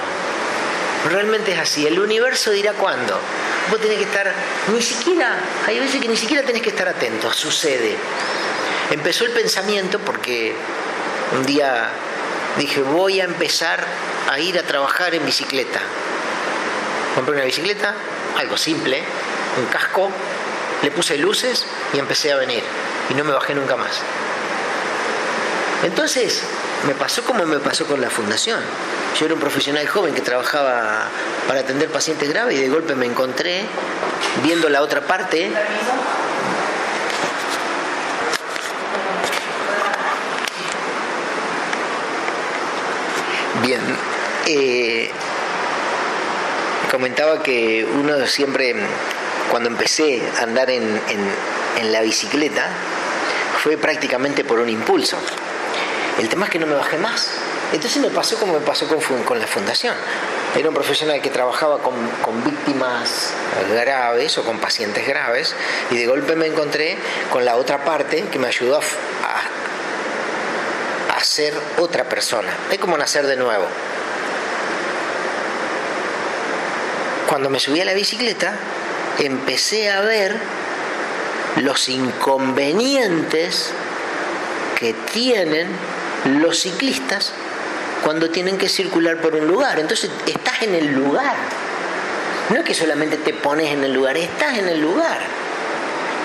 Realmente 1.10 1.54
es 1.54 1.60
así, 1.60 1.86
el 1.86 2.00
universo 2.00 2.52
dirá 2.52 2.74
cuándo. 2.74 3.20
Vos 3.70 3.80
tenés 3.80 3.98
que 3.98 4.04
estar, 4.04 4.32
ni 4.74 4.82
siquiera, 4.82 5.38
hay 5.68 5.80
veces 5.80 6.02
que 6.02 6.08
ni 6.08 6.18
siquiera 6.18 6.44
tenés 6.44 6.62
que 6.62 6.70
estar 6.70 6.88
atento, 6.88 7.32
sucede. 7.32 7.96
Empezó 8.92 9.26
el 9.26 9.32
pensamiento 9.32 10.00
porque 10.00 10.56
un 11.36 11.46
día 11.46 11.90
dije, 12.58 12.82
voy 12.82 13.22
a 13.22 13.26
empezar 13.26 13.84
a 14.30 14.40
ir 14.40 14.58
a 14.58 14.64
trabajar 14.64 15.16
en 15.16 15.26
bicicleta. 15.26 15.80
Compré 17.16 17.34
una 17.34 17.46
bicicleta, 17.46 17.94
algo 18.38 18.58
simple, 18.58 19.02
un 19.58 19.66
casco, 19.68 20.12
le 20.84 20.92
puse 20.92 21.18
luces 21.18 21.66
y 21.94 22.00
empecé 22.00 22.34
a 22.34 22.36
venir. 22.36 22.62
Y 23.10 23.14
no 23.14 23.24
me 23.24 23.32
bajé 23.32 23.56
nunca 23.56 23.78
más. 23.78 24.02
Entonces, 25.84 26.44
me 26.86 26.94
pasó 26.94 27.24
como 27.24 27.46
me 27.46 27.60
pasó 27.60 27.86
con 27.86 28.02
la 28.02 28.10
fundación. 28.10 28.60
Yo 29.18 29.26
era 29.26 29.34
un 29.34 29.40
profesional 29.40 29.88
joven 29.88 30.14
que 30.14 30.22
trabajaba 30.22 31.08
para 31.48 31.62
atender 31.62 31.90
pacientes 31.90 32.30
graves 32.30 32.58
y 32.58 32.62
de 32.62 32.70
golpe 32.70 32.96
me 32.96 33.06
encontré 33.06 33.66
viendo 34.44 34.68
la 34.68 34.82
otra 34.82 35.02
parte. 35.02 35.52
Bien, 43.62 43.82
eh, 44.48 45.12
comentaba 46.90 47.42
que 47.42 47.86
uno 47.86 48.26
siempre, 48.28 48.76
cuando 49.52 49.70
empecé 49.70 50.22
a 50.40 50.44
andar 50.44 50.70
en, 50.70 51.02
la 51.92 52.02
bicicleta, 52.02 52.70
fue 53.62 53.78
prácticamente 53.78 54.44
por 54.44 54.60
un 54.60 54.70
impulso. 54.70 55.18
El 56.20 56.30
tema 56.30 56.46
es 56.46 56.52
que 56.52 56.60
no 56.60 56.68
me 56.68 56.76
bajé 56.76 56.98
más. 56.98 57.32
Entonces 57.74 58.02
me 58.02 58.10
pasó 58.10 58.38
como 58.38 58.54
me 58.54 58.60
pasó 58.60 58.88
con, 58.88 59.00
con 59.24 59.40
la 59.40 59.48
fundación. 59.48 59.96
Era 60.58 60.70
un 60.70 60.76
profesional 60.76 61.22
que 61.22 61.30
trabajaba 61.30 61.80
con, 61.80 61.96
víctimas 62.46 63.34
graves 63.70 64.38
o 64.38 64.44
con 64.44 64.60
pacientes 64.60 65.06
graves 65.06 65.54
y 65.92 65.98
de 65.98 66.08
golpe 66.08 66.36
me 66.36 66.46
encontré 66.48 66.98
con 67.30 67.44
la 67.44 67.58
otra 67.58 67.84
parte 67.84 68.24
que 68.32 68.40
me 68.40 68.48
ayudó 68.48 68.78
a, 68.78 68.82
a 71.14 71.24
ser 71.24 71.54
otra 71.78 72.06
persona. 72.06 72.54
Es 72.72 72.80
como 72.80 72.98
nacer 72.98 73.28
de 73.28 73.36
nuevo. 73.36 73.66
Cuando 77.36 77.50
me 77.50 77.60
subí 77.60 77.82
a 77.82 77.84
la 77.84 77.94
bicicleta, 77.94 78.54
empecé 79.20 79.92
a 79.92 80.00
ver 80.00 80.38
los 81.58 81.90
inconvenientes 81.90 83.72
que 84.80 84.94
tienen 85.12 85.68
los 86.40 86.62
ciclistas 86.62 87.34
cuando 88.06 88.30
tienen 88.30 88.58
que 88.58 88.70
circular 88.70 89.18
por 89.18 89.36
un 89.36 89.48
lugar. 89.48 89.82
Entonces 89.82 90.12
estás 90.26 90.62
en 90.62 90.76
el 90.76 90.94
lugar. 90.94 91.36
No 92.52 92.60
es 92.60 92.64
que 92.64 92.74
solamente 92.74 93.18
te 93.18 93.34
pones 93.34 93.70
en 93.70 93.84
el 93.84 93.92
lugar, 93.92 94.16
estás 94.16 94.58
en 94.58 94.70
el 94.70 94.80
lugar. 94.80 95.20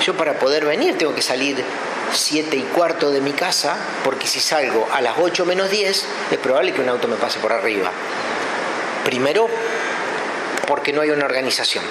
Yo 0.06 0.16
para 0.16 0.38
poder 0.38 0.64
venir 0.64 0.96
tengo 0.96 1.12
que 1.12 1.22
salir 1.22 1.64
7 2.12 2.56
y 2.56 2.62
cuarto 2.72 3.10
de 3.10 3.20
mi 3.20 3.32
casa, 3.32 3.76
porque 4.04 4.28
si 4.28 4.38
salgo 4.38 4.86
a 4.92 5.00
las 5.00 5.18
8 5.18 5.44
menos 5.44 5.70
10, 5.70 6.06
es 6.30 6.38
probable 6.38 6.72
que 6.72 6.82
un 6.82 6.88
auto 6.88 7.08
me 7.08 7.16
pase 7.16 7.40
por 7.40 7.52
arriba. 7.52 7.90
Primero 9.04 9.48
porque 10.70 10.92
no 10.92 11.00
hay 11.00 11.10
una 11.10 11.24
organización. 11.24 11.82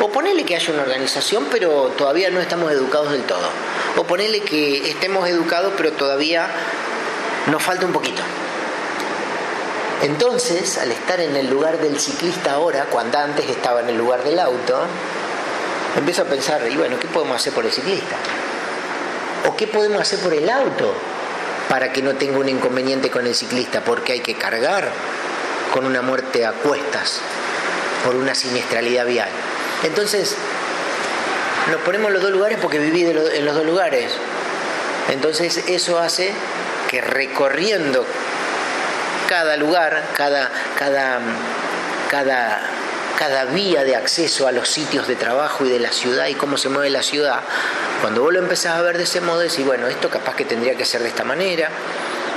O 0.00 0.08
ponele 0.08 0.44
que 0.46 0.56
haya 0.56 0.72
una 0.72 0.84
organización, 0.84 1.48
pero 1.50 1.92
todavía 1.98 2.30
no 2.30 2.40
estamos 2.40 2.72
educados 2.72 3.12
del 3.12 3.24
todo. 3.24 3.46
O 3.98 4.04
ponele 4.04 4.40
que 4.40 4.88
estemos 4.88 5.28
educados, 5.28 5.74
pero 5.76 5.92
todavía 5.92 6.48
nos 7.46 7.62
falta 7.62 7.84
un 7.84 7.92
poquito. 7.92 8.22
Entonces, 10.02 10.78
al 10.78 10.92
estar 10.92 11.20
en 11.20 11.36
el 11.36 11.50
lugar 11.50 11.78
del 11.78 12.00
ciclista 12.00 12.52
ahora, 12.52 12.86
cuando 12.86 13.18
antes 13.18 13.50
estaba 13.50 13.80
en 13.80 13.90
el 13.90 13.98
lugar 13.98 14.24
del 14.24 14.38
auto, 14.38 14.86
empiezo 15.94 16.22
a 16.22 16.24
pensar, 16.24 16.66
y 16.70 16.76
bueno, 16.76 16.98
¿qué 16.98 17.08
podemos 17.08 17.36
hacer 17.36 17.52
por 17.52 17.66
el 17.66 17.72
ciclista? 17.72 18.16
¿O 19.46 19.54
qué 19.56 19.66
podemos 19.66 20.00
hacer 20.00 20.20
por 20.20 20.32
el 20.32 20.48
auto 20.48 20.94
para 21.68 21.92
que 21.92 22.00
no 22.00 22.14
tenga 22.14 22.38
un 22.38 22.48
inconveniente 22.48 23.10
con 23.10 23.26
el 23.26 23.34
ciclista? 23.34 23.82
Porque 23.82 24.14
hay 24.14 24.20
que 24.20 24.36
cargar 24.36 24.88
con 25.70 25.84
una 25.84 26.00
muerte 26.00 26.46
a 26.46 26.52
cuestas 26.52 27.20
por 28.04 28.16
una 28.16 28.34
siniestralidad 28.34 29.06
vial. 29.06 29.28
Entonces, 29.82 30.36
nos 31.70 31.80
ponemos 31.82 32.08
en 32.08 32.14
los 32.14 32.22
dos 32.22 32.32
lugares 32.32 32.58
porque 32.60 32.78
viví 32.78 33.04
en 33.04 33.44
los 33.44 33.54
dos 33.54 33.66
lugares. 33.66 34.12
Entonces, 35.10 35.64
eso 35.68 35.98
hace 35.98 36.32
que 36.88 37.00
recorriendo 37.00 38.04
cada 39.28 39.56
lugar, 39.56 40.04
cada, 40.16 40.50
cada, 40.78 41.20
cada, 42.08 42.60
cada 43.18 43.44
vía 43.46 43.84
de 43.84 43.96
acceso 43.96 44.46
a 44.46 44.52
los 44.52 44.68
sitios 44.68 45.08
de 45.08 45.16
trabajo 45.16 45.64
y 45.66 45.68
de 45.68 45.80
la 45.80 45.90
ciudad 45.90 46.26
y 46.28 46.34
cómo 46.34 46.56
se 46.56 46.68
mueve 46.68 46.90
la 46.90 47.02
ciudad, 47.02 47.40
cuando 48.00 48.22
vos 48.22 48.32
lo 48.32 48.38
empezás 48.38 48.76
a 48.76 48.82
ver 48.82 48.98
de 48.98 49.04
ese 49.04 49.20
modo, 49.20 49.40
decís, 49.40 49.64
bueno, 49.64 49.88
esto 49.88 50.10
capaz 50.10 50.36
que 50.36 50.44
tendría 50.44 50.76
que 50.76 50.84
ser 50.84 51.02
de 51.02 51.08
esta 51.08 51.24
manera, 51.24 51.70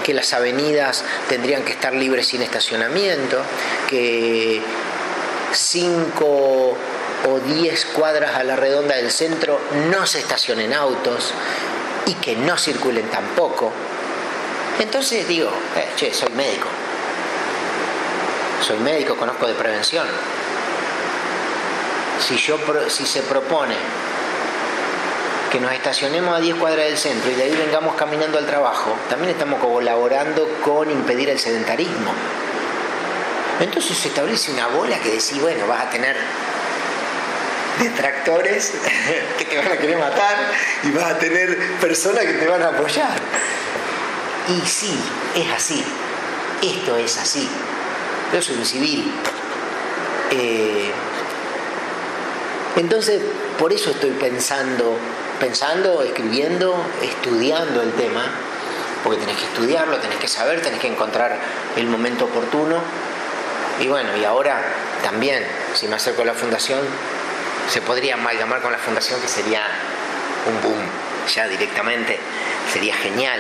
que 0.04 0.14
las 0.14 0.34
avenidas 0.34 1.04
tendrían 1.28 1.64
que 1.64 1.74
estar 1.74 1.94
libres 1.94 2.28
sin 2.28 2.42
estacionamiento, 2.42 3.42
que 3.88 4.62
5 5.52 6.78
o 7.28 7.40
10 7.40 7.86
cuadras 7.88 8.36
a 8.36 8.44
la 8.44 8.56
redonda 8.56 8.96
del 8.96 9.12
centro 9.12 9.60
no 9.90 10.06
se 10.06 10.20
estacionen 10.20 10.74
autos 10.74 11.34
y 12.06 12.14
que 12.16 12.36
no 12.36 12.58
circulen 12.58 13.08
tampoco. 13.10 13.72
Entonces 14.80 15.28
digo, 15.28 15.50
eh, 15.76 15.90
che, 15.96 16.14
soy 16.14 16.30
médico. 16.30 16.68
Soy 18.66 18.78
médico, 18.80 19.16
conozco 19.16 19.48
de 19.48 19.54
prevención. 19.54 20.08
Si, 22.20 22.38
yo, 22.38 22.58
si 22.88 23.06
se 23.06 23.22
propone 23.24 23.76
que 25.52 25.60
nos 25.60 25.72
estacionemos 25.72 26.38
a 26.38 26.40
10 26.40 26.56
cuadras 26.56 26.86
del 26.86 26.98
centro 26.98 27.32
y 27.32 27.36
de 27.36 27.44
ahí 27.44 27.56
vengamos 27.56 27.96
caminando 27.96 28.38
al 28.38 28.46
trabajo, 28.46 28.96
también 29.10 29.32
estamos 29.32 29.60
colaborando 29.60 30.48
con 30.64 30.90
impedir 30.92 31.30
el 31.30 31.40
sedentarismo. 31.40 32.14
Entonces 33.60 33.98
se 33.98 34.08
establece 34.08 34.52
una 34.52 34.68
bola 34.68 35.00
que 35.00 35.10
decís, 35.10 35.40
bueno, 35.42 35.68
vas 35.68 35.86
a 35.86 35.90
tener 35.90 36.16
detractores 37.80 38.74
que 39.38 39.46
te 39.46 39.58
van 39.58 39.72
a 39.72 39.78
querer 39.78 39.98
matar 39.98 40.52
y 40.84 40.92
vas 40.92 41.06
a 41.06 41.18
tener 41.18 41.58
personas 41.80 42.26
que 42.26 42.34
te 42.34 42.48
van 42.48 42.64
a 42.64 42.70
apoyar. 42.70 43.18
Y 44.48 44.66
sí, 44.68 44.98
es 45.36 45.52
así. 45.52 45.84
Esto 46.62 46.98
es 46.98 47.18
así. 47.18 47.48
Yo 48.34 48.42
soy 48.42 48.58
un 48.58 48.66
civil. 48.66 49.12
Eh, 50.32 50.92
entonces, 52.76 53.22
por 53.58 53.74
eso 53.74 53.92
estoy 53.92 54.12
pensando, 54.12 54.98
pensando, 55.40 56.02
escribiendo, 56.04 56.82
estudiando 57.02 57.82
el 57.82 57.92
tema, 57.94 58.24
porque 59.04 59.20
tenés 59.20 59.38
que 59.38 59.46
estudiarlo, 59.46 59.98
tenés 59.98 60.20
que 60.20 60.28
saber, 60.28 60.62
tenés 60.62 60.80
que 60.80 60.88
encontrar 60.88 61.38
el 61.76 61.88
momento 61.88 62.26
oportuno 62.26 62.82
y 63.80 63.88
bueno, 63.88 64.16
y 64.18 64.26
ahora 64.26 64.62
también, 65.04 65.46
si 65.74 65.88
me 65.88 65.96
acerco 65.96 66.24
a 66.24 66.26
la 66.26 66.34
fundación, 66.34 66.80
se 67.70 67.82
podría 67.82 68.16
amalgamar 68.16 68.62
con 68.62 68.72
la 68.72 68.78
fundación, 68.78 69.22
que 69.22 69.28
sería 69.28 69.66
un 70.48 70.62
boom 70.62 70.82
ya 71.34 71.48
directamente, 71.48 72.20
sería 72.72 72.96
genial. 72.96 73.40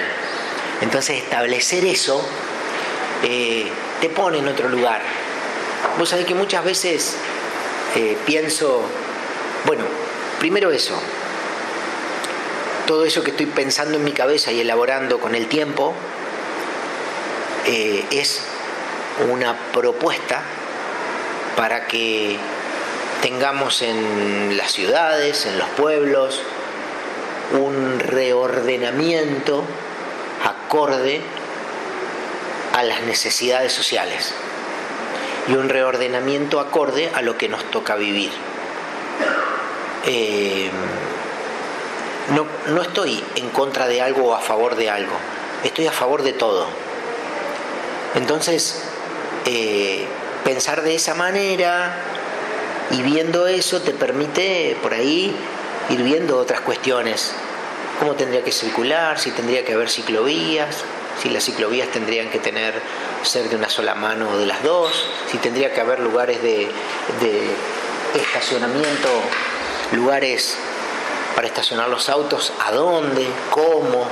Entonces 0.81 1.23
establecer 1.23 1.83
eso 1.85 2.23
eh, 3.23 3.69
te 3.99 4.09
pone 4.09 4.37
en 4.37 4.47
otro 4.47 4.69
lugar. 4.69 5.01
Vos 5.97 6.09
sabés 6.09 6.25
que 6.25 6.35
muchas 6.35 6.63
veces 6.63 7.17
eh, 7.95 8.17
pienso, 8.25 8.83
bueno, 9.65 9.83
primero 10.39 10.71
eso, 10.71 10.97
todo 12.87 13.05
eso 13.05 13.23
que 13.23 13.31
estoy 13.31 13.45
pensando 13.47 13.97
en 13.97 14.03
mi 14.03 14.13
cabeza 14.13 14.51
y 14.51 14.61
elaborando 14.61 15.19
con 15.19 15.35
el 15.35 15.47
tiempo 15.47 15.93
eh, 17.65 18.05
es 18.11 18.41
una 19.29 19.55
propuesta 19.73 20.41
para 21.55 21.87
que 21.87 22.37
tengamos 23.21 23.81
en 23.81 24.55
las 24.55 24.71
ciudades, 24.71 25.45
en 25.45 25.57
los 25.57 25.67
pueblos, 25.69 26.41
un 27.51 27.99
reordenamiento 27.99 29.63
acorde 30.43 31.21
a 32.73 32.83
las 32.83 33.01
necesidades 33.01 33.73
sociales. 33.73 34.33
y 35.47 35.55
un 35.55 35.67
reordenamiento 35.67 36.59
acorde 36.59 37.09
a 37.11 37.23
lo 37.23 37.35
que 37.35 37.49
nos 37.49 37.63
toca 37.71 37.95
vivir. 37.95 38.29
Eh, 40.05 40.69
no, 42.35 42.45
no, 42.67 42.81
estoy 42.83 43.23
en 43.35 43.49
contra 43.49 43.87
de 43.87 43.99
algo 43.99 44.27
o 44.27 44.35
a 44.35 44.41
favor 44.41 44.75
de 44.75 44.91
algo, 44.91 45.15
estoy 45.63 45.87
a 45.87 45.91
favor 45.91 46.21
de 46.21 46.33
todo. 46.33 46.67
Entonces, 48.13 48.88
eh, 49.51 50.05
pensar 50.43 50.83
de 50.83 50.93
esa 50.93 51.15
manera 51.15 51.95
y 52.91 53.01
viendo 53.01 53.47
eso 53.47 53.81
te 53.81 53.93
permite 53.93 54.77
por 54.83 54.93
ahí 54.93 55.35
ir 55.89 56.03
viendo 56.03 56.37
otras 56.37 56.61
cuestiones, 56.61 57.33
cómo 57.99 58.13
tendría 58.13 58.43
que 58.43 58.51
circular, 58.51 59.17
si 59.17 59.31
tendría 59.31 59.65
que 59.65 59.73
haber 59.73 59.89
ciclovías, 59.89 60.83
si 61.19 61.31
las 61.31 61.45
ciclovías 61.45 61.87
tendrían 61.87 62.29
que 62.29 62.37
tener 62.37 62.79
ser 63.23 63.49
de 63.49 63.55
una 63.55 63.69
sola 63.69 63.95
mano 63.95 64.29
o 64.29 64.37
de 64.37 64.45
las 64.45 64.61
dos, 64.61 64.91
si 65.31 65.39
tendría 65.39 65.73
que 65.73 65.81
haber 65.81 65.99
lugares 65.99 66.43
de, 66.43 66.69
estacionamiento, 68.13 69.09
lugares 69.93 70.57
para 71.35 71.47
estacionar 71.47 71.89
los 71.89 72.07
autos, 72.07 72.53
a 72.63 72.71
dónde, 72.71 73.25
cómo, 73.49 74.07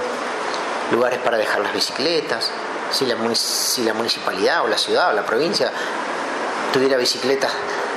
lugares 0.92 1.20
para 1.20 1.38
dejar 1.38 1.60
las 1.60 1.74
bicicletas, 1.74 2.52
si 2.92 3.06
la, 3.06 3.16
municipalidad 3.94 4.64
o 4.64 4.68
la 4.68 4.78
ciudad 4.78 5.10
o 5.10 5.14
la 5.14 5.26
provincia 5.26 5.72
tuviera 6.74 6.98
bicicletas 6.98 7.52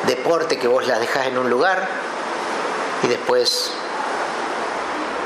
deporte 0.07 0.59
que 0.59 0.68
vos 0.68 0.87
las 0.87 1.00
dejás 1.00 1.26
en 1.26 1.38
un 1.38 1.50
lugar 1.50 1.87
y 3.03 3.09
después 3.09 3.72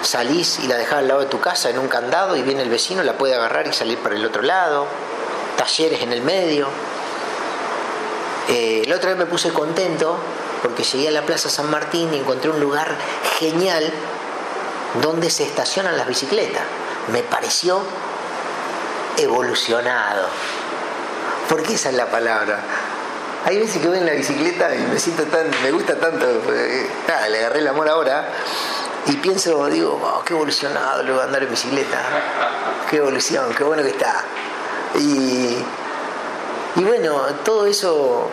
salís 0.03 0.59
y 0.61 0.69
la 0.69 0.77
dejás 0.77 0.99
al 0.99 1.09
lado 1.09 1.21
de 1.21 1.27
tu 1.27 1.41
casa 1.41 1.71
en 1.71 1.79
un 1.79 1.89
candado 1.89 2.37
y 2.37 2.43
viene 2.43 2.63
el 2.63 2.71
vecino, 2.71 3.03
la 3.03 3.17
puede 3.17 3.35
agarrar 3.35 3.67
y 3.67 3.73
salir 3.73 3.99
para 3.99 4.15
el 4.15 4.25
otro 4.25 4.43
lado, 4.43 4.87
talleres 5.57 6.03
en 6.03 6.13
el 6.13 6.23
medio. 6.23 6.69
Eh, 8.49 8.83
la 8.87 8.97
otra 8.97 9.11
vez 9.11 9.19
me 9.19 9.27
puse 9.27 9.53
contento 9.53 10.19
porque 10.63 10.83
llegué 10.83 11.09
a 11.09 11.11
la 11.11 11.23
Plaza 11.23 11.49
San 11.49 11.71
Martín 11.71 12.13
y 12.13 12.19
encontré 12.19 12.51
un 12.51 12.61
lugar 12.61 12.95
genial 13.39 13.93
donde 15.03 15.31
se 15.31 15.45
estacionan 15.45 15.97
las 15.97 16.07
bicicletas. 16.07 16.63
Me 17.13 17.23
pareció 17.23 17.81
evolucionado. 19.17 20.29
Porque 21.49 21.75
esa 21.75 21.91
es 21.91 21.97
la 21.97 22.07
palabra. 22.07 22.61
Hay 23.45 23.59
veces 23.59 23.81
que 23.83 23.89
voy 23.89 23.99
en 23.99 24.07
la 24.07 24.13
bicicleta 24.13 24.75
y 24.75 24.79
me 24.79 24.99
siento 24.99 25.25
tan, 25.25 25.51
me 25.63 25.71
gusta 25.71 25.97
tanto, 25.97 26.27
eh, 26.51 26.89
le 27.29 27.39
agarré 27.39 27.59
el 27.59 27.69
amor 27.69 27.89
ahora, 27.89 28.27
y 29.07 29.17
pienso, 29.17 29.67
digo, 29.67 30.01
oh, 30.03 30.25
qué 30.25 30.33
evolucionado 30.33 31.03
luego 31.03 31.21
andar 31.21 31.43
en 31.43 31.51
bicicleta, 31.51 32.01
qué 32.89 32.97
evolución, 32.97 33.53
qué 33.55 33.63
bueno 33.63 33.83
que 33.83 33.91
está. 33.91 34.25
Y, 34.95 35.63
bueno, 36.77 37.21
todo 37.45 37.67
eso, 37.67 38.31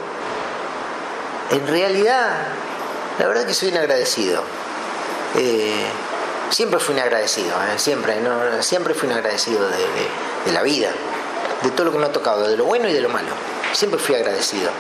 en 1.50 1.68
realidad, 1.68 2.38
la 3.20 3.28
verdad 3.28 3.46
que 3.46 3.54
soy 3.54 3.70
un 3.70 3.78
agradecido. 3.78 4.44
Eh, 5.36 5.88
siempre 6.52 6.80
fui 6.80 6.96
un 6.96 7.02
agradecido, 7.02 7.54
eh, 7.64 7.78
siempre, 7.78 8.18
siempre 8.62 8.94
fui 8.94 9.10
un 9.10 9.16
agradecido 9.16 9.68
de, 9.68 9.78
de 9.78 10.08
la 10.48 10.64
vida, 10.64 10.92
de 11.64 11.72
todo 11.72 11.86
lo 11.86 11.92
que 11.92 12.00
me 12.00 12.06
ha 12.06 12.12
tocado, 12.12 12.48
de 12.48 12.58
lo 12.58 12.66
bueno 12.66 12.90
y 12.90 12.94
de 12.94 13.02
lo 13.02 13.10
malo. 13.10 13.30
Siempre 13.74 14.00
fui 14.00 14.16
agradecido. 14.16 14.72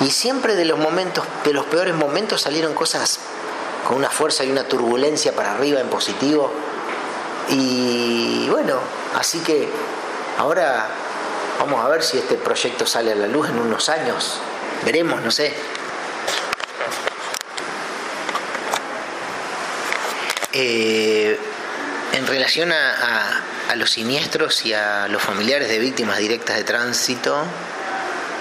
Y 0.00 0.10
siempre 0.10 0.54
de 0.54 0.64
los 0.64 0.78
momentos, 0.78 1.24
de 1.44 1.52
los 1.52 1.66
peores 1.66 1.94
momentos 1.94 2.42
salieron 2.42 2.74
cosas 2.74 3.20
con 3.86 3.96
una 3.96 4.10
fuerza 4.10 4.44
y 4.44 4.50
una 4.50 4.64
turbulencia 4.64 5.34
para 5.34 5.52
arriba 5.52 5.80
en 5.80 5.88
positivo. 5.88 6.50
Y 7.48 8.48
bueno, 8.50 8.78
así 9.14 9.38
que 9.40 9.68
ahora 10.38 10.88
vamos 11.58 11.84
a 11.84 11.88
ver 11.88 12.02
si 12.02 12.18
este 12.18 12.34
proyecto 12.34 12.86
sale 12.86 13.12
a 13.12 13.14
la 13.14 13.26
luz 13.26 13.48
en 13.48 13.58
unos 13.58 13.88
años. 13.88 14.40
Veremos, 14.84 15.22
no 15.22 15.30
sé. 15.30 15.54
Eh, 20.52 21.38
en 22.16 22.26
relación 22.26 22.72
a, 22.72 23.42
los 23.76 23.90
siniestros 23.90 24.64
y 24.64 24.72
a 24.72 25.06
los 25.08 25.22
familiares 25.22 25.68
de 25.68 25.78
víctimas 25.78 26.16
directas 26.18 26.56
de 26.56 26.64
tránsito, 26.64 27.44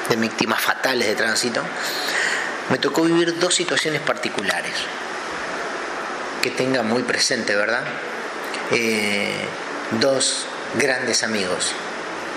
de 0.10 0.16
víctimas 0.16 0.62
fatales 0.62 1.08
de 1.08 1.16
tránsito, 1.16 1.62
me 2.70 2.78
tocó 2.78 3.04
vivir 3.04 3.38
dos 3.38 3.54
situaciones 3.54 4.02
particulares 4.02 4.72
que 6.42 6.52
tenga 6.52 6.84
muy 6.84 7.04
presente, 7.04 7.54
¿verdad? 7.54 7.84
Eh, 8.72 9.46
dos 10.00 10.46
grandes 10.76 11.24
amigos, 11.24 11.74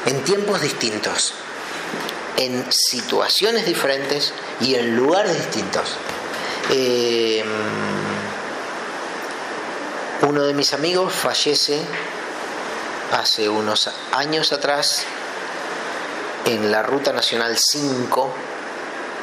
en 0.06 0.24
tiempos 0.24 0.60
distintos, 0.60 1.34
en 2.36 2.66
situaciones 2.72 3.64
diferentes 3.64 4.32
y 4.60 4.74
en 4.74 4.96
lugares 4.96 5.36
distintos. 5.36 5.96
Eh, 6.70 7.44
uno 10.22 10.42
de 10.42 10.54
mis 10.54 10.72
amigos 10.72 11.12
fallece 11.12 11.80
hace 13.12 13.48
unos 13.48 13.90
años 14.12 14.52
atrás 14.52 15.04
en 16.44 16.70
la 16.70 16.82
Ruta 16.82 17.12
Nacional 17.12 17.56
5 17.56 18.34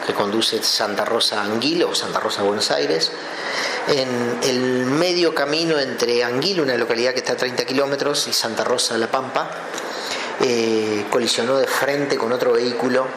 que 0.05 0.13
conduce 0.13 0.62
Santa 0.62 1.03
Rosa 1.03 1.41
Anguilo 1.41 1.89
o 1.89 1.95
Santa 1.95 2.19
Rosa 2.19 2.43
Buenos 2.43 2.69
Aires, 2.71 3.12
en 3.88 4.39
el 4.43 4.86
medio 4.86 5.34
camino 5.34 5.79
entre 5.79 6.23
Anguilo, 6.23 6.63
una 6.63 6.77
localidad 6.77 7.13
que 7.13 7.19
está 7.19 7.34
a 7.34 7.38
30 7.38 7.65
kilómetros, 7.65 8.27
y 8.27 8.34
Santa 8.34 8.63
Rosa 8.63 8.97
La 8.97 9.08
Pampa, 9.08 9.49
eh, 10.41 11.05
colisionó 11.10 11.58
de 11.58 11.65
frente 11.65 12.17
con 12.17 12.31
otro 12.31 12.53
vehículo 12.53 13.08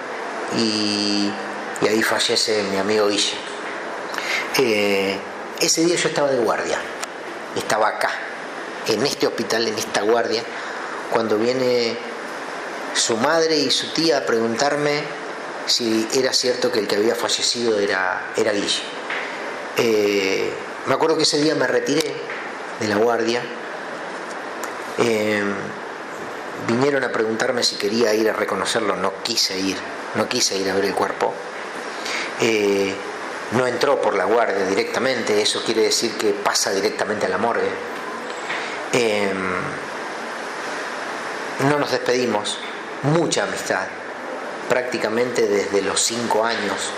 y, 0.56 1.30
ahí 1.82 2.02
fallece 2.02 2.62
mi 2.64 2.78
amigo 2.78 3.08
Guille. 3.08 3.34
Eh, 4.58 5.18
ese 5.60 5.84
día 5.84 5.96
yo 5.96 6.08
estaba 6.08 6.30
de 6.30 6.38
guardia, 6.38 6.80
estaba 7.58 7.88
acá, 7.88 8.10
en 8.86 9.04
este 9.04 9.26
hospital, 9.26 9.68
en 9.68 9.78
esta 9.78 10.02
guardia, 10.02 10.42
cuando 11.10 11.38
viene 11.38 11.96
su 12.94 13.16
madre 13.16 13.56
y 13.56 13.70
su 13.70 13.92
tía 13.92 14.18
a 14.18 14.26
preguntarme 14.26 15.02
si 15.66 16.08
era 16.14 16.32
cierto 16.32 16.72
que 16.72 16.80
el 16.80 16.88
que 16.88 16.96
había 16.96 17.14
fallecido 17.14 17.78
era, 17.78 18.32
era 18.36 18.52
Guille. 18.52 18.82
Eh, 19.76 20.50
me 20.86 20.94
acuerdo 20.94 21.16
que 21.16 21.22
ese 21.22 21.38
día 21.38 21.54
me 21.54 21.66
retiré 21.66 22.14
de 22.80 22.88
la 22.88 22.96
guardia. 22.96 23.42
Eh, 24.98 25.42
vinieron 26.66 27.04
a 27.04 27.12
preguntarme 27.12 27.62
si 27.62 27.76
quería 27.76 28.14
ir 28.14 28.28
a 28.28 28.32
reconocerlo, 28.32 28.96
no 28.96 29.22
quise 29.22 29.58
ir, 29.58 29.76
no 30.14 30.28
quise 30.28 30.56
ir 30.56 30.70
a 30.70 30.74
ver 30.74 30.86
el 30.86 30.94
cuerpo. 30.94 31.32
Eh, 32.40 32.94
no 33.52 33.66
entró 33.66 34.00
por 34.00 34.14
la 34.14 34.24
guardia 34.24 34.66
directamente, 34.66 35.40
eso 35.40 35.62
quiere 35.64 35.82
decir 35.82 36.16
que 36.18 36.32
pasa 36.32 36.70
directamente 36.70 37.26
a 37.26 37.28
la 37.28 37.38
morgue. 37.38 37.70
no 41.60 41.78
nos 41.78 41.90
despedimos, 41.90 42.58
mucha 43.02 43.44
amistad, 43.44 43.86
prácticamente 44.68 45.46
desde 45.46 45.82
los 45.82 46.00
cinco 46.00 46.44
años. 46.44 46.92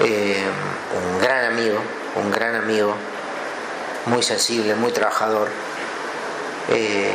Eh, 0.00 0.42
un 1.12 1.20
gran 1.20 1.44
amigo, 1.44 1.78
un 2.16 2.30
gran 2.30 2.56
amigo, 2.56 2.96
muy 4.06 4.22
sensible, 4.22 4.74
muy 4.74 4.90
trabajador, 4.90 5.48
eh, 6.70 7.12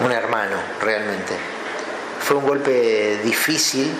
un 0.00 0.10
hermano 0.10 0.56
realmente. 0.80 1.34
Fue 2.20 2.36
un 2.36 2.46
golpe 2.46 3.18
difícil 3.22 3.94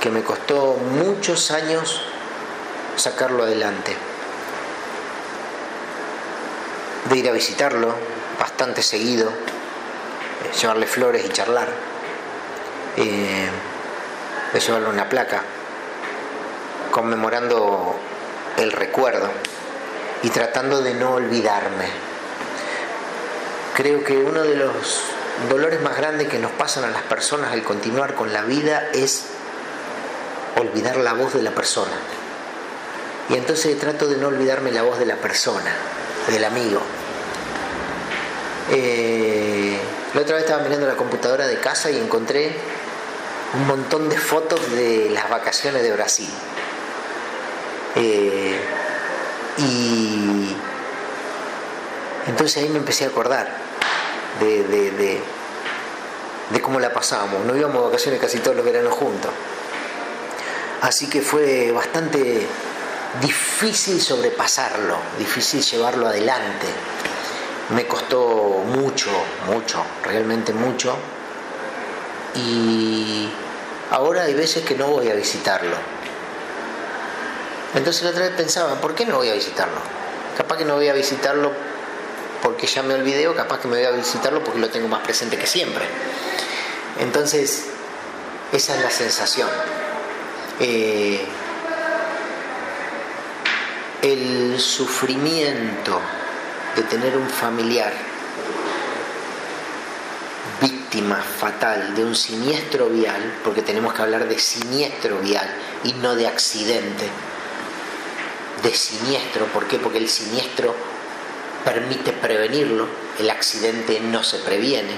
que 0.00 0.10
me 0.10 0.22
costó 0.22 0.74
muchos 0.74 1.50
años 1.50 2.00
sacarlo 2.96 3.44
adelante. 3.44 3.96
De 7.08 7.16
ir 7.16 7.28
a 7.28 7.32
visitarlo 7.32 7.94
bastante 8.38 8.82
seguido, 8.82 9.30
llevarle 10.60 10.86
flores 10.86 11.24
y 11.24 11.30
charlar, 11.30 11.68
eh, 12.96 13.48
de 14.52 14.60
llevarle 14.60 14.88
una 14.88 15.08
placa 15.08 15.42
conmemorando 16.90 17.98
el 18.56 18.72
recuerdo 18.72 19.28
y 20.22 20.30
tratando 20.30 20.80
de 20.80 20.94
no 20.94 21.14
olvidarme. 21.14 21.86
Creo 23.74 24.02
que 24.02 24.16
uno 24.16 24.42
de 24.42 24.56
los 24.56 25.02
dolores 25.48 25.80
más 25.80 25.96
grandes 25.96 26.28
que 26.28 26.38
nos 26.38 26.50
pasan 26.52 26.84
a 26.84 26.90
las 26.90 27.02
personas 27.02 27.52
al 27.52 27.62
continuar 27.62 28.14
con 28.14 28.32
la 28.32 28.42
vida 28.42 28.88
es 28.92 29.26
olvidar 30.60 30.96
la 30.98 31.12
voz 31.12 31.34
de 31.34 31.42
la 31.42 31.52
persona. 31.52 31.96
Y 33.28 33.34
entonces 33.34 33.78
trato 33.78 34.06
de 34.06 34.16
no 34.16 34.28
olvidarme 34.28 34.72
la 34.72 34.82
voz 34.82 34.98
de 34.98 35.06
la 35.06 35.16
persona, 35.16 35.74
del 36.28 36.44
amigo. 36.44 36.80
Eh, 38.70 39.78
la 40.14 40.20
otra 40.20 40.36
vez 40.36 40.44
estaba 40.44 40.62
mirando 40.62 40.86
la 40.86 40.96
computadora 40.96 41.46
de 41.46 41.58
casa 41.58 41.90
y 41.90 41.98
encontré 41.98 42.52
un 43.54 43.66
montón 43.66 44.08
de 44.08 44.18
fotos 44.18 44.60
de 44.72 45.10
las 45.10 45.28
vacaciones 45.28 45.82
de 45.82 45.92
Brasil. 45.92 46.30
Eh, 47.96 48.58
y 49.58 50.54
entonces 52.26 52.62
ahí 52.62 52.68
me 52.68 52.78
empecé 52.78 53.04
a 53.04 53.08
acordar 53.08 53.48
de, 54.40 54.62
de, 56.50 56.60
cómo 56.60 56.80
la 56.80 56.92
pasábamos. 56.92 57.44
No 57.44 57.56
íbamos 57.56 57.78
a 57.78 57.86
vacaciones 57.86 58.20
casi 58.20 58.38
todos 58.38 58.56
los 58.56 58.64
veranos 58.64 58.92
juntos. 58.92 59.30
Así 60.80 61.08
que 61.08 61.20
fue 61.22 61.72
bastante 61.72 62.46
difícil 63.20 64.00
sobrepasarlo, 64.00 64.96
difícil 65.18 65.62
llevarlo 65.62 66.06
adelante. 66.06 66.66
Me 67.70 67.86
costó 67.86 68.62
mucho, 68.64 69.10
mucho, 69.46 69.84
realmente 70.04 70.52
mucho. 70.52 70.96
Y 72.34 73.28
ahora 73.90 74.22
hay 74.22 74.34
veces 74.34 74.64
que 74.64 74.76
no 74.76 74.86
voy 74.86 75.08
a 75.08 75.14
visitarlo. 75.14 75.76
Entonces 77.74 78.02
la 78.04 78.10
otra 78.10 78.24
vez 78.26 78.34
pensaba, 78.34 78.74
¿por 78.80 78.94
qué 78.94 79.04
no 79.04 79.16
voy 79.16 79.30
a 79.30 79.34
visitarlo? 79.34 79.80
Capaz 80.36 80.56
que 80.58 80.64
no 80.64 80.76
voy 80.76 80.88
a 80.88 80.94
visitarlo 80.94 81.52
porque 82.42 82.66
ya 82.68 82.82
me 82.82 82.94
olvidé 82.94 83.26
o 83.26 83.34
capaz 83.34 83.58
que 83.58 83.68
me 83.68 83.78
voy 83.78 83.86
a 83.86 83.90
visitarlo 83.90 84.44
porque 84.44 84.60
lo 84.60 84.70
tengo 84.70 84.86
más 84.86 85.02
presente 85.02 85.36
que 85.36 85.46
siempre. 85.46 85.84
Entonces, 87.00 87.64
esa 88.52 88.76
es 88.76 88.82
la 88.82 88.90
sensación. 88.90 89.48
Eh, 90.60 91.24
el 94.02 94.58
sufrimiento 94.58 96.00
de 96.74 96.82
tener 96.82 97.16
un 97.16 97.28
familiar 97.28 97.92
víctima 100.60 101.16
fatal 101.16 101.94
de 101.94 102.04
un 102.04 102.16
siniestro 102.16 102.88
vial, 102.88 103.38
porque 103.44 103.62
tenemos 103.62 103.94
que 103.94 104.02
hablar 104.02 104.26
de 104.26 104.38
siniestro 104.38 105.18
vial 105.18 105.48
y 105.84 105.92
no 105.94 106.16
de 106.16 106.26
accidente, 106.26 107.08
de 108.62 108.74
siniestro, 108.74 109.46
¿por 109.46 109.68
qué? 109.68 109.78
Porque 109.78 109.98
el 109.98 110.08
siniestro 110.08 110.74
permite 111.64 112.12
prevenirlo, 112.12 112.88
el 113.18 113.30
accidente 113.30 114.00
no 114.00 114.24
se 114.24 114.38
previene, 114.38 114.96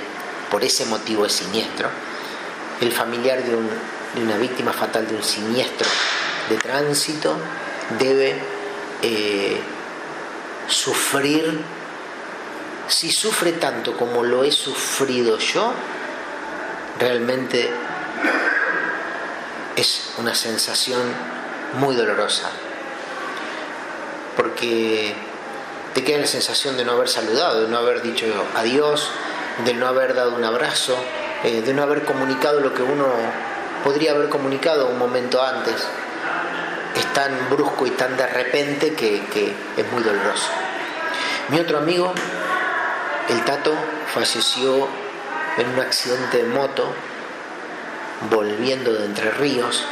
por 0.50 0.64
ese 0.64 0.86
motivo 0.86 1.26
es 1.26 1.32
siniestro. 1.32 1.90
El 2.80 2.92
familiar 2.92 3.42
de, 3.42 3.58
una 4.16 4.36
víctima 4.36 4.72
fatal 4.72 5.06
de 5.06 5.14
un 5.14 5.22
siniestro 5.22 5.88
de 6.48 6.56
tránsito 6.56 7.36
debe 7.98 8.36
eh, 9.02 9.60
sufrir, 10.66 11.60
si 12.88 13.10
sufre 13.10 13.52
tanto 13.52 13.96
como 13.96 14.22
lo 14.22 14.44
he 14.44 14.52
sufrido 14.52 15.38
yo, 15.38 15.72
realmente 16.98 17.70
es 19.76 20.12
una 20.18 20.34
sensación 20.34 21.00
muy 21.74 21.94
dolorosa, 21.94 22.50
porque 24.36 25.14
te 25.94 26.04
queda 26.04 26.18
la 26.18 26.26
sensación 26.26 26.76
de 26.76 26.84
no 26.84 26.92
haber 26.92 27.08
saludado, 27.08 27.62
de 27.62 27.68
no 27.68 27.78
haber 27.78 28.02
dicho 28.02 28.26
adiós, 28.56 29.08
de 29.64 29.74
no 29.74 29.86
haber 29.86 30.14
dado 30.14 30.34
un 30.34 30.44
abrazo, 30.44 30.96
eh, 31.44 31.62
de 31.62 31.74
no 31.74 31.82
haber 31.82 32.04
comunicado 32.04 32.60
lo 32.60 32.74
que 32.74 32.82
uno 32.82 33.06
podría 33.84 34.12
haber 34.12 34.28
comunicado 34.28 34.88
un 34.88 34.98
momento 34.98 35.42
antes. 35.42 35.86
Es 36.96 37.12
tan 37.12 37.50
brusco 37.50 37.86
y 37.86 37.90
tan 37.90 38.16
de 38.16 38.26
repente 38.26 38.94
que, 38.94 39.16
es 39.76 39.92
muy 39.92 40.02
doloroso. 40.02 40.50
Mi 41.48 41.60
otro 41.60 41.78
amigo, 41.78 42.12
el 43.28 43.44
Tato, 43.44 43.74
falleció 44.12 44.88
en 45.58 45.68
un 45.68 45.80
accidente 45.80 46.38
de 46.38 46.44
moto 46.44 46.92
volviendo 48.30 48.92
de 48.92 49.06
Entre 49.06 49.30
Ríos 49.30 49.84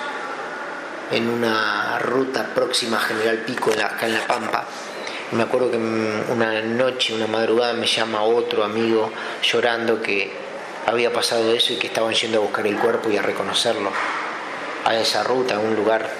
en 1.10 1.28
una 1.28 1.98
ruta 1.98 2.48
próxima 2.54 2.98
a 2.98 3.00
General 3.00 3.38
Pico 3.38 3.70
acá 3.72 4.06
en 4.06 4.14
La 4.14 4.26
Pampa 4.26 4.66
me 5.32 5.42
acuerdo 5.42 5.70
que 5.70 5.76
una 5.76 6.62
noche, 6.62 7.14
una 7.14 7.26
madrugada, 7.26 7.74
me 7.74 7.86
llama 7.86 8.22
otro 8.22 8.64
amigo 8.64 9.12
llorando 9.42 10.00
que 10.00 10.32
había 10.88 11.12
pasado 11.12 11.52
eso 11.52 11.74
y 11.74 11.76
que 11.76 11.88
estaban 11.88 12.14
yendo 12.14 12.38
a 12.38 12.40
buscar 12.40 12.66
el 12.66 12.78
cuerpo 12.78 13.10
y 13.10 13.16
a 13.18 13.22
reconocerlo 13.22 13.90
a 14.86 14.96
esa 14.96 15.22
ruta, 15.22 15.56
a 15.56 15.58
un 15.58 15.76
lugar 15.76 16.10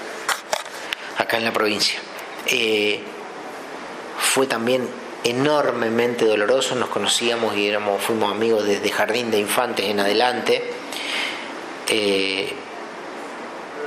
acá 1.17 1.39
en 1.39 1.45
la 1.45 1.53
provincia. 1.53 1.99
Eh, 2.47 3.01
fue 4.19 4.47
también 4.47 4.87
enormemente 5.25 6.27
doloroso, 6.27 6.75
nos 6.75 6.91
conocíamos 6.91 7.57
y 7.57 7.67
éramos, 7.67 8.03
fuimos 8.03 8.31
amigos 8.31 8.67
desde 8.67 8.91
jardín 8.91 9.31
de 9.31 9.39
infantes 9.39 9.87
en 9.87 10.01
adelante. 10.01 10.71
Eh, 11.89 12.53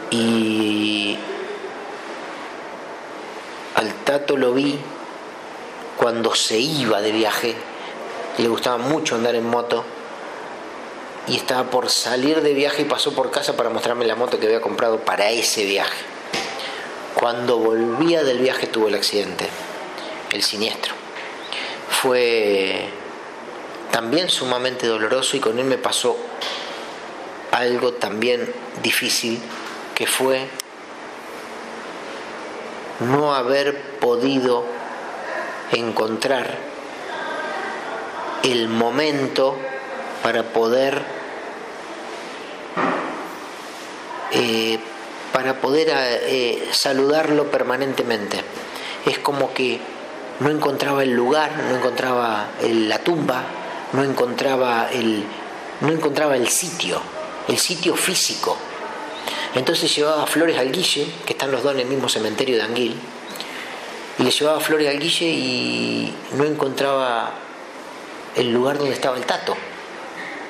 y 0.09 1.15
al 3.75 3.93
Tato 4.03 4.36
lo 4.36 4.51
vi 4.51 4.79
cuando 5.95 6.34
se 6.34 6.57
iba 6.57 7.01
de 7.01 7.11
viaje, 7.11 7.55
le 8.39 8.47
gustaba 8.47 8.79
mucho 8.79 9.13
andar 9.13 9.36
en 9.36 9.45
moto, 9.45 9.86
y 11.32 11.38
estaba 11.38 11.69
por 11.69 11.89
salir 11.89 12.41
de 12.41 12.53
viaje 12.53 12.82
y 12.82 12.86
pasó 12.86 13.13
por 13.13 13.32
casa 13.32 13.55
para 13.55 13.69
mostrarme 13.69 14.05
la 14.05 14.17
moto 14.17 14.38
que 14.38 14.47
había 14.47 14.59
comprado 14.59 14.99
para 14.99 15.29
ese 15.29 15.63
viaje. 15.63 16.03
Cuando 17.15 17.57
volvía 17.57 18.21
del 18.25 18.39
viaje 18.39 18.67
tuvo 18.67 18.89
el 18.89 18.95
accidente, 18.95 19.47
el 20.34 20.43
siniestro. 20.43 20.93
Fue 21.89 22.89
también 23.91 24.27
sumamente 24.27 24.88
doloroso 24.88 25.38
y 25.38 25.39
con 25.39 25.57
él 25.57 25.63
me 25.63 25.77
pasó 25.77 26.17
algo 27.53 27.93
también 27.93 28.53
difícil 28.84 29.39
que 29.95 30.07
fue 30.07 30.49
no 32.99 33.34
haber 33.34 33.82
podido 33.99 34.65
encontrar 35.71 36.57
el 38.43 38.67
momento 38.67 39.57
para 40.23 40.43
poder 40.51 41.20
eh, 44.34 44.79
para 45.34 45.61
poder 45.61 45.89
eh, 45.91 46.67
saludarlo 46.71 47.49
permanentemente. 47.51 48.41
Es 49.05 49.19
como 49.19 49.53
que 49.53 49.79
no 50.39 50.49
encontraba 50.49 51.03
el 51.03 51.11
lugar, 51.11 51.51
no 51.69 51.77
encontraba 51.77 52.47
la 52.61 52.99
tumba, 52.99 53.43
no 53.93 54.03
encontraba 54.03 54.89
el, 54.91 55.23
no 55.82 55.89
encontraba 55.89 56.36
el 56.36 56.47
sitio, 56.47 57.01
el 57.47 57.57
sitio 57.57 57.95
físico. 57.95 58.57
Entonces 59.55 59.93
llevaba 59.95 60.25
flores 60.27 60.57
al 60.57 60.71
Guille, 60.71 61.07
que 61.25 61.34
están 61.34 61.51
los 61.51 61.63
dos 61.63 61.73
en 61.73 61.82
el 61.82 61.88
mismo 61.88 62.07
cementerio 62.07 62.57
de 62.57 62.63
Anguil, 62.63 62.95
y 64.17 64.23
le 64.23 64.32
llevaba 64.32 64.59
flores 64.59 64.88
al 64.89 64.99
Guille 64.99 65.25
y 65.25 66.13
no 66.34 66.45
encontraba 66.45 67.32
el 68.36 68.51
lugar 68.51 68.77
donde 68.77 68.93
estaba 68.93 69.17
el 69.17 69.25
tato. 69.25 69.55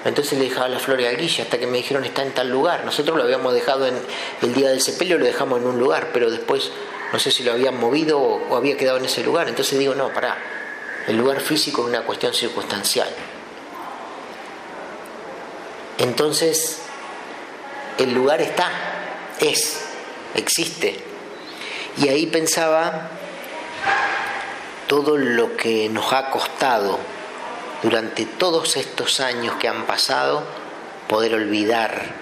Entonces 0.04 0.40
le 0.40 0.46
dejaba 0.46 0.68
las 0.68 0.82
flores 0.82 1.08
al 1.08 1.18
Guille 1.18 1.44
hasta 1.44 1.60
que 1.60 1.68
me 1.68 1.78
dijeron 1.78 2.04
está 2.06 2.24
en 2.24 2.34
tal 2.34 2.50
lugar. 2.50 2.86
Nosotros 2.86 3.16
lo 3.16 3.24
habíamos 3.24 3.54
dejado 3.54 3.86
en 3.86 3.96
el 4.42 4.54
día 4.54 4.70
del 4.70 4.82
sepelio, 4.82 5.20
lo 5.20 5.26
dejamos 5.26 5.60
en 5.60 5.68
un 5.68 5.80
lugar, 5.80 6.10
pero 6.12 6.32
después 6.32 6.72
no 7.14 7.20
sé 7.20 7.30
si 7.30 7.44
lo 7.44 7.52
habían 7.52 7.80
movido 7.80 8.20
o, 8.20 8.56
había 8.56 8.78
quedado 8.78 8.98
en 8.98 9.06
ese 9.06 9.24
lugar. 9.24 9.48
Entonces 9.48 9.78
digo, 9.78 9.94
no, 9.94 10.12
pará, 10.12 10.38
el 11.08 11.18
lugar 11.18 11.40
físico 11.40 11.84
es 11.84 11.90
una 11.90 12.02
cuestión 12.02 12.34
circunstancial. 12.34 13.10
Entonces, 16.00 16.80
el 18.00 18.12
lugar 18.14 18.42
está, 18.42 18.72
es, 19.40 19.82
existe. 20.34 20.98
Y 21.98 22.08
ahí 22.08 22.26
pensaba 22.26 23.10
todo 24.88 25.16
lo 25.18 25.56
que 25.56 25.90
nos 25.90 26.12
ha 26.12 26.32
costado 26.32 26.98
durante 27.84 28.26
todos 28.26 28.78
estos 28.78 29.20
años 29.20 29.56
que 29.56 29.68
han 29.68 29.86
pasado 29.86 30.44
poder 31.08 31.34
olvidar 31.36 32.14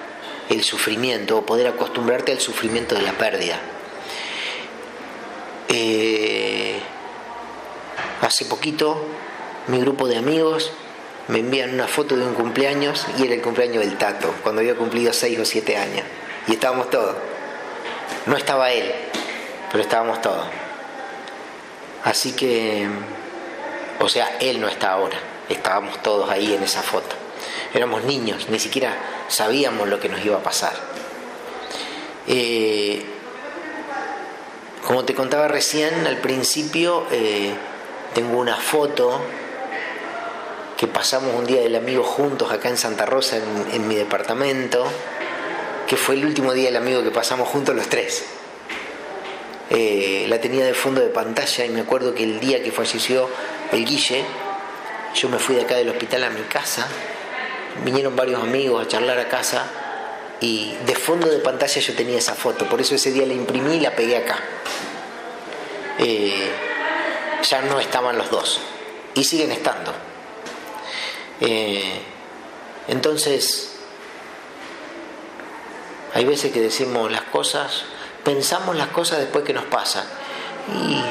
el 0.50 0.64
sufrimiento 0.64 1.38
o 1.38 1.46
poder 1.46 1.68
acostumbrarte 1.68 2.32
al 2.32 2.40
sufrimiento 2.40 2.96
de 2.96 3.02
la 3.02 3.14
pérdida. 3.14 3.60
Eh, 5.68 6.80
hace 8.22 8.46
poquito 8.46 9.06
mi 9.68 9.80
grupo 9.80 10.08
de 10.08 10.18
amigos 10.18 10.72
me 11.28 11.40
envían 11.40 11.76
una 11.76 11.88
foto 11.88 12.18
de 12.18 12.26
un 12.26 12.34
cumpleaños 12.34 13.06
y 13.20 13.26
era 13.26 13.36
el 13.36 13.42
cumpleaños 13.42 13.86
del 13.86 13.98
Tato, 14.00 14.34
cuando 14.42 14.62
había 14.62 14.76
cumplido 14.76 15.14
6 15.14 15.40
o 15.40 15.46
7 15.46 15.78
años. 15.78 16.04
Y 16.48 16.54
estábamos 16.54 16.90
todos. 16.90 17.16
No 18.26 18.36
estaba 18.36 18.72
él, 18.72 18.92
pero 19.72 19.84
estábamos 19.84 20.20
todos. 20.24 20.48
Así 22.04 22.32
que, 22.32 22.88
o 24.00 24.10
sea, 24.10 24.38
él 24.40 24.60
no 24.60 24.68
está 24.68 24.94
ahora, 24.94 25.20
estábamos 25.50 26.02
todos 26.02 26.30
ahí 26.30 26.54
en 26.54 26.64
esa 26.64 26.82
foto. 26.82 27.16
Éramos 27.74 28.04
niños, 28.04 28.48
ni 28.50 28.60
siquiera 28.60 28.96
sabíamos 29.28 29.88
lo 29.88 30.00
que 30.00 30.10
nos 30.10 30.24
iba 30.24 30.38
a 30.38 30.44
pasar. 30.44 30.74
Eh, 32.28 33.04
como 34.86 35.06
te 35.06 35.14
contaba 35.14 35.48
recién, 35.48 36.08
al 36.08 36.18
principio 36.18 37.06
eh, 37.12 37.54
tengo 38.14 38.38
una 38.38 38.56
foto 38.56 39.22
que 40.78 40.88
pasamos 40.88 41.36
un 41.36 41.46
día 41.46 41.62
del 41.62 41.76
amigo 41.76 42.04
juntos 42.04 42.52
acá 42.52 42.70
en 42.70 42.78
Santa 42.78 43.06
Rosa, 43.06 43.38
en 43.74 43.88
mi 43.88 43.96
departamento, 43.96 44.86
que 45.88 45.98
fue 45.98 46.16
el 46.16 46.26
último 46.26 46.54
día 46.54 46.66
del 46.66 46.78
amigo 46.78 47.04
que 47.04 47.12
pasamos 47.12 47.50
juntos 47.50 47.76
los 47.76 47.90
tres. 47.90 48.24
Eh, 49.72 50.26
la 50.28 50.42
tenía 50.42 50.66
de 50.66 50.74
fondo 50.74 51.00
de 51.02 51.10
pantalla 51.10 51.66
y 51.66 51.70
me 51.70 51.82
acuerdo 51.82 52.16
que 52.16 52.24
el 52.24 52.40
día 52.40 52.64
que 52.64 52.72
falleció 52.72 53.30
el 53.72 53.86
Guille, 53.86 54.24
yo 55.14 55.30
me 55.30 55.40
fui 55.40 55.56
de 55.56 55.62
acá 55.62 55.76
del 55.76 55.90
hospital 55.90 56.24
a 56.24 56.30
mi 56.30 56.42
casa, 56.42 56.88
vinieron 57.84 58.16
varios 58.16 58.42
amigos 58.42 58.86
a 58.86 58.88
charlar 58.88 59.20
a 59.20 59.28
casa 59.28 59.66
y 60.42 60.76
de 60.86 60.96
fondo 60.96 61.28
de 61.28 61.40
pantalla 61.40 61.82
yo 61.82 61.94
tenía 61.94 62.18
esa 62.18 62.36
foto, 62.36 62.66
por 62.66 62.80
eso 62.80 62.96
ese 62.96 63.12
día 63.12 63.26
la 63.26 63.34
imprimí 63.34 63.76
y 63.76 63.80
la 63.82 63.96
pegué 63.96 64.18
acá. 64.18 64.40
Eh, 65.98 66.50
ya 67.44 67.62
no 67.62 67.80
estaban 67.80 68.18
los 68.18 68.30
dos 68.30 68.62
y 69.16 69.24
siguen 69.24 69.52
estando. 69.52 69.94
Eh, 71.42 72.02
entonces, 72.88 73.80
hay 76.14 76.26
veces 76.26 76.52
que 76.52 76.62
decimos 76.62 77.12
las 77.12 77.24
cosas, 77.24 77.84
pensamos 78.24 78.76
las 78.76 78.88
cosas 78.88 79.20
después 79.20 79.44
que 79.46 79.54
nos 79.54 79.66
pasan 79.66 80.06
y 80.74 81.02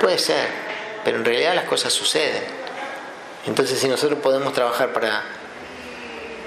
puede 0.00 0.18
ser, 0.18 0.48
pero 1.04 1.18
en 1.18 1.24
realidad 1.24 1.54
las 1.54 1.64
cosas 1.64 1.92
suceden. 1.92 2.59
Entonces, 3.46 3.78
si 3.78 3.88
nosotros 3.88 4.18
podemos 4.20 4.52
trabajar 4.52 4.92
para 4.92 5.22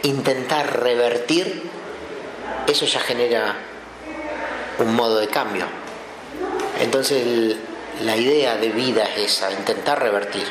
intentar 0.04 0.82
revertir, 0.82 1.64
eso 2.68 2.86
ya 2.86 3.00
genera 3.00 3.56
un 4.80 4.96
modo 4.96 5.20
de 5.20 5.28
cambio. 5.28 5.66
Entonces 6.80 7.58
la 8.02 8.18
idea 8.18 8.58
de 8.58 8.70
vida 8.70 9.04
es 9.16 9.34
esa, 9.34 9.52
intentar 9.52 10.02
revertir. 10.02 10.46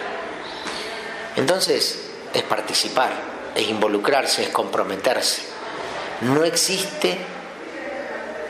Entonces 1.37 2.11
es 2.33 2.43
participar, 2.43 3.13
es 3.55 3.69
involucrarse, 3.69 4.43
es 4.45 4.49
comprometerse. 4.51 5.43
No 6.23 6.45
existe 6.45 7.19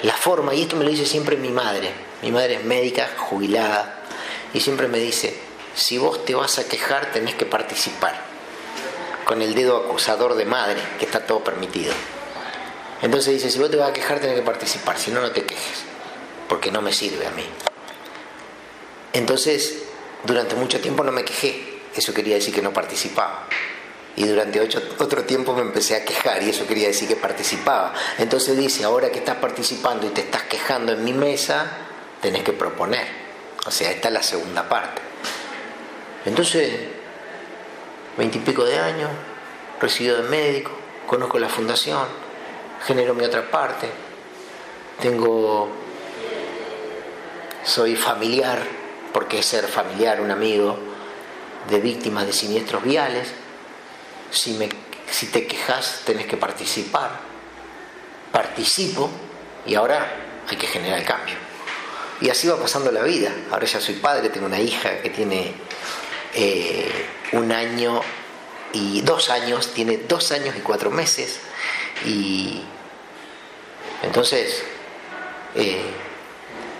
la 0.03 0.15
forma, 0.15 0.55
y 0.55 0.63
esto 0.63 0.77
me 0.77 0.85
lo 0.85 0.91
dice 0.91 1.07
siempre 1.07 1.37
mi 1.37 1.49
madre, 1.49 1.91
mi 2.23 2.31
madre 2.31 2.55
es 2.55 2.65
médica, 2.65 3.11
jubilada, 3.17 4.01
y 4.53 4.61
siempre 4.61 4.89
me 4.89 4.99
dice, 4.99 5.39
si 5.75 5.99
vos 5.99 6.25
te 6.25 6.35
vas 6.35 6.59
a 6.59 6.69
quejar 6.69 7.13
tenés 7.13 7.35
que 7.35 7.47
participar 7.47 8.33
con 9.25 9.41
el 9.43 9.55
dedo 9.55 9.77
acusador 9.77 10.35
de 10.35 10.45
madre, 10.45 10.81
que 10.99 11.05
está 11.05 11.27
todo 11.27 11.45
permitido. 11.45 11.93
Entonces 13.03 13.35
dice, 13.35 13.51
si 13.51 13.59
vos 13.59 13.71
te 13.71 13.77
vas 13.77 13.91
a 13.91 13.93
quejar, 13.93 14.21
tenés 14.21 14.37
que 14.37 14.43
participar, 14.43 14.99
si 14.99 15.11
no, 15.11 15.21
no 15.21 15.31
te 15.31 15.45
quejes, 15.45 15.85
porque 16.49 16.71
no 16.71 16.83
me 16.83 16.93
sirve 16.93 17.27
a 17.27 17.31
mí. 17.31 17.45
Entonces, 19.13 19.85
durante 20.25 20.55
mucho 20.55 20.81
tiempo 20.81 21.05
no 21.05 21.13
me 21.13 21.25
quejé, 21.25 21.81
eso 21.95 22.15
quería 22.15 22.37
decir 22.37 22.55
que 22.55 22.63
no 22.63 22.73
participaba. 22.73 23.47
Y 24.15 24.27
durante 24.27 24.61
otro 24.61 25.25
tiempo 25.25 25.55
me 25.55 25.63
empecé 25.63 25.97
a 25.97 26.05
quejar 26.05 26.43
y 26.43 26.51
eso 26.51 26.67
quería 26.67 26.89
decir 26.89 27.09
que 27.09 27.17
participaba. 27.17 27.95
Entonces 28.19 28.57
dice, 28.57 28.85
ahora 28.85 29.11
que 29.11 29.19
estás 29.19 29.37
participando 29.37 30.07
y 30.07 30.11
te 30.11 30.21
estás 30.21 30.43
quejando 30.43 30.93
en 30.93 31.03
mi 31.03 31.13
mesa, 31.13 31.67
tenés 32.21 32.43
que 32.43 32.53
proponer. 32.53 33.07
O 33.65 33.71
sea, 33.71 33.91
esta 33.91 34.09
es 34.09 34.15
la 34.15 34.23
segunda 34.23 34.69
parte. 34.69 35.12
Entonces, 36.25 36.73
veintipico 38.17 38.65
de 38.65 38.79
años, 38.79 39.11
resido 39.81 40.23
de 40.23 40.29
médico, 40.29 40.71
conozco 41.07 41.39
la 41.39 41.49
fundación, 41.49 42.07
genero 42.87 43.15
mi 43.15 43.25
otra 43.25 43.51
parte, 43.51 43.89
tengo, 45.01 45.69
soy 47.65 47.97
familiar, 47.97 48.61
porque 49.13 49.43
ser 49.43 49.67
familiar, 49.67 50.21
un 50.21 50.31
amigo 50.31 50.79
de 51.69 51.81
víctimas 51.81 52.27
de 52.27 52.33
siniestros 52.33 52.83
viales, 52.83 53.29
si, 54.31 54.59
si 55.11 55.27
te 55.27 55.47
quejas 55.47 56.03
tenés 56.05 56.27
que 56.27 56.37
participar, 56.37 57.11
participo 58.31 59.11
y 59.67 59.75
ahora 59.75 60.45
hay 60.49 60.57
que 60.57 60.67
generar 60.67 60.99
el 60.99 61.05
cambio. 61.05 61.35
Y 62.21 62.31
así 62.31 62.47
va 62.47 62.57
pasando 62.57 62.93
la 62.93 63.03
vida. 63.03 63.33
Ahora 63.51 63.67
ya 63.67 63.81
soy 63.81 63.97
padre, 63.97 64.29
tengo 64.29 64.47
una 64.47 64.61
hija 64.61 65.03
que 65.03 65.11
tiene 65.11 65.55
eh, 66.35 66.91
un 67.33 67.53
año 67.53 68.01
y 68.73 69.03
dos 69.03 69.31
años, 69.31 69.73
tiene 69.75 69.99
dos 69.99 70.33
años 70.33 70.55
y 70.57 70.61
cuatro 70.61 70.91
meses. 70.91 71.41
Y 72.05 72.63
entonces, 74.03 74.65
eh, 75.55 75.83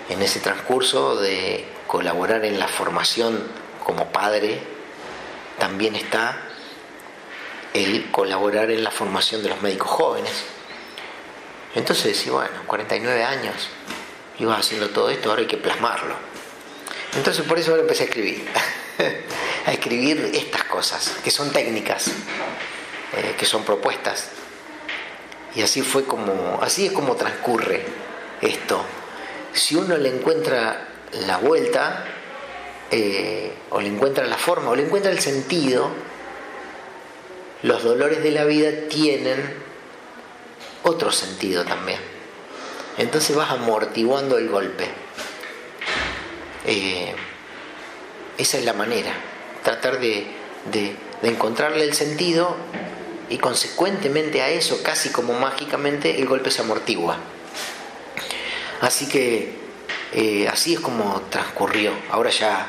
en 0.09 0.21
ese 0.21 0.39
transcurso 0.39 1.15
de 1.15 1.65
colaborar 1.87 2.45
en 2.45 2.59
la 2.59 2.67
formación 2.67 3.47
como 3.83 4.11
padre, 4.11 4.59
también 5.59 5.95
está 5.95 6.41
el 7.73 8.09
colaborar 8.11 8.71
en 8.71 8.83
la 8.83 8.91
formación 8.91 9.43
de 9.43 9.49
los 9.49 9.61
médicos 9.61 9.89
jóvenes. 9.89 10.43
Entonces, 11.75 12.17
sí, 12.17 12.29
bueno, 12.29 12.51
49 12.67 13.23
años, 13.23 13.69
ibas 14.39 14.59
haciendo 14.59 14.89
todo 14.89 15.09
esto, 15.09 15.29
ahora 15.29 15.41
hay 15.41 15.47
que 15.47 15.57
plasmarlo. 15.57 16.15
Entonces, 17.15 17.45
por 17.45 17.57
eso 17.57 17.71
ahora 17.71 17.81
empecé 17.81 18.03
a 18.03 18.05
escribir. 18.07 18.47
a 19.65 19.71
escribir 19.71 20.31
estas 20.33 20.63
cosas, 20.65 21.15
que 21.23 21.31
son 21.31 21.51
técnicas, 21.51 22.07
eh, 22.07 23.35
que 23.37 23.45
son 23.45 23.63
propuestas. 23.63 24.29
Y 25.55 25.61
así 25.61 25.81
fue 25.81 26.05
como, 26.05 26.59
así 26.61 26.87
es 26.87 26.91
como 26.91 27.15
transcurre 27.15 27.85
esto. 28.41 28.83
Si 29.53 29.75
uno 29.75 29.97
le 29.97 30.09
encuentra 30.09 30.87
la 31.25 31.37
vuelta, 31.37 32.05
eh, 32.91 33.53
o 33.69 33.79
le 33.79 33.87
encuentra 33.87 34.25
la 34.25 34.37
forma, 34.37 34.69
o 34.69 34.75
le 34.75 34.83
encuentra 34.83 35.11
el 35.11 35.19
sentido, 35.19 35.89
los 37.61 37.83
dolores 37.83 38.23
de 38.23 38.31
la 38.31 38.45
vida 38.45 38.87
tienen 38.89 39.53
otro 40.83 41.11
sentido 41.11 41.63
también. 41.63 41.99
Entonces 42.97 43.35
vas 43.35 43.51
amortiguando 43.51 44.37
el 44.37 44.49
golpe. 44.49 44.87
Eh, 46.65 47.15
esa 48.37 48.57
es 48.57 48.65
la 48.65 48.73
manera, 48.73 49.13
tratar 49.63 49.99
de, 49.99 50.27
encontrarle 51.21 51.83
el 51.83 51.93
sentido 51.93 52.55
y 53.29 53.37
consecuentemente 53.37 54.41
a 54.41 54.49
eso, 54.49 54.81
casi 54.83 55.09
como 55.09 55.33
mágicamente, 55.33 56.19
el 56.19 56.27
golpe 56.27 56.51
se 56.51 56.61
amortigua. 56.61 57.17
Así 58.81 59.07
que 59.07 59.53
eh, 60.11 60.47
así 60.47 60.73
es 60.73 60.79
como 60.79 61.21
transcurrió. 61.29 61.93
Ahora 62.09 62.29
ya 62.29 62.67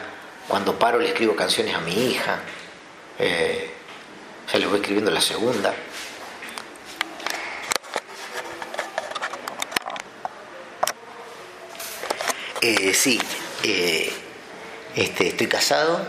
cuando 0.48 0.78
paro 0.78 0.98
le 0.98 1.08
escribo 1.08 1.34
canciones 1.34 1.74
a 1.74 1.80
mi 1.80 2.10
hija, 2.10 2.40
eh, 3.18 3.70
ya 4.52 4.58
le 4.58 4.66
voy 4.66 4.76
escribiendo 4.76 5.10
la 5.10 5.20
segunda. 5.20 5.74
Eh, 12.60 12.94
sí, 12.94 13.20
este, 14.96 15.28
estoy 15.28 15.48
casado 15.48 16.00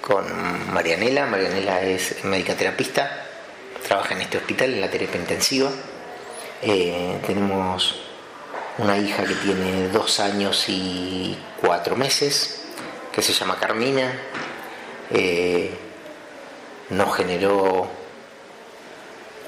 con 0.00 0.72
Marianela. 0.72 1.26
Marianela 1.26 1.82
es 1.82 2.24
médica 2.24 2.54
terapista, 2.54 3.26
trabaja 3.86 4.14
en 4.14 4.22
este 4.22 4.38
hospital 4.38 4.74
en 4.74 4.80
la 4.80 4.90
terapia 4.90 5.20
intensiva. 5.20 5.70
Eh, 6.62 7.18
tenemos 7.26 8.00
una 8.78 8.96
hija 8.96 9.24
que 9.24 9.34
tiene 9.34 9.88
dos 9.88 10.20
años 10.20 10.66
y 10.68 11.36
cuatro 11.60 11.96
meses, 11.96 12.62
que 13.12 13.22
se 13.22 13.32
llama 13.32 13.58
Carmina. 13.58 14.12
Eh, 15.10 15.76
nos 16.90 17.16
generó 17.16 17.90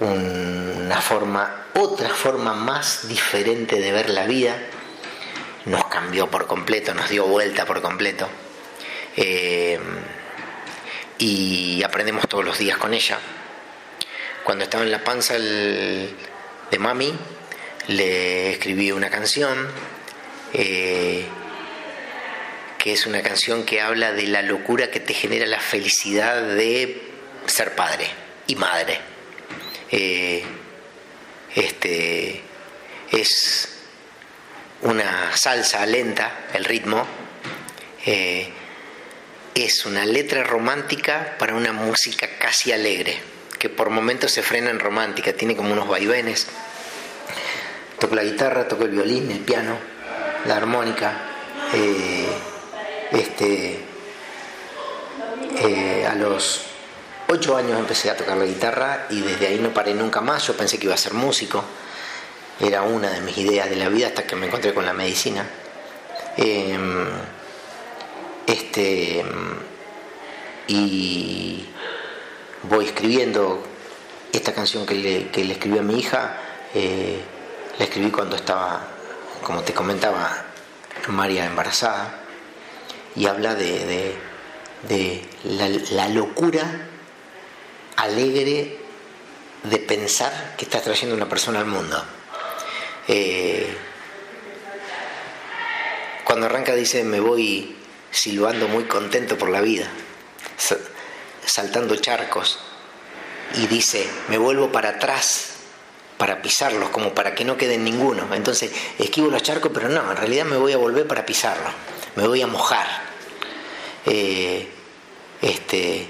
una 0.00 1.00
forma, 1.00 1.66
otra 1.74 2.08
forma 2.08 2.54
más 2.54 3.06
diferente 3.08 3.78
de 3.78 3.92
ver 3.92 4.10
la 4.10 4.26
vida. 4.26 4.56
Nos 5.66 5.84
cambió 5.84 6.28
por 6.28 6.46
completo, 6.46 6.92
nos 6.94 7.08
dio 7.08 7.26
vuelta 7.26 7.66
por 7.66 7.82
completo. 7.82 8.26
Eh, 9.22 9.78
y 11.18 11.82
aprendemos 11.82 12.26
todos 12.26 12.42
los 12.42 12.58
días 12.58 12.78
con 12.78 12.94
ella. 12.94 13.18
Cuando 14.44 14.64
estaba 14.64 14.82
en 14.82 14.90
la 14.90 15.04
panza 15.04 15.38
de 15.38 16.08
mami, 16.78 17.12
le 17.88 18.52
escribí 18.52 18.92
una 18.92 19.10
canción, 19.10 19.68
eh, 20.54 21.26
que 22.78 22.92
es 22.94 23.04
una 23.04 23.20
canción 23.20 23.66
que 23.66 23.82
habla 23.82 24.12
de 24.12 24.26
la 24.26 24.40
locura 24.40 24.90
que 24.90 25.00
te 25.00 25.12
genera 25.12 25.44
la 25.44 25.60
felicidad 25.60 26.40
de 26.42 27.02
ser 27.44 27.74
padre 27.74 28.06
y 28.46 28.56
madre. 28.56 28.98
Eh, 29.90 30.42
este, 31.54 32.40
es 33.12 33.68
una 34.80 35.36
salsa 35.36 35.84
lenta, 35.84 36.46
el 36.54 36.64
ritmo, 36.64 37.06
es 39.54 39.84
una 39.84 40.04
letra 40.04 40.42
romántica 40.44 41.36
para 41.38 41.54
una 41.54 41.72
música 41.72 42.28
casi 42.38 42.72
alegre, 42.72 43.18
que 43.58 43.68
por 43.68 43.90
momentos 43.90 44.30
se 44.32 44.42
frena 44.42 44.70
en 44.70 44.78
romántica, 44.78 45.32
tiene 45.32 45.56
como 45.56 45.72
unos 45.72 45.88
vaivenes. 45.88 46.46
Toco 47.98 48.14
la 48.14 48.24
guitarra, 48.24 48.66
toco 48.66 48.84
el 48.84 48.90
violín, 48.90 49.30
el 49.30 49.40
piano, 49.40 49.76
la 50.46 50.56
armónica. 50.56 51.12
Eh, 51.74 52.28
este, 53.12 53.78
eh, 55.58 56.06
a 56.06 56.14
los 56.14 56.62
ocho 57.28 57.56
años 57.56 57.78
empecé 57.78 58.10
a 58.10 58.16
tocar 58.16 58.36
la 58.36 58.44
guitarra 58.44 59.06
y 59.10 59.20
desde 59.20 59.48
ahí 59.48 59.58
no 59.58 59.74
paré 59.74 59.94
nunca 59.94 60.20
más. 60.20 60.46
Yo 60.46 60.56
pensé 60.56 60.78
que 60.78 60.86
iba 60.86 60.94
a 60.94 60.98
ser 60.98 61.12
músico. 61.12 61.62
Era 62.58 62.82
una 62.82 63.10
de 63.10 63.20
mis 63.20 63.36
ideas 63.38 63.68
de 63.68 63.76
la 63.76 63.88
vida 63.88 64.08
hasta 64.08 64.26
que 64.26 64.36
me 64.36 64.46
encontré 64.46 64.72
con 64.72 64.86
la 64.86 64.92
medicina. 64.92 65.46
Em, 66.36 67.06
este, 68.52 69.24
y 70.66 71.66
voy 72.64 72.84
escribiendo 72.86 73.62
esta 74.32 74.52
canción 74.52 74.86
que 74.86 74.94
le, 74.94 75.28
que 75.28 75.44
le 75.44 75.54
escribí 75.54 75.78
a 75.78 75.82
mi 75.82 75.98
hija, 75.98 76.36
Eh, 76.72 77.20
la 77.78 77.84
escribí 77.84 78.10
cuando 78.10 78.36
estaba, 78.36 78.86
como 79.42 79.62
te 79.62 79.72
comentaba, 79.72 80.44
María 81.08 81.46
embarazada, 81.46 82.20
y 83.16 83.26
habla 83.26 83.54
de, 83.56 84.14
la, 85.44 86.08
locura 86.08 86.86
alegre 87.96 88.78
de 89.64 89.78
pensar 89.78 90.54
que 90.56 90.64
estás 90.64 90.82
trayendo 90.82 91.16
una 91.16 91.28
persona 91.28 91.58
al 91.58 91.66
mundo. 91.66 92.00
Eh, 93.08 93.74
cuando 96.24 96.46
arranca 96.46 96.74
dice, 96.74 97.02
me 97.02 97.18
voy 97.18 97.79
silbando 98.10 98.68
muy 98.68 98.84
contento 98.84 99.38
por 99.38 99.50
la 99.50 99.60
vida, 99.60 99.88
saltando 101.44 101.96
charcos, 101.96 102.58
y 103.54 103.66
dice, 103.66 104.08
me 104.28 104.38
vuelvo 104.38 104.70
para 104.70 104.90
atrás 104.90 105.54
para 106.16 106.42
pisarlos, 106.42 106.90
como 106.90 107.14
para 107.14 107.34
que 107.34 107.46
no 107.46 107.56
queden 107.56 107.82
ninguno. 107.82 108.34
Entonces, 108.34 108.70
esquivo 108.98 109.30
los 109.30 109.42
charcos, 109.42 109.70
pero 109.72 109.88
no, 109.88 110.10
en 110.10 110.16
realidad 110.18 110.44
me 110.44 110.58
voy 110.58 110.72
a 110.72 110.76
volver 110.76 111.06
para 111.06 111.24
pisarlos, 111.24 111.72
me 112.14 112.26
voy 112.26 112.42
a 112.42 112.46
mojar. 112.46 112.86
Eh, 114.04 114.68
este, 115.40 116.06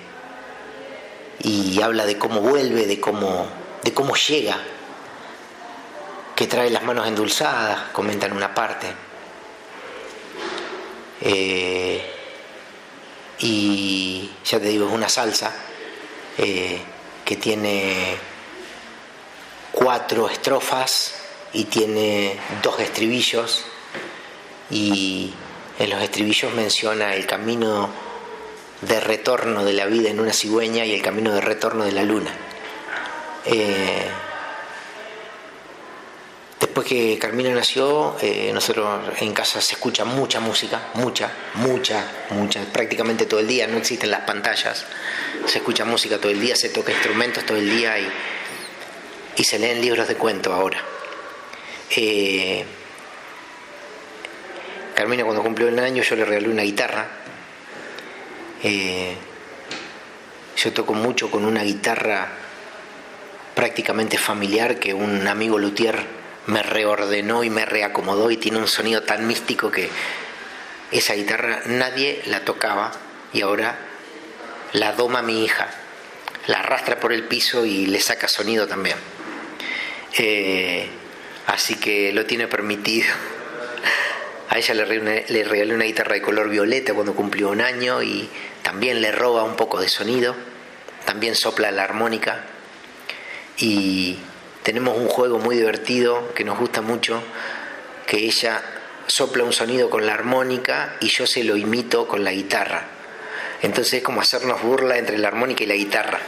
y 1.43 1.81
habla 1.81 2.07
de 2.07 2.19
cómo 2.19 2.41
vuelve, 2.41 2.87
de 2.87 3.01
cómo, 3.01 3.47
de 3.83 3.95
cómo 3.95 4.17
llega, 4.17 4.59
que 6.35 6.47
trae 6.47 6.71
las 6.71 6.83
manos 6.83 7.07
endulzadas, 7.07 7.91
comenta 7.93 8.27
en 8.27 8.33
una 8.33 8.53
parte. 8.53 8.89
Eh, 11.23 12.03
y 13.41 14.31
ya 14.45 14.61
te 14.61 14.69
digo, 14.69 14.87
es 14.87 14.93
una 14.93 15.09
salsa 15.09 15.53
eh, 16.39 16.81
que 17.25 17.37
tiene 17.37 18.17
cuatro 19.73 20.29
estrofas 20.29 21.15
y 21.53 21.65
tiene 21.65 22.37
dos 22.63 22.79
estribillos 22.81 23.65
y 24.71 25.33
en 25.79 25.91
los 25.91 26.03
estribillos 26.03 26.53
menciona 26.55 27.15
el 27.15 27.27
camino 27.27 27.89
de 28.83 29.01
retorno 29.01 29.65
de 29.65 29.73
la 29.73 29.87
vida 29.87 30.11
en 30.11 30.21
una 30.21 30.33
cigüeña 30.33 30.85
y 30.85 30.93
el 30.93 31.03
camino 31.03 31.33
de 31.33 31.41
retorno 31.41 31.85
de 31.85 31.93
la 31.93 32.03
luna. 32.03 32.31
Eh, 33.45 34.07
después 36.61 36.87
que 36.87 37.19
Carmina 37.19 37.51
nació, 37.51 38.17
eh, 38.21 38.51
nosotros 38.53 39.01
en 39.21 39.33
casa 39.33 39.61
se 39.61 39.75
escucha 39.75 40.05
mucha 40.05 40.39
música, 40.39 40.91
mucha, 40.95 41.33
mucha, 41.55 42.05
mucha, 42.31 42.63
prácticamente 42.73 43.27
todo 43.27 43.41
el 43.41 43.49
día, 43.49 43.67
no 43.67 43.79
existen 43.79 44.11
las 44.11 44.21
pantallas, 44.21 44.85
se 45.47 45.59
escucha 45.59 45.85
música 45.85 46.19
todo 46.19 46.31
el 46.31 46.41
día, 46.41 46.55
se 46.55 46.69
toca 46.69 46.93
instrumentos 46.93 47.45
todo 47.45 47.57
el 47.57 47.69
día 47.69 47.99
y 47.99 48.09
y 49.41 49.45
se 49.45 49.59
leen 49.59 49.81
libros 49.81 50.07
de 50.07 50.17
cuento 50.17 50.53
ahora. 50.53 50.79
Eh, 51.97 52.63
Carmina 54.95 55.25
cuando 55.25 55.43
cumplió 55.43 55.69
el 55.69 55.79
año 55.79 56.03
yo 56.03 56.15
le 56.15 56.27
regalé 56.27 56.49
una 56.49 56.63
guitarra. 56.63 57.09
Eh, 58.63 59.15
yo 60.57 60.73
toco 60.75 60.93
mucho 60.93 61.31
con 61.31 61.47
una 61.47 61.63
guitarra 61.63 62.29
prácticamente 63.55 64.19
familiar 64.19 64.79
que 64.79 64.93
un 64.93 65.27
amigo 65.27 65.59
luthier 65.59 66.20
me 66.51 66.63
reordenó 66.63 67.45
y 67.45 67.51
me 67.51 67.65
reacomodó 67.65 68.31
y 68.31 68.37
tiene 68.37 68.59
un 68.59 68.67
sonido 68.67 69.03
tan 69.03 69.27
místico 69.27 69.71
que 69.71 69.89
esa 70.91 71.15
guitarra 71.15 71.63
nadie 71.67 72.23
la 72.27 72.45
tocaba 72.45 72.91
y 73.33 73.43
ahora 73.43 73.79
la 74.73 74.93
doma 74.93 75.23
mi 75.23 75.45
hija, 75.45 75.69
la 76.49 76.59
arrastra 76.59 76.99
por 76.99 77.13
el 77.13 77.25
piso 77.25 77.65
y 77.65 77.87
le 77.87 78.01
saca 78.01 78.27
sonido 78.27 78.67
también. 78.67 78.97
Eh, 80.19 80.89
así 81.47 81.77
que 81.77 82.13
lo 82.13 82.27
tiene 82.27 82.49
permitido. 82.49 83.09
A 84.49 84.59
ella 84.59 84.75
le 84.75 84.85
regalé, 85.45 85.75
una 85.75 85.85
guitarra 85.85 86.15
de 86.15 86.23
color 86.23 86.49
violeta 86.49 86.93
cuando 86.93 87.15
cumplió 87.15 87.51
un 87.51 87.61
año 87.61 88.03
y 88.03 88.29
también 88.63 89.01
le 89.01 89.13
roba 89.13 89.45
un 89.45 89.55
poco 89.55 89.81
de 89.81 89.89
sonido, 89.89 90.35
también 91.05 91.37
sopla 91.37 91.71
la 91.71 91.85
armónica 91.85 92.43
y 93.57 94.19
tenemos 94.63 94.97
un 94.97 95.09
juego 95.09 95.39
muy 95.39 95.57
divertido 95.57 96.33
que 96.35 96.45
nos 96.45 96.59
gusta 96.59 96.83
mucho, 96.83 97.23
que 98.07 98.19
ella 98.19 98.63
sopla 99.07 99.45
un 99.45 99.53
sonido 99.53 99.91
con 99.91 100.07
la 100.07 100.15
armónica 100.15 100.97
y 101.01 101.09
yo 101.09 101.27
se 101.27 101.45
lo 101.45 101.57
imito 101.57 102.07
con 102.07 102.25
la 102.25 102.33
guitarra. 102.33 102.85
Entonces 103.63 103.95
es 103.95 104.03
como 104.03 104.21
hacernos 104.21 104.63
burla 104.63 104.99
entre 104.99 105.19
la 105.19 105.29
armónica 105.29 105.65
y 105.65 105.67
la 105.67 105.75
guitarra. 105.75 106.21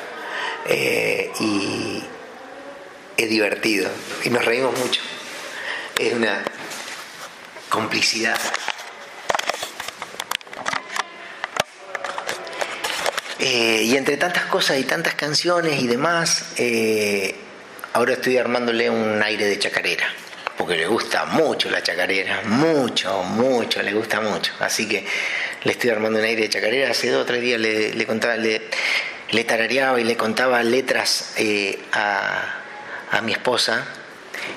Eh, 0.67 1.31
y, 1.41 2.03
es 3.17 3.29
divertido 3.29 3.91
y 4.25 4.31
nos 4.31 4.45
reímos 4.45 4.77
mucho. 4.79 5.01
Es 5.99 6.13
una 6.13 6.43
complicidad. 7.69 8.39
Eh, 13.39 13.83
y 13.85 13.97
entre 13.97 14.17
tantas 14.17 14.45
cosas 14.47 14.79
y 14.79 14.85
tantas 14.85 15.15
canciones 15.15 15.81
y 15.81 15.87
demás, 15.87 16.53
eh, 16.57 17.35
ahora 17.93 18.15
estoy 18.15 18.39
armándole 18.39 18.89
un 18.91 19.23
aire 19.23 19.47
de 19.47 19.59
chacarera, 19.59 20.07
porque 20.57 20.77
le 20.77 20.87
gusta 20.87 21.25
mucho 21.27 21.71
la 21.71 21.83
chacarera, 21.83 22.43
mucho, 22.45 23.23
mucho, 23.23 23.83
le 23.83 23.93
gusta 23.93 24.21
mucho. 24.21 24.53
Así 24.61 24.89
que 24.89 25.05
le 25.65 25.73
estoy 25.73 25.91
armando 25.91 26.19
un 26.19 26.25
aire 26.25 26.43
de 26.43 26.49
chacarera. 26.49 26.91
Hace 26.91 27.11
dos 27.11 27.23
o 27.23 27.27
tres 27.27 27.41
días 27.41 27.61
le, 27.61 28.07
contaba, 28.07 28.37
le, 28.37 28.63
le, 29.31 29.45
tarareaba 29.45 30.01
y 30.01 30.05
le 30.05 30.17
contaba 30.17 30.63
letras 30.63 31.35
eh, 31.37 31.79
a 31.93 32.59
a 33.13 33.21
mi 33.21 33.33
esposa 33.33 33.87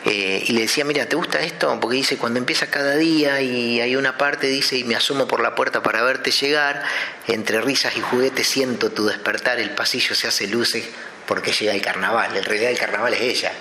eh, 0.05 0.43
y 0.47 0.53
le 0.53 0.61
decía, 0.61 0.86
mira, 0.86 1.05
¿te 1.07 1.15
gusta 1.15 1.41
esto? 1.41 1.77
Porque 1.79 1.97
dice, 1.97 2.17
cuando 2.17 2.39
empieza 2.39 2.67
cada 2.67 2.95
día 2.95 3.41
y 3.41 3.81
hay 3.81 3.97
una 3.97 4.17
parte, 4.17 4.47
dice, 4.47 4.77
y 4.77 4.86
me 4.86 4.95
asomo 4.95 5.27
por 5.27 5.41
la 5.41 5.55
puerta 5.55 5.83
para 5.83 6.01
verte 6.03 6.31
llegar, 6.31 6.83
entre 7.27 7.61
risas 7.61 7.95
y 7.97 8.01
juguetes 8.01 8.47
siento 8.47 8.91
tu 8.91 9.05
despertar, 9.05 9.59
el 9.59 9.71
pasillo 9.71 10.15
se 10.15 10.27
hace 10.27 10.47
luces 10.47 10.86
porque 11.28 11.51
llega 11.51 11.73
el 11.73 11.82
carnaval, 11.82 12.36
en 12.36 12.43
realidad 12.43 12.71
el 12.71 12.78
carnaval 12.78 13.13
es 13.13 13.21
ella. 13.21 13.51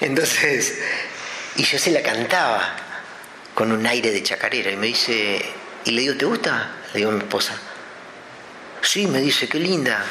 Entonces, 0.00 0.78
y 1.56 1.62
yo 1.64 1.78
se 1.78 1.90
la 1.90 2.02
cantaba 2.02 2.76
con 3.54 3.72
un 3.72 3.86
aire 3.86 4.10
de 4.10 4.22
chacarera 4.22 4.70
y 4.70 4.76
me 4.76 4.86
dice, 4.86 5.44
y 5.84 5.90
le 5.90 6.02
digo, 6.02 6.14
¿te 6.16 6.24
gusta? 6.24 6.70
Le 6.92 6.98
digo 6.98 7.10
a 7.10 7.14
mi 7.14 7.20
esposa, 7.20 7.54
sí, 8.80 9.06
me 9.06 9.20
dice, 9.20 9.48
qué 9.48 9.58
linda. 9.58 10.04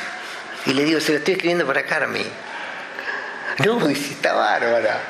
Y 0.65 0.73
le 0.73 0.83
digo, 0.83 0.99
se 0.99 1.13
lo 1.13 1.19
estoy 1.19 1.35
escribiendo 1.35 1.65
para 1.65 1.85
Carmen. 1.85 2.27
No, 3.65 3.79
dice, 3.87 4.13
está 4.13 4.33
bárbara, 4.33 5.01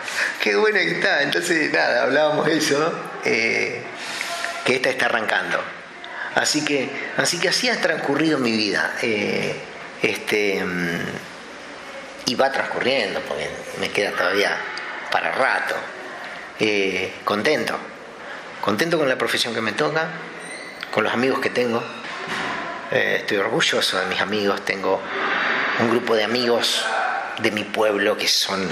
qué 0.42 0.56
buena 0.56 0.80
que 0.80 0.92
está. 0.92 1.24
Entonces, 1.24 1.72
nada, 1.74 2.04
hablábamos 2.04 2.48
eso, 2.48 2.94
eh, 3.26 3.82
que 4.66 4.76
esta 4.76 4.90
está 4.90 5.06
arrancando. 5.06 5.60
Así 6.36 6.64
que, 6.64 6.90
así 7.18 7.40
que 7.40 7.50
así 7.50 7.68
ha 7.70 7.82
transcurrido 7.82 8.38
mi 8.38 8.52
vida. 8.52 8.94
Eh, 9.02 9.56
este, 10.04 10.64
mm, 10.64 11.00
y 12.28 12.36
va 12.36 12.52
transcurriendo, 12.52 13.22
porque 13.22 13.50
me 13.80 13.90
queda 13.90 14.12
todavía 14.12 14.56
para 15.10 15.32
rato. 15.32 15.76
Eh, 16.60 17.14
contento, 17.24 17.78
contento 18.62 18.98
con 18.98 19.08
la 19.08 19.18
profesión 19.18 19.54
que 19.54 19.62
me 19.62 19.72
toca, 19.72 20.10
con 20.92 21.06
los 21.06 21.14
amigos 21.14 21.40
que 21.40 21.50
tengo. 21.50 21.82
estoy 22.92 23.38
orgulloso 23.38 24.00
de 24.00 24.06
mis 24.08 24.20
amigos, 24.20 24.64
tengo 24.66 25.02
un 25.80 25.90
grupo 25.90 26.16
de 26.16 26.24
amigos 26.26 26.86
de 27.40 27.52
mi 27.52 27.64
pueblo 27.64 28.18
que 28.18 28.28
son... 28.28 28.68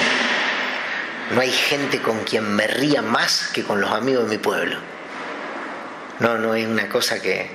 No 1.32 1.42
hay 1.42 1.52
gente 1.52 2.02
con 2.02 2.24
quien 2.24 2.56
me 2.56 2.68
ría 2.68 3.02
más 3.02 3.50
que 3.54 3.64
con 3.64 3.80
los 3.80 3.92
amigos 3.92 4.26
de 4.26 4.38
mi 4.38 4.38
pueblo. 4.38 4.78
No, 6.20 6.38
no 6.38 6.56
es 6.56 6.68
una 6.68 6.90
cosa 6.90 7.22
que... 7.22 7.50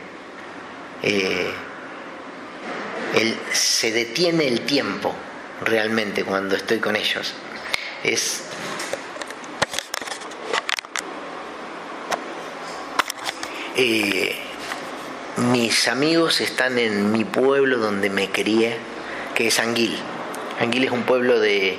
Eh, 1.03 1.53
se 3.53 3.91
detiene 3.93 4.47
el 4.47 4.61
tiempo 4.61 5.15
realmente 5.63 6.25
cuando 6.25 6.57
estoy 6.57 6.79
con 6.79 6.97
ellos. 6.97 7.35
Es 8.03 8.45
eh, 13.77 14.37
mis 15.37 15.89
amigos 15.89 16.41
están 16.41 16.79
en 16.79 17.13
mi 17.13 17.25
pueblo 17.25 17.79
donde 17.79 18.11
me 18.11 18.29
crié, 18.31 18.77
que 19.35 19.49
es 19.49 19.59
Anguil. 19.59 19.97
Anguil 20.61 20.85
es 20.85 20.91
un 20.91 21.05
pueblo 21.05 21.41
de, 21.41 21.79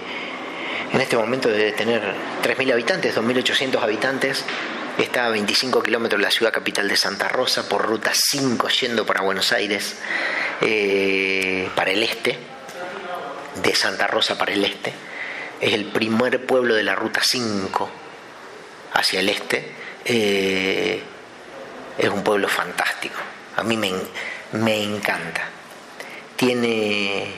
en 0.94 1.00
este 1.02 1.16
momento 1.16 1.50
debe 1.50 1.72
tener 1.72 2.02
3.000 2.44 2.74
habitantes, 2.74 3.16
2.800 3.16 3.82
habitantes. 3.82 4.44
Está 4.98 5.28
a 5.28 5.30
25 5.30 5.82
kilómetros 5.82 6.20
de 6.20 6.24
la 6.24 6.32
ciudad 6.32 6.52
capital 6.52 6.88
de 6.88 6.98
Santa 6.98 7.28
Rosa, 7.30 7.70
por 7.70 7.86
ruta 7.86 8.12
5 8.14 8.68
yendo 8.70 9.06
para 9.06 9.22
Buenos 9.22 9.52
Aires, 9.52 9.96
eh, 10.62 11.70
para 11.76 11.92
el 11.92 12.04
este, 12.04 12.38
de 13.56 13.76
Santa 13.76 14.08
Rosa 14.08 14.38
para 14.38 14.54
el 14.54 14.64
este. 14.66 14.94
Es 15.60 15.74
el 15.74 15.86
primer 15.86 16.46
pueblo 16.46 16.76
de 16.76 16.84
la 16.84 16.96
ruta 16.96 17.22
5 17.24 17.90
hacia 18.94 19.20
el 19.20 19.30
este. 19.30 19.72
Eh, 20.06 21.02
es 21.98 22.10
un 22.10 22.24
pueblo 22.24 22.48
fantástico. 22.48 23.20
A 23.58 23.64
mí 23.64 23.78
me, 23.78 23.92
me 24.54 24.82
encanta. 24.82 25.44
Tiene 26.36 27.32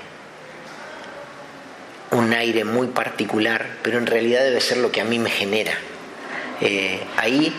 un 2.12 2.32
aire 2.34 2.64
muy 2.64 2.88
particular, 2.88 3.78
pero 3.82 3.98
en 3.98 4.06
realidad 4.06 4.44
debe 4.44 4.62
ser 4.62 4.78
lo 4.78 4.92
que 4.92 5.02
a 5.02 5.06
mí 5.06 5.20
me 5.20 5.30
genera. 5.30 5.74
Eh, 6.62 7.04
ahí 7.18 7.54